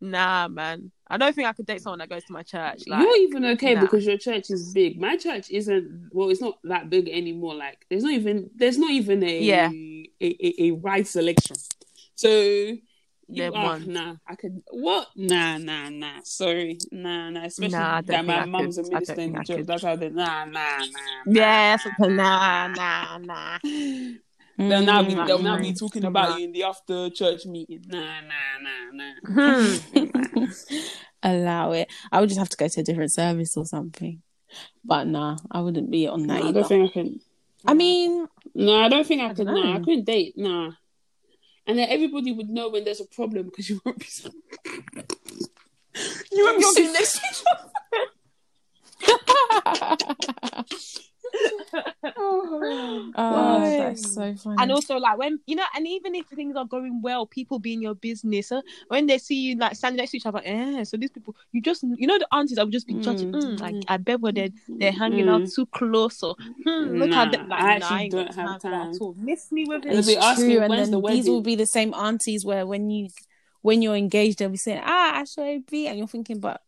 Nah, 0.03 0.49
man. 0.49 0.91
I 1.07 1.17
don't 1.17 1.33
think 1.33 1.47
I 1.47 1.53
could 1.53 1.65
date 1.65 1.81
someone 1.81 2.01
that 2.01 2.09
goes 2.09 2.25
to 2.25 2.33
my 2.33 2.43
church. 2.43 2.83
Like, 2.89 3.03
You're 3.03 3.17
even 3.19 3.45
okay 3.45 3.75
nah. 3.75 3.83
because 3.83 4.05
your 4.05 4.19
church 4.19 4.51
is 4.51 4.73
big. 4.73 5.01
My 5.01 5.17
church 5.17 5.49
isn't. 5.49 6.11
Well, 6.11 6.29
it's 6.31 6.41
not 6.41 6.59
that 6.65 6.91
big 6.91 7.09
anymore. 7.09 7.55
Like 7.55 7.87
there's 7.89 8.03
not 8.03 8.13
even. 8.13 8.51
There's 8.57 8.79
not 8.79 8.91
even 8.91 9.23
a 9.23 9.39
Yeah. 9.41 9.71
a, 9.71 10.11
a, 10.21 10.55
a 10.59 10.71
right 10.73 11.07
selection. 11.07 11.57
So 12.17 12.29
you 12.29 12.81
They're 13.29 13.53
nah. 13.53 14.17
I 14.27 14.35
could 14.35 14.61
what? 14.71 15.09
Nah, 15.15 15.59
nah, 15.59 15.89
nah. 15.89 16.21
Sorry, 16.25 16.79
nah, 16.91 17.31
nah. 17.31 17.45
Especially 17.45 17.79
Nah, 17.79 18.01
that 18.03 18.25
my 18.25 18.45
mum's 18.45 18.79
a 18.79 18.83
minister 18.83 19.21
in 19.21 19.35
the 19.35 19.45
church. 19.45 19.67
That's 19.67 19.85
how 19.85 19.95
they. 19.95 20.09
Nah, 20.09 20.47
nah, 20.47 20.79
nah. 20.79 21.23
yeah, 21.27 21.77
something. 21.77 22.17
Nah, 22.17 22.67
nah, 22.67 23.19
nah. 23.19 23.59
They'll 24.59 24.83
now 24.83 25.03
be 25.03 25.15
Mm, 25.15 25.27
they'll 25.27 25.39
now 25.39 25.59
be 25.59 25.73
talking 25.73 26.05
about 26.05 26.39
you 26.39 26.45
in 26.45 26.53
the 26.53 26.65
after 26.65 27.11
church 27.11 27.47
meeting. 27.47 27.85
Nah, 27.89 28.21
nah, 28.21 28.59
nah, 28.61 28.91
nah. 28.93 29.15
Hmm. 30.35 30.45
Allow 31.23 31.73
it. 31.73 31.91
I 32.11 32.21
would 32.21 32.29
just 32.29 32.39
have 32.39 32.49
to 32.51 32.57
go 32.57 32.69
to 32.69 32.81
a 32.81 32.83
different 32.83 33.13
service 33.13 33.57
or 33.57 33.65
something. 33.65 34.23
But 34.85 35.07
nah, 35.07 35.39
I 35.51 35.61
wouldn't 35.61 35.91
be 35.91 36.07
on 36.09 36.27
that 36.27 36.43
Nah, 36.43 36.49
I 36.49 36.53
don't 36.53 36.69
think 36.69 36.91
I 36.91 36.93
can. 36.93 37.21
I 37.65 37.75
mean, 37.75 38.27
No, 38.55 38.81
I 38.81 38.89
don't 38.89 39.07
think 39.07 39.23
I, 39.23 39.31
I 39.31 39.35
could. 39.35 39.47
No, 39.47 39.73
I 39.73 39.79
couldn't 39.79 40.05
date. 40.05 40.37
Nah. 40.37 40.73
And 41.67 41.79
then 41.79 41.89
everybody 41.89 42.33
would 42.33 42.51
know 42.51 42.69
when 42.71 42.85
there's 42.85 43.01
a 43.01 43.07
problem 43.07 43.47
because 43.47 43.71
you 43.71 43.81
won't 43.85 43.99
be. 44.01 44.07
you 46.33 46.45
won't 46.45 46.59
be 46.59 46.65
sitting 46.65 46.93
next 46.93 47.21
to 47.21 47.21
each 47.31 47.45
other. 47.47 47.63
Oh, 52.17 53.11
God. 53.15 53.63
that's 53.79 54.15
so 54.15 54.35
funny. 54.37 54.57
And 54.63 54.73
also, 54.73 54.97
like 54.97 55.19
when 55.19 55.39
you 55.47 55.57
know, 55.57 55.65
and 55.75 55.87
even 55.87 56.15
if 56.15 56.27
things 56.27 56.57
are 56.57 56.65
going 56.65 57.01
well, 57.03 57.27
people 57.27 57.59
be 57.59 57.73
in 57.73 57.83
your 57.83 57.95
business. 57.95 58.53
Uh, 58.53 58.61
when 58.89 59.07
they 59.07 59.19
see 59.19 59.35
you 59.37 59.57
like 59.57 59.75
standing 59.75 59.99
next 59.99 60.11
to 60.13 60.17
each 60.19 60.27
other, 60.27 60.41
eh? 60.45 60.85
So 60.85 60.97
these 60.97 61.11
people, 61.11 61.35
you 61.53 61.61
just 61.63 61.83
you 61.83 62.07
know 62.07 62.19
the 62.19 62.29
aunties 62.33 62.57
that 62.57 62.65
would 62.65 62.73
just 62.73 62.87
be 62.87 62.95
judging. 62.95 63.33
Mm, 63.33 63.43
Mm, 63.57 63.61
like 63.61 63.75
mm. 63.75 63.85
I 63.89 63.97
bet 63.97 64.21
whether 64.21 64.35
they're 64.35 64.51
they're 64.69 64.93
hanging 64.93 65.27
Mm. 65.27 65.35
out 65.45 65.51
too 65.55 65.67
close 65.67 66.23
or 66.23 66.37
hmm, 66.65 66.99
look 66.99 67.11
Nah, 67.11 67.23
at 67.23 67.33
them. 67.33 67.49
Like, 67.49 67.61
I 67.63 67.73
actually 67.77 68.09
nah, 68.09 68.25
don't 68.25 68.35
have 68.35 68.63
for 68.63 68.69
time. 68.69 68.95
at 68.95 69.01
all. 69.01 69.15
Miss 69.19 69.51
me 69.53 69.65
with 69.67 69.87
it. 69.87 69.91
they'll 69.91 70.03
be 70.07 70.13
it's 70.15 70.25
asking, 70.25 70.47
true, 70.47 70.61
and 70.63 70.73
then 70.73 70.91
the 70.91 71.01
these 71.01 71.27
will 71.27 71.43
be 71.43 71.55
the 71.55 71.67
same 71.67 71.95
aunties 71.95 72.45
where 72.45 72.67
when 72.67 72.91
you 72.91 73.09
when 73.63 73.81
you're 73.81 73.97
engaged, 73.97 74.39
they'll 74.39 74.49
be 74.49 74.57
saying, 74.57 74.81
"Ah, 74.85 75.21
I 75.21 75.25
saw 75.25 75.45
it 75.45 75.67
be," 75.67 75.87
and 75.87 75.97
you're 75.99 76.09
thinking, 76.09 76.41
"But 76.41 76.61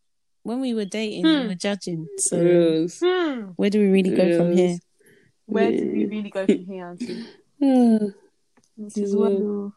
when 0.45 0.61
we 0.61 0.73
were 0.75 0.85
dating, 0.85 1.25
we 1.27 1.41
Hmm. 1.43 1.47
were 1.49 1.55
judging. 1.57 2.09
So 2.19 2.41
Yes. 2.41 3.01
Hmm. 3.03 3.49
where 3.57 3.71
do 3.71 3.81
we 3.81 3.87
really 3.89 4.11
go 4.11 4.37
from 4.37 4.53
here?" 4.53 4.69
Yes. 4.69 4.81
Where 5.47 5.71
do 5.73 5.91
we 5.93 6.07
really 6.07 6.31
go 6.31 6.47
from 6.47 6.65
here, 6.67 6.87
auntie? 6.89 7.25
This 8.77 8.97
is 8.97 9.15
Yeah. 9.15 9.19
what. 9.21 9.73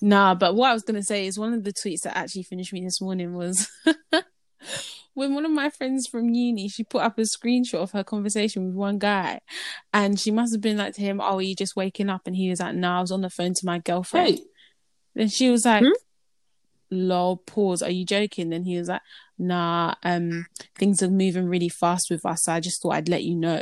Nah, 0.00 0.34
but 0.34 0.54
what 0.54 0.70
I 0.70 0.72
was 0.74 0.82
gonna 0.82 1.02
say 1.02 1.26
is 1.26 1.38
one 1.38 1.52
of 1.54 1.62
the 1.64 1.72
tweets 1.72 2.02
that 2.02 2.16
actually 2.16 2.44
finished 2.44 2.72
me 2.72 2.82
this 2.84 3.00
morning 3.00 3.34
was 3.34 3.68
when 5.14 5.34
one 5.34 5.44
of 5.44 5.50
my 5.50 5.68
friends 5.70 6.06
from 6.06 6.30
uni 6.30 6.68
she 6.68 6.84
put 6.84 7.02
up 7.02 7.18
a 7.18 7.22
screenshot 7.22 7.74
of 7.82 7.90
her 7.92 8.04
conversation 8.04 8.64
with 8.66 8.74
one 8.74 8.98
guy, 8.98 9.40
and 9.92 10.18
she 10.20 10.30
must 10.30 10.52
have 10.54 10.60
been 10.62 10.76
like 10.78 10.94
to 10.94 11.00
him, 11.02 11.20
"Oh, 11.20 11.36
are 11.36 11.42
you 11.42 11.54
just 11.56 11.76
waking 11.76 12.08
up?" 12.08 12.26
And 12.26 12.36
he 12.36 12.48
was 12.48 12.60
like, 12.60 12.74
"No, 12.76 12.92
I 12.92 13.00
was 13.00 13.10
on 13.12 13.20
the 13.22 13.30
phone 13.30 13.54
to 13.54 13.66
my 13.66 13.78
girlfriend." 13.78 14.38
Hey, 14.38 14.44
Then 15.14 15.28
she 15.28 15.50
was 15.50 15.64
like, 15.64 15.82
Hmm? 15.84 15.90
"Lol, 16.90 17.36
pause. 17.38 17.82
Are 17.82 17.90
you 17.90 18.04
joking?" 18.04 18.50
Then 18.50 18.64
he 18.64 18.78
was 18.78 18.88
like, 18.88 19.02
"Nah, 19.38 19.94
um, 20.02 20.46
things 20.76 21.02
are 21.02 21.10
moving 21.10 21.46
really 21.46 21.68
fast 21.68 22.10
with 22.10 22.24
us. 22.26 22.42
So 22.44 22.52
I 22.52 22.60
just 22.60 22.82
thought 22.82 22.94
I'd 22.94 23.08
let 23.08 23.24
you 23.24 23.34
know 23.36 23.60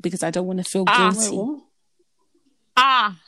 because 0.00 0.22
I 0.22 0.30
don't 0.30 0.46
want 0.46 0.58
to 0.58 0.64
feel 0.70 0.84
Ah, 0.86 1.10
guilty." 1.12 1.36
wait. 1.36 1.62
Ah, 2.76 3.18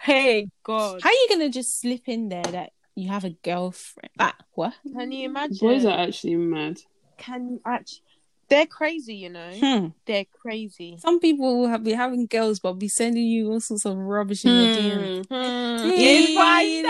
hey 0.00 0.48
God! 0.62 1.00
How 1.02 1.08
are 1.08 1.12
you 1.12 1.26
gonna 1.30 1.48
just 1.48 1.80
slip 1.80 2.02
in 2.08 2.28
there 2.28 2.42
that 2.44 2.72
you 2.94 3.08
have 3.08 3.24
a 3.24 3.30
girlfriend? 3.30 4.10
Like 4.18 4.34
what? 4.52 4.74
Can 4.92 5.12
you 5.12 5.26
imagine? 5.26 5.56
Boys 5.60 5.84
are 5.84 5.98
actually 5.98 6.36
mad. 6.36 6.80
Can 7.18 7.48
you 7.48 7.60
actually? 7.64 8.02
They're 8.48 8.66
crazy, 8.66 9.14
you 9.14 9.30
know. 9.30 9.50
Hmm. 9.58 9.86
They're 10.04 10.26
crazy. 10.26 10.98
Some 10.98 11.20
people 11.20 11.60
will 11.60 11.68
have, 11.68 11.82
be 11.82 11.92
having 11.92 12.26
girls, 12.26 12.58
but 12.60 12.74
be 12.74 12.88
sending 12.88 13.24
you 13.24 13.50
all 13.50 13.60
sorts 13.60 13.86
of 13.86 13.96
rubbish 13.96 14.44
in 14.44 14.50
your 14.54 14.66
DMs. 14.74 15.26
Hmm. 15.26 15.86
It 15.90 15.98
If 15.98 16.30
is 16.30 16.36
I 16.38 16.82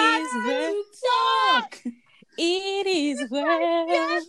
well. 0.44 1.61
talk, 1.61 1.82
It 2.39 2.87
is 2.87 3.30
well. 3.30 3.87
yes, 3.89 4.24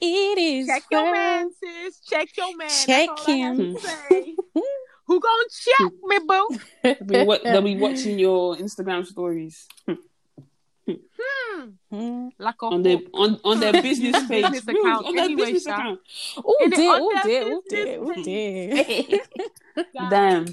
It 0.00 0.38
is 0.38 0.66
check 0.66 0.82
your 0.90 1.02
well. 1.02 1.12
man, 1.12 1.50
sis. 1.52 2.00
Check 2.00 2.28
your 2.36 2.56
man. 2.56 2.68
Check 2.68 3.08
That's 3.08 3.28
all 3.28 3.34
I 3.34 3.38
have 3.38 3.58
him. 3.58 3.76
Who 5.06 5.20
gonna 5.20 5.44
check 5.50 5.92
hmm. 5.92 6.08
me, 6.08 6.18
boo? 6.26 6.48
They'll 7.04 7.26
be, 7.26 7.38
they'll 7.44 7.62
be 7.62 7.76
watching 7.76 8.18
your 8.18 8.56
Instagram 8.56 9.04
stories. 9.04 9.66
Hmm. 9.86 9.94
hmm. 10.88 11.64
hmm. 11.90 12.28
Like 12.38 12.62
a 12.62 12.66
on 12.66 12.82
their 12.82 12.98
on, 13.12 13.38
on 13.44 13.60
their 13.60 13.72
business 13.82 14.26
page. 14.26 14.42
Business 14.50 14.68
account. 14.68 15.06
on 15.06 15.14
their 15.14 15.24
Anyway, 15.24 15.52
business 15.52 15.66
account. 15.66 16.00
Oh 16.38 16.56
In 16.62 16.70
the- 16.70 16.76
dear, 16.76 16.90
on 16.92 17.00
oh 17.00 17.20
their 17.24 17.44
dear, 17.44 17.52
oh 17.52 17.62
dear, 17.68 17.98
oh 18.00 18.22
dear. 18.22 19.20
Damn. 20.10 20.46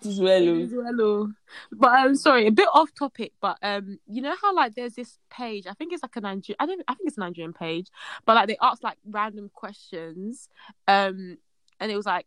This 0.00 0.14
is 0.14 0.20
well. 0.20 0.42
It 0.42 0.70
oh. 0.72 0.92
well. 0.96 1.32
But 1.72 1.90
I'm 1.90 2.14
sorry, 2.14 2.46
a 2.46 2.52
bit 2.52 2.68
off 2.72 2.94
topic. 2.94 3.32
But 3.40 3.58
um, 3.62 3.98
you 4.06 4.22
know 4.22 4.34
how 4.40 4.54
like 4.54 4.74
there's 4.74 4.94
this 4.94 5.18
page. 5.30 5.66
I 5.66 5.74
think 5.74 5.92
it's 5.92 6.02
like 6.02 6.16
a 6.16 6.20
Nigerian. 6.20 6.56
I 6.60 6.66
don't. 6.66 6.82
I 6.86 6.94
think 6.94 7.08
it's 7.08 7.16
a 7.16 7.20
Nigerian 7.20 7.52
page. 7.52 7.88
But 8.24 8.36
like 8.36 8.48
they 8.48 8.56
ask 8.60 8.82
like 8.82 8.98
random 9.04 9.50
questions. 9.52 10.48
Um, 10.86 11.38
and 11.80 11.90
it 11.90 11.96
was 11.96 12.06
like, 12.06 12.26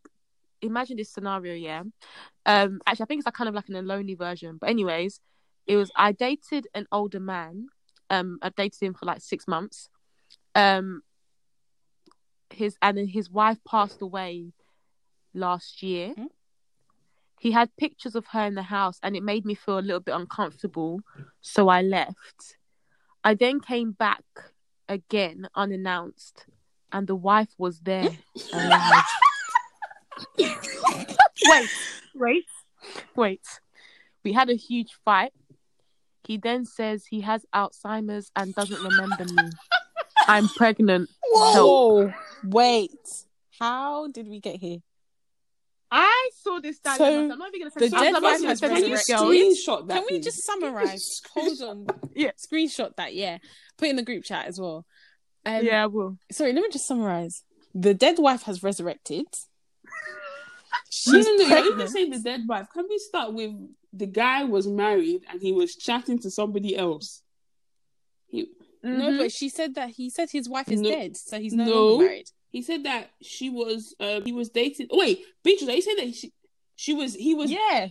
imagine 0.62 0.98
this 0.98 1.10
scenario. 1.10 1.54
Yeah. 1.56 1.84
Um, 2.46 2.82
actually, 2.86 3.04
I 3.04 3.08
think 3.08 3.20
it's 3.20 3.26
like 3.26 3.36
kind 3.36 3.48
of 3.48 3.56
like 3.56 3.70
an 3.70 3.88
lonely 3.88 4.16
version. 4.16 4.58
But 4.60 4.70
anyways, 4.70 5.22
it 5.66 5.78
was 5.78 5.92
I 5.96 6.12
dated 6.12 6.68
an 6.74 6.88
older 6.92 7.20
man. 7.20 7.68
Um, 8.10 8.38
I 8.42 8.50
dated 8.50 8.82
him 8.82 8.94
for 8.94 9.06
like 9.06 9.22
six 9.22 9.48
months. 9.48 9.90
Um, 10.54 11.04
his 12.50 12.78
and 12.82 12.98
then 12.98 13.08
his 13.08 13.30
wife 13.30 13.58
passed 13.68 14.02
away 14.02 14.52
last 15.34 15.82
year. 15.82 16.10
Hmm? 16.10 16.26
He 17.46 17.52
had 17.52 17.70
pictures 17.78 18.16
of 18.16 18.26
her 18.32 18.44
in 18.48 18.56
the 18.56 18.64
house, 18.64 19.00
and 19.04 19.16
it 19.16 19.22
made 19.22 19.46
me 19.46 19.54
feel 19.54 19.78
a 19.78 19.86
little 19.86 20.00
bit 20.00 20.16
uncomfortable. 20.16 21.02
So 21.42 21.68
I 21.68 21.84
left. 21.84 22.58
I 23.24 23.36
then 23.36 23.60
came 23.60 23.92
back 23.92 24.24
again 24.90 25.48
unannounced, 25.54 26.48
and 26.92 27.06
the 27.06 27.14
wife 27.14 27.50
was 27.60 27.82
there. 27.82 28.10
alive. 28.52 29.04
wait, 30.40 31.70
wait, 32.16 32.46
wait. 33.16 33.48
We 34.24 34.34
had 34.34 34.50
a 34.50 34.56
huge 34.56 34.98
fight. 35.06 35.32
He 36.24 36.38
then 36.38 36.66
says 36.66 37.06
he 37.06 37.22
has 37.22 37.46
Alzheimer's 37.54 38.32
and 38.36 38.56
doesn't 38.56 38.82
remember 38.82 39.24
me. 39.24 39.52
I'm 40.28 40.50
pregnant. 40.50 41.12
Help. 41.54 41.70
Whoa, 41.70 42.14
wait. 42.44 43.28
How 43.60 44.08
did 44.08 44.28
we 44.28 44.40
get 44.40 44.56
here? 44.56 44.80
I 45.98 46.30
saw 46.44 46.60
this 46.60 46.80
dilemma. 46.80 46.98
So, 46.98 47.06
so 47.28 47.34
I'm 47.34 47.40
not 47.40 47.56
even 47.56 47.62
gonna 47.62 47.72
the 47.76 47.90
say 47.90 48.04
dead 48.04 48.16
I'm 48.16 48.24
wife 48.24 48.44
has 48.44 48.60
gonna 48.62 48.74
Can 48.76 48.86
you 48.86 48.94
resurrected. 48.96 49.16
screenshot 49.66 49.88
that? 49.88 49.94
Can 49.96 50.06
we 50.12 50.20
just 50.20 50.44
summarize? 50.44 51.22
Hold 51.34 51.62
on. 51.62 51.88
Yeah. 52.14 52.32
Screenshot 52.38 52.96
that, 52.98 53.16
yeah. 53.16 53.38
Put 53.78 53.88
in 53.90 53.96
the 53.96 54.04
group 54.04 54.24
chat 54.26 54.48
as 54.48 54.60
well. 54.60 54.86
Um, 55.46 55.64
Yeah, 55.66 55.84
I 55.84 55.86
will. 55.88 56.18
Sorry, 56.32 56.52
let 56.54 56.62
me 56.64 56.70
just 56.72 56.88
summarize. 56.88 57.44
The 57.74 57.94
dead 57.94 58.18
wife 58.20 58.44
has 58.44 58.62
resurrected. 58.64 59.26
No, 61.08 61.14
no, 61.14 61.18
She's 61.22 61.26
no. 61.26 61.58
You're 61.58 61.74
even 61.74 61.88
saying 61.88 62.10
the 62.12 62.20
dead 62.20 62.42
wife. 62.48 62.68
Can 62.74 62.86
we 62.90 62.98
start 63.00 63.34
with 63.34 63.52
the 63.92 64.06
guy 64.06 64.44
was 64.44 64.68
married 64.68 65.22
and 65.30 65.42
he 65.42 65.52
was 65.52 65.76
chatting 65.76 66.20
to 66.20 66.30
somebody 66.32 66.76
else? 66.78 67.22
He 68.28 68.48
No, 68.84 69.10
Mhm. 69.10 69.18
but 69.18 69.32
she 69.32 69.50
said 69.50 69.76
that 69.76 69.90
he 69.92 70.10
said 70.10 70.30
his 70.32 70.48
wife 70.48 70.70
is 70.72 70.82
No. 70.82 70.90
dead, 70.90 71.18
so 71.18 71.40
he's 71.40 71.54
no, 71.54 71.66
No. 71.66 71.88
longer 71.88 72.06
married. 72.06 72.30
He 72.56 72.62
said 72.62 72.82
that 72.86 73.12
she 73.22 73.50
was 73.50 73.94
um 74.00 74.24
he 74.24 74.32
was 74.32 74.48
dating. 74.50 74.88
Oh, 74.92 74.98
wait, 75.00 75.26
Beatrice, 75.44 75.70
He 75.76 75.82
said 75.82 75.96
that 76.00 76.16
she 76.16 76.32
she 76.78 76.94
was 76.94 77.14
he 77.14 77.34
was 77.36 77.52
yeah. 77.52 77.90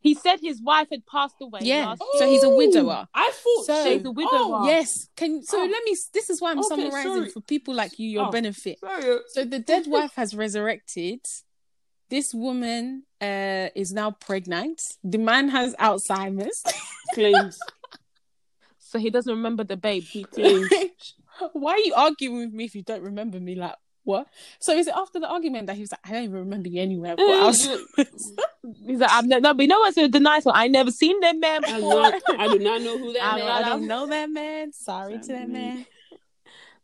He 0.00 0.14
said 0.14 0.38
his 0.40 0.60
wife 0.62 0.88
had 0.92 1.04
passed 1.06 1.36
away. 1.40 1.60
Yeah. 1.62 1.86
last 1.88 2.02
So 2.18 2.28
he's 2.28 2.42
a 2.44 2.46
Oh, 2.46 2.56
widower. 2.56 3.08
I 3.14 3.32
thought 3.32 3.64
So- 3.66 3.84
She's 3.84 4.04
a 4.04 4.10
widower. 4.10 4.58
Oh, 4.62 4.66
Yes. 4.66 5.08
Can 5.16 5.42
so 5.42 5.62
Oh. 5.62 5.64
let 5.66 5.82
me. 5.84 5.96
This 6.12 6.28
is 6.30 6.40
why 6.42 6.50
I'm 6.52 6.58
Okay, 6.58 6.68
summarizing 6.68 7.12
sorry. 7.14 7.30
for 7.30 7.40
people 7.40 7.74
like 7.74 7.98
you, 7.98 8.08
your 8.10 8.26
Oh. 8.28 8.30
benefit. 8.30 8.78
Sorry. 8.80 9.18
So 9.28 9.44
the 9.44 9.58
dead 9.58 9.86
wife 9.86 10.14
has 10.16 10.34
resurrected. 10.36 11.20
This 12.10 12.34
woman 12.34 13.04
uh, 13.20 13.68
is 13.74 13.92
now 13.92 14.10
pregnant. 14.28 14.82
The 15.02 15.18
man 15.18 15.48
has 15.48 15.74
Alzheimer's. 15.76 16.62
Claims. 17.14 17.58
So 18.78 19.00
he 19.00 19.10
doesn't 19.10 19.34
remember 19.40 19.64
the 19.64 19.76
babe. 19.76 20.04
He 20.04 20.22
claims. 20.34 20.68
Why 21.52 21.72
are 21.72 21.78
you 21.78 21.94
arguing 21.94 22.36
with 22.38 22.52
me 22.52 22.64
if 22.64 22.74
you 22.74 22.82
don't 22.82 23.02
remember 23.02 23.40
me? 23.40 23.54
Like 23.54 23.74
what? 24.04 24.26
So 24.60 24.76
is 24.76 24.86
it 24.86 24.94
after 24.94 25.18
the 25.18 25.28
argument 25.28 25.66
that 25.68 25.76
he 25.76 25.80
was 25.82 25.92
like, 25.92 26.00
I 26.04 26.12
don't 26.12 26.24
even 26.24 26.36
remember 26.40 26.68
you 26.68 26.80
anywhere. 26.82 27.12
I've 27.12 27.18
got 27.18 27.28
Eh, 27.28 27.76
Alzheimer's. 27.96 28.32
He's 28.86 28.98
like, 29.00 29.10
I've 29.10 29.26
ne- 29.26 29.40
no, 29.40 29.54
but 29.54 29.62
you 29.62 29.68
know 29.68 29.80
what's 29.80 29.96
the 29.96 30.08
nice 30.20 30.44
one? 30.44 30.54
I 30.56 30.68
never 30.68 30.90
seen 30.90 31.20
them 31.20 31.40
man 31.40 31.64
I, 31.64 31.68
do 31.68 31.74
before. 31.76 32.02
not, 32.02 32.22
I 32.38 32.48
do 32.48 32.58
not 32.58 32.82
know 32.82 32.98
who 32.98 33.12
that 33.14 33.22
I, 33.22 33.36
man 33.36 33.48
I 33.50 33.62
don't 33.68 33.86
know 33.86 34.06
that 34.06 34.30
man. 34.30 34.72
Sorry 34.72 35.18
to 35.18 35.26
that 35.28 35.48
Mm. 35.48 35.52
man. 35.52 35.86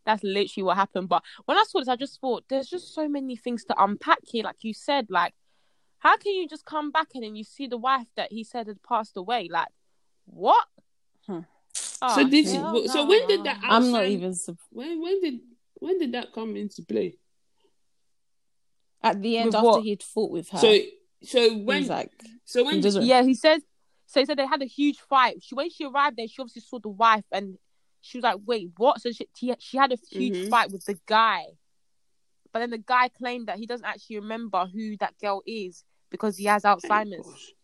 That's 0.06 0.22
literally 0.24 0.64
what 0.64 0.76
happened. 0.76 1.08
But 1.10 1.22
when 1.44 1.58
I 1.58 1.64
saw 1.68 1.78
this, 1.80 1.88
I 1.88 1.96
just 1.96 2.20
thought 2.20 2.44
there's 2.48 2.68
just 2.68 2.94
so 2.94 3.06
many 3.08 3.36
things 3.36 3.64
to 3.64 3.82
unpack 3.82 4.20
here. 4.24 4.44
Like 4.44 4.62
you 4.64 4.72
said, 4.74 5.06
like 5.10 5.34
how 5.98 6.16
can 6.16 6.32
you 6.32 6.48
just 6.48 6.64
come 6.64 6.90
back 6.90 7.08
and 7.14 7.22
then 7.22 7.36
you 7.36 7.44
see 7.44 7.66
the 7.66 7.76
wife 7.76 8.06
that 8.16 8.32
he 8.32 8.42
said 8.42 8.66
had 8.66 8.82
passed 8.82 9.16
away? 9.16 9.48
Like 9.50 9.68
what? 10.24 10.66
Hmm. 11.26 11.40
Oh, 12.02 12.14
So 12.14 12.28
did 12.28 12.46
hell 12.46 12.74
you, 12.82 12.88
so 12.88 13.02
no. 13.02 13.08
when 13.08 13.26
did 13.28 13.44
that 13.44 13.58
I'm 13.62 13.90
not 13.90 14.06
even 14.06 14.34
sup- 14.34 14.56
when 14.70 15.00
when 15.00 15.20
did 15.20 15.40
when 15.80 15.98
did 15.98 16.12
that 16.12 16.32
come 16.32 16.56
into 16.56 16.82
play? 16.82 17.16
at 19.02 19.20
the 19.22 19.38
end 19.38 19.46
With 19.46 19.54
after 19.56 19.66
what? 19.66 19.82
he'd 19.82 20.02
fought 20.02 20.30
with 20.30 20.48
her. 20.50 20.58
So 20.58 20.78
so 21.22 21.50
he 21.50 21.62
when 21.64 21.80
was 21.80 21.88
like, 21.88 22.10
so 22.44 22.64
when 22.64 22.76
he 22.76 22.80
doesn't. 22.82 23.04
Yeah, 23.04 23.22
he 23.22 23.34
said. 23.34 23.60
So 24.06 24.20
he 24.20 24.26
said 24.26 24.38
they 24.38 24.46
had 24.46 24.60
a 24.62 24.66
huge 24.66 24.98
fight. 24.98 25.36
She 25.42 25.54
when 25.54 25.70
she 25.70 25.84
arrived 25.86 26.16
there, 26.16 26.26
she 26.26 26.40
obviously 26.42 26.62
saw 26.62 26.78
the 26.80 26.88
wife, 26.88 27.24
and 27.30 27.56
she 28.00 28.18
was 28.18 28.24
like, 28.24 28.38
"Wait, 28.44 28.70
what?" 28.76 29.00
So 29.00 29.12
she 29.12 29.26
she, 29.36 29.54
she 29.58 29.76
had 29.76 29.92
a 29.92 29.96
huge 30.10 30.34
Mhm. 30.34 30.50
fight 30.50 30.70
with 30.70 30.84
the 30.84 30.98
guy, 31.06 31.44
but 32.52 32.58
then 32.60 32.70
the 32.70 32.78
guy 32.78 33.08
claimed 33.08 33.46
that 33.48 33.58
he 33.58 33.66
doesn't 33.66 33.86
actually 33.86 34.16
remember 34.16 34.66
who 34.66 34.96
that 34.98 35.14
girl 35.20 35.42
is 35.46 35.84
because 36.10 36.36
he 36.36 36.46
has 36.46 36.64
Alzheimer's. 36.64 37.54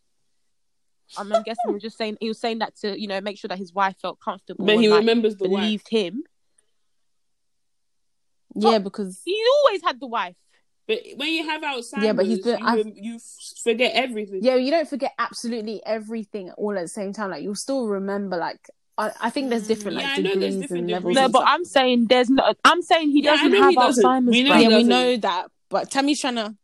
Gosh. 1.15 1.25
I'm, 1.25 1.33
I'm 1.33 1.43
guessing 1.43 1.63
he 1.69 1.73
was 1.75 1.83
just 1.83 1.97
saying 1.99 2.17
he 2.21 2.29
was 2.29 2.39
saying 2.39 2.59
that 2.61 2.77
to 2.79 2.99
you 3.01 3.07
know 3.07 3.21
make 3.21 3.39
sure 3.39 3.49
that 3.49 3.59
his 3.59 3.73
wife 3.73 3.97
felt 4.01 4.19
comfortable. 4.21 4.65
But 4.67 4.79
he 4.79 4.89
like, 4.89 5.01
remembers 5.01 5.37
the 5.37 5.49
wife. 5.49 5.61
believed 5.63 5.89
him. 5.89 6.23
Yeah, 8.55 8.79
because 8.79 9.21
He 9.25 9.43
always 9.65 9.83
had 9.83 10.01
the 10.01 10.07
wife. 10.07 10.35
But 10.89 11.01
when 11.17 11.29
you 11.29 11.45
have 11.45 11.63
outside, 11.65 12.03
Yeah, 12.05 12.13
but 12.13 12.27
he's 12.27 12.39
been- 12.41 12.61
you, 12.61 12.67
I've- 12.67 12.93
you 12.95 13.19
forget 13.63 13.93
everything. 13.95 14.39
yeah, 14.43 14.55
you 14.55 14.71
don't 14.71 14.89
forget 14.89 15.13
absolutely 15.19 15.83
everything 15.85 16.51
all 16.53 16.77
at 16.79 16.83
the 16.83 16.89
same 16.89 17.13
time. 17.13 17.31
Like 17.31 17.43
you'll 17.43 17.55
still 17.57 17.87
remember. 17.89 18.37
Like 18.37 18.61
I, 18.97 19.11
I 19.21 19.31
think 19.31 19.51
there's 19.51 19.67
different 19.67 19.97
like 19.99 20.07
I 20.07 20.17
know 20.19 20.23
there's 20.23 20.55
degrees 20.55 20.61
different 20.61 20.83
and 20.85 20.91
levels. 20.93 21.15
degrees. 21.17 21.27
No, 21.27 21.29
but. 21.41 21.45
I'm 21.47 21.65
saying 21.65 22.07
there's 22.07 22.31
no. 22.31 22.55
I'm 22.65 22.83
saying 22.83 23.11
he 23.11 23.23
Yeah, 23.25 23.33
doesn't 23.33 23.53
know 23.53 23.61
have 23.63 23.71
he 23.71 23.77
doesn't. 23.77 24.05
Alzheimer's. 24.05 24.31
We 24.31 24.43
know 24.45 24.51
bruv. 24.53 24.57
he 24.57 24.63
yeah, 24.63 24.69
we 24.69 24.75
doesn't. 24.75 24.89
know 24.89 25.17
that. 25.19 25.47
But 25.69 25.91
Tammy's 25.91 26.21
trying 26.21 26.37
to. 26.37 26.55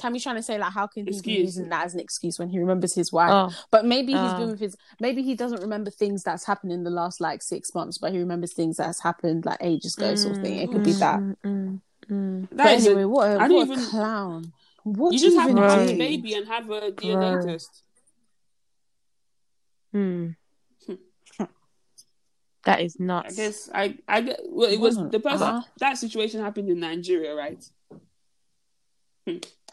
Tammy's 0.00 0.22
trying 0.22 0.36
to 0.36 0.42
say 0.42 0.58
like, 0.58 0.72
how 0.72 0.86
can 0.86 1.06
he 1.06 1.20
be 1.20 1.32
using 1.32 1.68
that 1.68 1.84
as 1.86 1.94
an 1.94 2.00
excuse 2.00 2.38
when 2.38 2.48
he 2.48 2.58
remembers 2.58 2.94
his 2.94 3.12
wife? 3.12 3.30
Oh. 3.32 3.50
But 3.70 3.84
maybe 3.84 4.12
he's 4.12 4.32
Oh. 4.32 4.38
been 4.38 4.50
with 4.50 4.60
his. 4.60 4.76
Maybe 4.98 5.22
he 5.22 5.34
doesn't 5.34 5.60
remember 5.60 5.90
things 5.90 6.22
that's 6.22 6.44
happened 6.46 6.72
in 6.72 6.82
the 6.84 6.90
last 6.90 7.20
like 7.20 7.42
six 7.42 7.74
months, 7.74 7.98
but 7.98 8.12
he 8.12 8.18
remembers 8.18 8.52
things 8.54 8.78
that's 8.78 9.00
happened 9.02 9.44
like 9.44 9.58
ages 9.60 9.96
ago, 9.96 10.14
sort 10.14 10.36
of 10.36 10.42
thing. 10.42 10.58
It 10.58 10.70
could 10.72 10.82
be 10.84 10.92
that. 10.92 11.20
Mm, 11.20 11.36
mm, 11.44 11.80
mm. 12.10 12.48
But 12.50 12.56
That 12.56 12.74
is 12.78 12.86
a- 12.86 12.90
anyway, 12.90 13.04
what 13.04 13.30
a, 13.30 13.34
I 13.40 13.48
don't 13.48 13.56
what 13.68 13.68
a 13.68 13.72
even- 13.72 13.84
clown! 13.86 14.52
What 14.82 15.12
you 15.12 15.18
do 15.18 15.24
just 15.26 15.36
have 15.38 15.50
even 15.50 15.62
to 15.62 15.68
have 15.68 15.88
do? 15.88 15.94
a 15.94 15.98
baby 15.98 16.34
and 16.34 16.48
have 16.48 16.70
a 16.70 16.90
DNA 16.92 17.36
Right. 17.36 17.46
test. 17.46 17.82
Hmm. 19.92 20.28
that 22.64 22.80
is 22.80 22.96
I 23.00 23.04
nuts. 23.04 23.36
guess 23.36 23.68
I 23.74 23.96
I 24.08 24.20
get 24.22 24.40
well. 24.48 24.70
It 24.70 24.78
was 24.80 24.96
Wasn't- 24.96 25.12
the 25.12 25.20
person 25.20 25.42
uh-huh. 25.48 25.62
that 25.78 25.98
situation 25.98 26.40
happened 26.40 26.68
in 26.68 26.80
Nigeria, 26.80 27.34
right? 27.34 27.62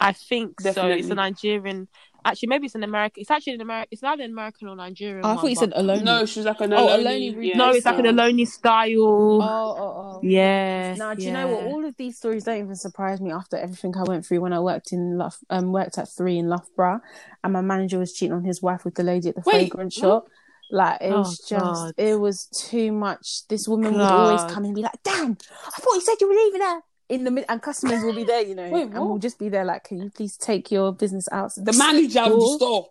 I 0.00 0.12
think 0.12 0.60
so. 0.60 0.86
It's 0.88 1.08
a 1.10 1.14
Nigerian. 1.14 1.88
Actually, 2.24 2.48
maybe 2.48 2.66
it's 2.66 2.74
an 2.74 2.82
American. 2.82 3.20
It's 3.20 3.30
actually 3.30 3.54
an 3.54 3.60
American. 3.60 3.88
It's 3.92 4.02
either 4.02 4.22
an 4.24 4.30
American 4.32 4.68
or 4.68 4.76
Nigerian. 4.76 5.20
Oh, 5.24 5.28
I 5.28 5.32
one, 5.34 5.38
thought 5.42 5.50
you 5.50 5.56
said 5.56 5.70
but- 5.70 5.78
alone. 5.80 6.04
No, 6.04 6.26
she 6.26 6.40
was 6.40 6.46
like 6.46 6.60
an 6.60 6.72
Oh, 6.72 6.86
Aloni, 6.88 7.32
Aloni 7.34 7.46
yeah, 7.48 7.56
No, 7.56 7.70
it's 7.70 7.86
like 7.86 7.98
an 7.98 8.04
so- 8.04 8.10
Aloni 8.12 8.46
style. 8.46 9.42
Oh, 9.42 9.42
oh, 9.42 9.78
oh. 9.78 10.20
Yeah. 10.22 10.94
Now, 10.96 11.14
do 11.14 11.22
you 11.22 11.32
know 11.32 11.46
what? 11.48 11.64
All 11.64 11.84
of 11.84 11.96
these 11.96 12.16
stories 12.18 12.44
don't 12.44 12.58
even 12.58 12.74
surprise 12.74 13.20
me 13.20 13.30
after 13.32 13.56
everything 13.56 13.94
I 13.96 14.02
went 14.02 14.26
through 14.26 14.40
when 14.40 14.52
I 14.52 14.60
worked 14.60 14.92
in 14.92 15.16
Luff, 15.16 15.38
um, 15.48 15.72
worked 15.72 15.96
at 15.96 16.08
three 16.08 16.38
in 16.38 16.48
Loughborough, 16.48 17.00
and 17.44 17.52
my 17.52 17.60
manager 17.60 17.98
was 17.98 18.12
cheating 18.12 18.34
on 18.34 18.44
his 18.44 18.60
wife 18.60 18.84
with 18.84 18.96
the 18.96 19.04
lady 19.04 19.28
at 19.30 19.36
the 19.36 19.42
Wait, 19.46 19.70
fragrance 19.70 19.94
shop. 19.94 20.28
Like 20.70 21.00
it 21.00 21.12
Oh, 21.12 21.20
was 21.20 21.38
just, 21.38 21.64
God. 21.64 21.94
it 21.96 22.20
was 22.20 22.44
too 22.46 22.92
much. 22.92 23.46
This 23.48 23.66
woman 23.66 23.94
would 23.94 24.02
always 24.02 24.42
come 24.52 24.66
and 24.66 24.74
be 24.74 24.82
like, 24.82 25.02
"Damn, 25.02 25.38
I 25.66 25.80
thought 25.80 25.94
you 25.94 26.00
said 26.02 26.16
you 26.20 26.28
were 26.28 26.34
leaving 26.34 26.60
her." 26.60 26.80
In 27.08 27.24
the 27.24 27.30
mid, 27.30 27.46
and 27.48 27.62
customers 27.62 28.02
will 28.04 28.14
be 28.14 28.24
there, 28.24 28.42
you 28.42 28.54
know, 28.54 28.68
Wait, 28.68 28.82
and 28.82 28.94
we'll 29.00 29.18
just 29.18 29.38
be 29.38 29.48
there 29.48 29.64
like, 29.64 29.84
"Can 29.84 29.98
you 30.02 30.10
please 30.10 30.36
take 30.36 30.70
your 30.70 30.92
business 30.92 31.26
out?" 31.32 31.52
The 31.56 31.72
manager 31.72 32.20
of 32.20 32.32
the 32.32 32.54
store. 32.56 32.90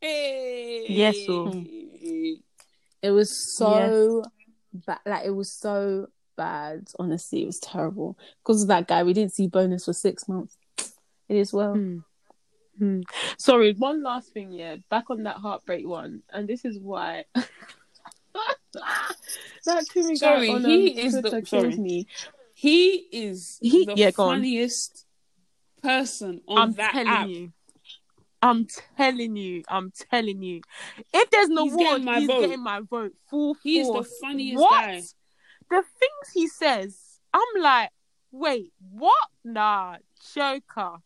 Hey. 0.00 0.86
Yes, 0.88 1.16
oh. 1.28 1.52
It 3.02 3.10
was 3.10 3.56
so 3.56 4.22
bad. 4.72 4.98
Like 5.04 5.26
it 5.26 5.30
was 5.30 5.52
so 5.52 6.08
bad. 6.36 6.88
Honestly, 6.98 7.42
it 7.42 7.46
was 7.46 7.58
terrible. 7.60 8.16
Because 8.42 8.62
of 8.62 8.68
that 8.68 8.88
guy, 8.88 9.02
we 9.02 9.12
didn't 9.12 9.34
see 9.34 9.48
bonus 9.48 9.84
for 9.84 9.92
six 9.92 10.26
months. 10.26 10.56
It 11.28 11.36
is 11.36 11.52
well. 11.52 11.74
Hmm. 11.74 11.98
Hmm. 12.78 13.00
Sorry, 13.36 13.74
one 13.74 14.02
last 14.02 14.32
thing, 14.32 14.52
yeah. 14.52 14.76
Back 14.88 15.10
on 15.10 15.24
that 15.24 15.36
heartbreak 15.36 15.86
one, 15.86 16.22
and 16.32 16.48
this 16.48 16.64
is 16.64 16.78
why. 16.78 17.24
that 18.74 19.84
Kumi 19.92 20.16
Sorry, 20.16 20.48
guy 20.48 20.54
on, 20.54 20.64
he 20.64 20.92
um, 21.00 21.06
is 21.06 21.12
the- 21.14 21.20
Twitter 21.22 21.44
sorry. 21.44 21.62
kills 21.64 21.78
me. 21.78 22.06
He 22.58 23.06
is 23.12 23.56
He- 23.62 23.84
the 23.86 23.94
yeah, 23.94 24.10
go 24.10 24.24
on. 24.24 24.38
funniest 24.38 25.06
person 25.80 26.40
on 26.48 26.58
I'm 26.58 26.72
that 26.72 26.90
telling 26.90 27.08
app. 27.08 27.28
you. 27.28 27.52
I'm 28.42 28.66
telling 28.96 29.36
you, 29.36 29.62
I'm 29.68 29.92
telling 30.10 30.42
you. 30.42 30.62
If 31.14 31.30
there's 31.30 31.48
no 31.50 31.62
He's 31.66 31.74
award, 31.74 31.88
getting 31.88 32.04
my 32.04 32.18
he's 32.18 32.26
vote. 32.26 32.40
getting 32.40 32.62
my 32.64 32.80
vote. 32.80 33.12
Full 33.30 33.54
force. 33.54 33.60
He's 33.62 33.86
the 33.86 34.02
funniest 34.20 34.58
what? 34.60 34.70
guy. 34.72 35.02
The 35.70 35.82
things 36.00 36.32
he 36.34 36.48
says, 36.48 37.20
I'm 37.32 37.62
like, 37.62 37.90
wait, 38.32 38.72
what? 38.90 39.28
Nah, 39.44 39.98
joker. 40.34 40.96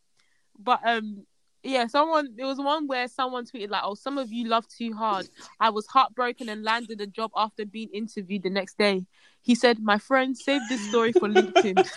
But 0.58 0.80
um, 0.86 1.26
yeah, 1.62 1.86
someone 1.86 2.30
there 2.36 2.46
was 2.46 2.58
one 2.58 2.86
where 2.86 3.08
someone 3.08 3.46
tweeted 3.46 3.70
like, 3.70 3.82
"Oh, 3.84 3.94
some 3.94 4.18
of 4.18 4.32
you 4.32 4.48
love 4.48 4.66
too 4.68 4.92
hard. 4.94 5.28
I 5.60 5.70
was 5.70 5.86
heartbroken 5.86 6.48
and 6.48 6.62
landed 6.62 7.00
a 7.00 7.06
job 7.06 7.30
after 7.36 7.64
being 7.64 7.88
interviewed 7.92 8.42
the 8.42 8.50
next 8.50 8.78
day." 8.78 9.06
He 9.42 9.54
said, 9.54 9.80
"My 9.80 9.98
friend, 9.98 10.36
save 10.36 10.62
this 10.68 10.88
story 10.88 11.12
for 11.12 11.28
LinkedIn." 11.28 11.86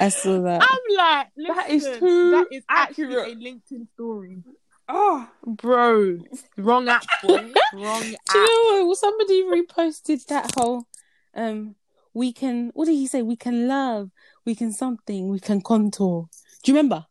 I 0.00 0.08
saw 0.10 0.40
that. 0.42 0.62
I'm 0.62 0.96
like, 0.96 1.28
That 1.48 1.70
is 1.70 1.82
listen, 1.84 2.00
too 2.00 2.30
that 2.30 2.46
is 2.52 2.64
actually 2.68 3.04
accurate. 3.16 3.32
a 3.32 3.40
LinkedIn 3.40 3.88
story, 3.94 4.42
Oh, 4.88 5.28
bro. 5.44 6.18
Wrong 6.56 6.88
app, 6.88 7.04
boy. 7.22 7.52
Wrong 7.72 8.02
Do 8.02 8.16
app. 8.28 8.34
you 8.34 8.42
know 8.42 8.78
what? 8.78 8.86
Well, 8.86 8.94
somebody 8.94 9.42
reposted 9.42 10.24
that 10.26 10.54
whole 10.56 10.86
um 11.34 11.74
we 12.14 12.32
can 12.32 12.70
what 12.74 12.86
did 12.86 12.92
he 12.94 13.06
say? 13.06 13.22
We 13.22 13.36
can 13.36 13.68
love, 13.68 14.10
we 14.46 14.54
can 14.54 14.72
something, 14.72 15.28
we 15.28 15.40
can 15.40 15.60
contour. 15.60 16.28
Do 16.62 16.72
you 16.72 16.76
remember? 16.76 17.06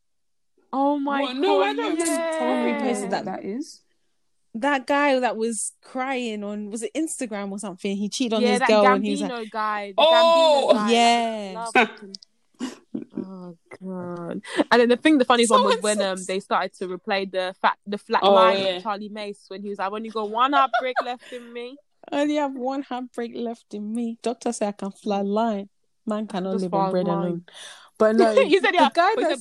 Oh 0.73 0.99
my 0.99 1.21
What? 1.21 1.33
god! 1.33 1.41
No, 1.41 1.61
I 1.61 1.73
don't 1.73 1.91
remember. 1.91 2.05
Someone 2.05 2.67
yeah. 2.67 2.81
reposted 2.81 3.09
that. 3.11 3.25
that 3.25 3.43
is. 3.45 3.81
That 4.55 4.87
guy 4.87 5.19
that 5.19 5.37
was 5.37 5.73
crying 5.83 6.43
on 6.43 6.71
was 6.71 6.81
it 6.83 6.91
Instagram 6.95 7.51
or 7.51 7.59
something? 7.59 7.95
He 7.95 8.09
cheated 8.09 8.33
on 8.33 8.41
yeah, 8.41 8.49
his 8.51 8.59
that 8.59 8.67
girl 8.69 8.83
Gambino 8.83 8.95
and 8.95 9.05
he 9.05 9.11
was 9.11 9.21
like, 9.21 9.51
guy. 9.51 9.87
The 9.89 9.93
Oh, 9.99 10.71
Gambino 10.73 10.75
guy. 10.87 10.91
yeah. 10.91 11.87
Oh 13.19 13.55
god! 13.81 14.41
And 14.71 14.81
then 14.81 14.89
the 14.89 14.97
thing, 14.97 15.17
the 15.17 15.25
funniest 15.25 15.51
one 15.51 15.63
was 15.63 15.77
when 15.81 16.01
um 16.01 16.17
they 16.27 16.39
started 16.39 16.73
to 16.75 16.87
replay 16.87 17.29
the 17.31 17.53
fat 17.61 17.77
the 17.85 17.97
flat 17.97 18.21
Oh, 18.23 18.33
line 18.33 18.57
yeah. 18.59 18.65
of 18.77 18.83
Charlie 18.83 19.09
Mace 19.09 19.45
when 19.49 19.61
he 19.61 19.69
was 19.69 19.77
like, 19.79 19.87
"I've 19.87 19.93
only 19.93 20.09
got 20.09 20.29
one 20.29 20.53
heartbreak 20.53 20.95
left 21.03 21.31
in 21.31 21.51
me." 21.53 21.77
I 22.11 22.21
only 22.21 22.35
have 22.35 22.53
one 22.55 22.81
heartbreak 22.83 23.33
left 23.35 23.73
in 23.73 23.93
me. 23.93 24.17
Doctor 24.23 24.51
said 24.53 24.69
I 24.69 24.71
can 24.71 24.91
fly 24.91 25.21
line. 25.21 25.69
Man 26.05 26.25
cannot 26.27 26.53
Just 26.53 26.63
live 26.63 26.73
on 26.73 26.91
bread 26.91 27.07
alone. 27.07 27.45
But 27.97 28.15
no, 28.15 28.33
he 28.45 28.59
said, 28.59 28.71
the 28.71 28.75
"Yeah." 28.75 28.89
guy 28.93 29.13
but 29.15 29.39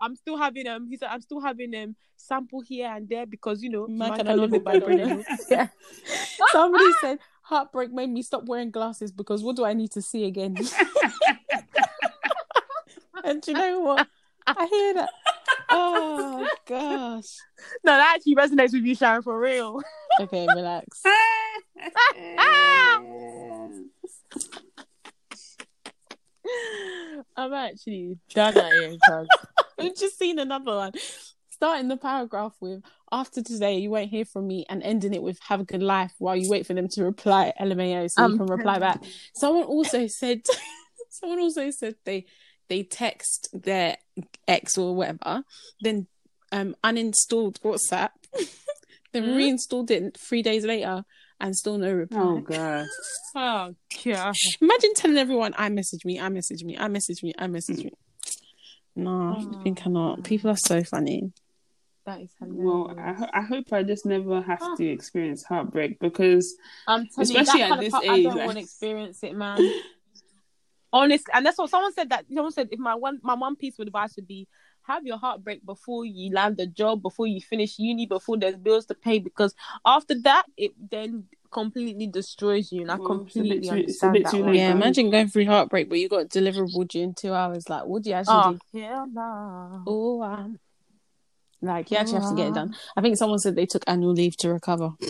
he 0.00 0.04
said, 0.04 0.04
that's 0.04 0.04
"But 0.04 0.04
I- 0.04 0.06
I'm 0.06 0.16
still 0.16 0.36
having 0.36 0.66
um." 0.68 0.86
He 0.88 0.96
said, 0.96 1.08
"I'm 1.10 1.20
still 1.20 1.40
having 1.40 1.74
um 1.74 1.96
sample 2.16 2.60
here 2.60 2.88
and 2.88 3.08
there 3.08 3.26
because 3.26 3.62
you 3.62 3.70
know 3.70 3.86
Man 3.86 3.98
man, 3.98 4.18
cannot 4.18 4.30
cannot 4.30 4.42
live 4.42 4.50
live 4.52 4.64
by 4.64 4.72
by 4.72 4.78
bread 4.78 4.96
bread 4.96 5.00
alone. 5.06 5.24
alone." 5.28 5.38
yeah. 5.50 5.68
Somebody 6.52 6.92
said 7.00 7.18
heartbreak 7.42 7.92
made 7.92 8.10
me 8.10 8.22
stop 8.22 8.44
wearing 8.46 8.70
glasses 8.70 9.12
because 9.12 9.42
what 9.42 9.56
do 9.56 9.64
I 9.64 9.72
need 9.72 9.92
to 9.92 10.02
see 10.02 10.24
again? 10.24 10.56
and 13.24 13.40
do 13.42 13.52
you 13.52 13.56
know 13.58 13.80
what? 13.80 14.06
I 14.46 14.66
hear 14.66 14.94
that. 14.94 15.10
Oh 15.70 16.46
gosh. 16.66 17.36
No, 17.84 17.92
that 17.92 18.14
actually 18.16 18.34
resonates 18.36 18.72
with 18.72 18.84
you, 18.84 18.94
Sharon, 18.94 19.22
for 19.22 19.38
real. 19.38 19.80
Okay, 20.20 20.46
relax. 20.54 21.02
I'm 27.36 27.52
actually 27.52 28.18
done 28.34 28.56
at 28.56 28.72
here, 28.72 28.96
cuz. 29.78 29.86
I've 29.86 29.96
just 29.96 30.18
seen 30.18 30.38
another 30.38 30.74
one. 30.74 30.92
Starting 31.50 31.88
the 31.88 31.96
paragraph 31.96 32.54
with 32.60 32.82
after 33.10 33.42
today 33.42 33.78
you 33.78 33.88
won't 33.88 34.10
hear 34.10 34.26
from 34.26 34.46
me 34.46 34.66
and 34.68 34.82
ending 34.82 35.14
it 35.14 35.22
with 35.22 35.38
have 35.48 35.60
a 35.60 35.64
good 35.64 35.82
life 35.82 36.12
while 36.18 36.36
you 36.36 36.50
wait 36.50 36.66
for 36.66 36.74
them 36.74 36.86
to 36.88 37.02
reply 37.04 37.50
LMAO 37.58 38.10
so 38.10 38.20
you 38.22 38.32
Um, 38.32 38.36
can 38.38 38.46
reply 38.46 38.78
back. 38.78 39.02
Someone 39.34 39.64
also 39.64 40.06
said 40.06 40.42
someone 41.10 41.38
also 41.40 41.70
said 41.70 41.94
they 42.04 42.26
they 42.68 42.82
text 42.82 43.48
their 43.54 43.96
ex 44.46 44.76
or 44.76 44.94
whatever, 44.94 45.44
then 45.80 46.08
um 46.52 46.76
uninstalled 46.84 47.58
WhatsApp, 47.60 48.10
then 49.12 49.24
Hmm? 49.24 49.36
reinstalled 49.36 49.90
it 49.90 50.18
three 50.18 50.42
days 50.42 50.64
later 50.66 51.04
and 51.40 51.56
still 51.56 51.78
no 51.78 51.90
reply. 51.92 52.20
Oh 52.20 52.40
god. 52.40 52.86
Oh, 53.34 53.74
yeah. 54.04 54.32
Imagine 54.60 54.94
telling 54.94 55.16
everyone 55.16 55.54
I 55.56 55.68
message 55.70 56.04
me, 56.04 56.18
I 56.20 56.28
message 56.28 56.64
me, 56.64 56.76
I 56.76 56.88
message 56.88 57.22
me, 57.22 57.32
I 57.38 57.46
message 57.46 57.84
me. 57.84 57.92
No, 58.96 59.36
Oh. 59.38 59.62
I 59.64 59.70
cannot. 59.70 60.24
People 60.24 60.50
are 60.50 60.56
so 60.56 60.82
funny. 60.82 61.32
That 62.06 62.20
is 62.22 62.30
Well. 62.40 62.94
I, 62.98 63.12
ho- 63.12 63.30
I 63.32 63.40
hope 63.42 63.72
I 63.72 63.82
just 63.82 64.06
never 64.06 64.40
have 64.40 64.76
to 64.76 64.84
experience 64.86 65.42
heartbreak 65.44 65.98
because 65.98 66.54
I'm 66.86 67.08
Especially 67.18 67.60
you, 67.60 67.66
at 67.72 67.80
this 67.80 67.88
of 67.88 67.92
part, 67.92 68.04
I 68.08 68.14
age, 68.14 68.24
don't 68.24 68.36
like- 68.36 68.46
want 68.46 68.58
to 68.58 68.62
experience 68.64 69.22
it, 69.24 69.34
man. 69.34 69.58
Honestly, 70.92 71.32
and 71.34 71.44
that's 71.44 71.58
what 71.58 71.68
someone 71.68 71.92
said. 71.92 72.08
That 72.10 72.24
someone 72.32 72.52
said 72.52 72.68
if 72.70 72.78
my 72.78 72.94
one 72.94 73.18
my 73.22 73.34
one 73.34 73.56
piece 73.56 73.78
of 73.78 73.86
advice 73.86 74.14
would 74.16 74.26
be 74.28 74.46
have 74.82 75.04
your 75.04 75.18
heartbreak 75.18 75.66
before 75.66 76.04
you 76.06 76.32
land 76.32 76.58
a 76.60 76.66
job, 76.66 77.02
before 77.02 77.26
you 77.26 77.40
finish 77.40 77.78
uni, 77.78 78.06
before 78.06 78.38
there's 78.38 78.56
bills 78.56 78.86
to 78.86 78.94
pay, 78.94 79.18
because 79.18 79.54
after 79.84 80.14
that 80.22 80.44
it 80.56 80.70
then 80.90 81.24
completely 81.60 82.06
destroys 82.06 82.70
you, 82.72 82.82
and 82.82 82.90
I 82.90 82.96
Well, 82.98 83.22
it's 83.22 83.36
a 83.36 83.40
bit 83.42 83.48
completely 83.48 83.68
too- 83.68 83.74
it's 83.88 84.02
a 84.02 84.06
understand 84.06 84.14
bit 84.14 84.24
that. 84.24 84.30
too 84.30 84.36
one. 84.42 84.46
late, 84.46 84.56
yeah, 84.56 84.72
imagine 84.72 85.10
going 85.10 85.28
through 85.28 85.46
heartbreak, 85.46 85.88
but 85.88 85.98
you 85.98 86.08
got 86.08 86.28
deliverable 86.28 86.86
due 86.86 87.02
in 87.02 87.14
two 87.14 87.32
hours. 87.32 87.68
Like, 87.70 87.86
what 87.86 88.02
do 88.02 88.10
you 88.10 88.16
actually 88.16 88.34
Oh 88.34 88.58
do? 88.72 88.80
hell 88.80 89.06
no! 89.12 89.82
Oh, 89.86 90.22
um, 90.22 90.58
like 91.62 91.90
you 91.90 91.96
actually 91.96 92.20
have 92.20 92.28
to 92.28 92.34
get 92.36 92.48
it 92.48 92.54
done. 92.54 92.74
I 92.96 93.00
think 93.00 93.16
someone 93.16 93.38
said 93.38 93.56
they 93.56 93.66
took 93.66 93.84
annual 93.86 94.12
leave 94.12 94.36
to 94.38 94.52
recover. 94.52 94.90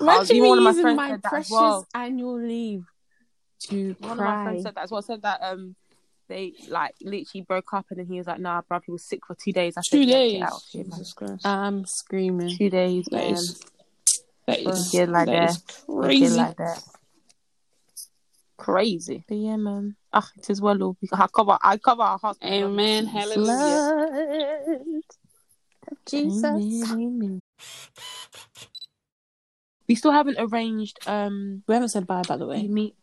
Imagine 0.00 0.42
me 0.42 0.48
one 0.48 0.58
of 0.58 0.64
my 0.64 0.70
using 0.70 0.82
friends 0.82 0.96
my 0.96 1.08
said 1.10 1.22
that 1.22 1.28
as 1.28 1.30
precious 1.30 1.50
well. 1.50 1.86
annual 1.94 2.40
leave 2.40 2.84
to 3.70 3.94
One 4.00 4.12
of 4.12 4.16
my 4.18 4.24
cry. 4.24 4.42
friends 4.44 4.62
said 4.64 4.74
that 4.74 4.84
as 4.84 4.90
well. 4.90 5.02
Said 5.02 5.22
that 5.22 5.40
um 5.42 5.76
they 6.28 6.54
like 6.68 6.94
literally 7.02 7.42
broke 7.42 7.72
up, 7.72 7.86
and 7.90 7.98
then 7.98 8.06
he 8.06 8.18
was 8.18 8.26
like, 8.26 8.40
"Nah, 8.40 8.62
bro, 8.68 8.80
he 8.84 8.90
was 8.92 9.04
sick 9.06 9.20
for 9.26 9.36
two 9.42 9.52
days." 9.52 9.74
I 9.76 9.82
said, 9.82 9.98
two 9.98 10.04
"Yeah, 10.04 10.16
days. 10.18 10.32
Get 10.32 10.42
out 10.42 10.52
of 10.54 10.62
here, 10.72 10.84
man. 10.84 10.90
Jesus 10.98 11.12
Christ. 11.12 11.46
I'm 11.46 11.84
screaming. 11.86 12.56
Two 12.56 12.70
days, 12.70 13.06
That 13.10 13.24
man. 13.24 13.32
is 13.34 13.62
that 14.46 14.60
is 14.60 14.88
Get 14.90 15.08
like 15.08 15.26
that 15.26 15.50
is 15.50 15.58
crazy. 15.86 16.28
Like 16.36 16.56
that. 16.56 16.82
Crazy. 18.56 19.24
But 19.26 19.36
yeah, 19.36 19.56
man. 19.56 19.96
Ah, 20.12 20.28
it 20.38 20.48
is 20.48 20.60
well, 20.60 20.74
Lord. 20.76 20.96
I 21.12 21.26
cover. 21.34 21.58
I 21.62 21.76
cover 21.76 22.02
our 22.02 22.18
hospital. 22.18 22.66
Amen. 22.66 23.06
Hallelujah. 23.06 24.88
Jesus. 26.06 26.90
Amen. 26.92 27.40
We 29.88 29.94
still 29.94 30.12
haven't 30.12 30.36
arranged. 30.38 30.98
Um, 31.06 31.62
We 31.66 31.74
haven't 31.74 31.90
said 31.90 32.06
bye, 32.06 32.22
by 32.26 32.36
the 32.36 32.44
you 32.44 32.50
way. 32.50 32.68
meet. 32.68 32.96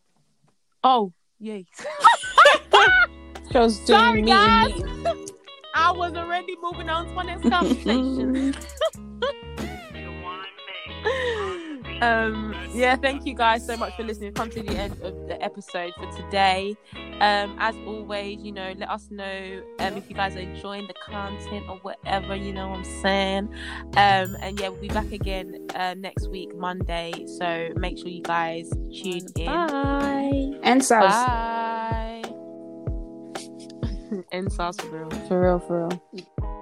Oh, 0.82 1.12
yay! 1.38 1.66
Just 3.52 3.86
doing 3.86 4.00
Sorry, 4.00 4.22
guys. 4.22 4.82
I 5.74 5.92
was 5.92 6.14
already 6.14 6.56
moving 6.60 6.88
on 6.88 7.06
to 7.06 7.12
my 7.12 7.22
next 7.22 7.48
conversation. 7.48 8.54
um 12.02 12.54
yeah 12.74 12.96
thank 12.96 13.24
you 13.24 13.34
guys 13.34 13.64
so 13.64 13.76
much 13.76 13.94
for 13.96 14.02
listening. 14.02 14.28
We've 14.28 14.34
come 14.34 14.50
to 14.50 14.62
the 14.62 14.76
end 14.76 15.00
of 15.02 15.14
the 15.28 15.42
episode 15.42 15.92
for 15.96 16.10
today. 16.12 16.76
Um 17.20 17.56
as 17.58 17.74
always 17.86 18.40
you 18.42 18.52
know 18.52 18.72
let 18.76 18.90
us 18.90 19.08
know 19.10 19.62
um 19.80 19.96
if 19.96 20.08
you 20.08 20.14
guys 20.14 20.36
are 20.36 20.40
enjoying 20.40 20.86
the 20.86 20.94
content 20.94 21.64
or 21.68 21.78
whatever 21.78 22.34
you 22.34 22.52
know 22.52 22.68
what 22.68 22.78
i'm 22.78 22.84
saying? 23.02 23.48
Um 23.96 24.36
and 24.40 24.58
yeah 24.58 24.68
we'll 24.68 24.80
be 24.80 24.88
back 24.88 25.12
again 25.12 25.68
uh, 25.74 25.94
next 25.94 26.28
week 26.28 26.54
monday. 26.56 27.12
So 27.38 27.70
make 27.76 27.98
sure 27.98 28.08
you 28.08 28.22
guys 28.22 28.68
tune 28.70 29.26
in. 29.36 29.46
Bye. 29.46 30.58
And 30.62 30.80
Saz. 30.80 31.00
bye. 31.00 32.22
And 34.32 34.52
sauce 34.52 34.76
for 34.76 35.06
real. 35.06 35.10
For 35.26 35.40
real, 35.40 35.58
for 35.58 35.88
real. 35.88 36.61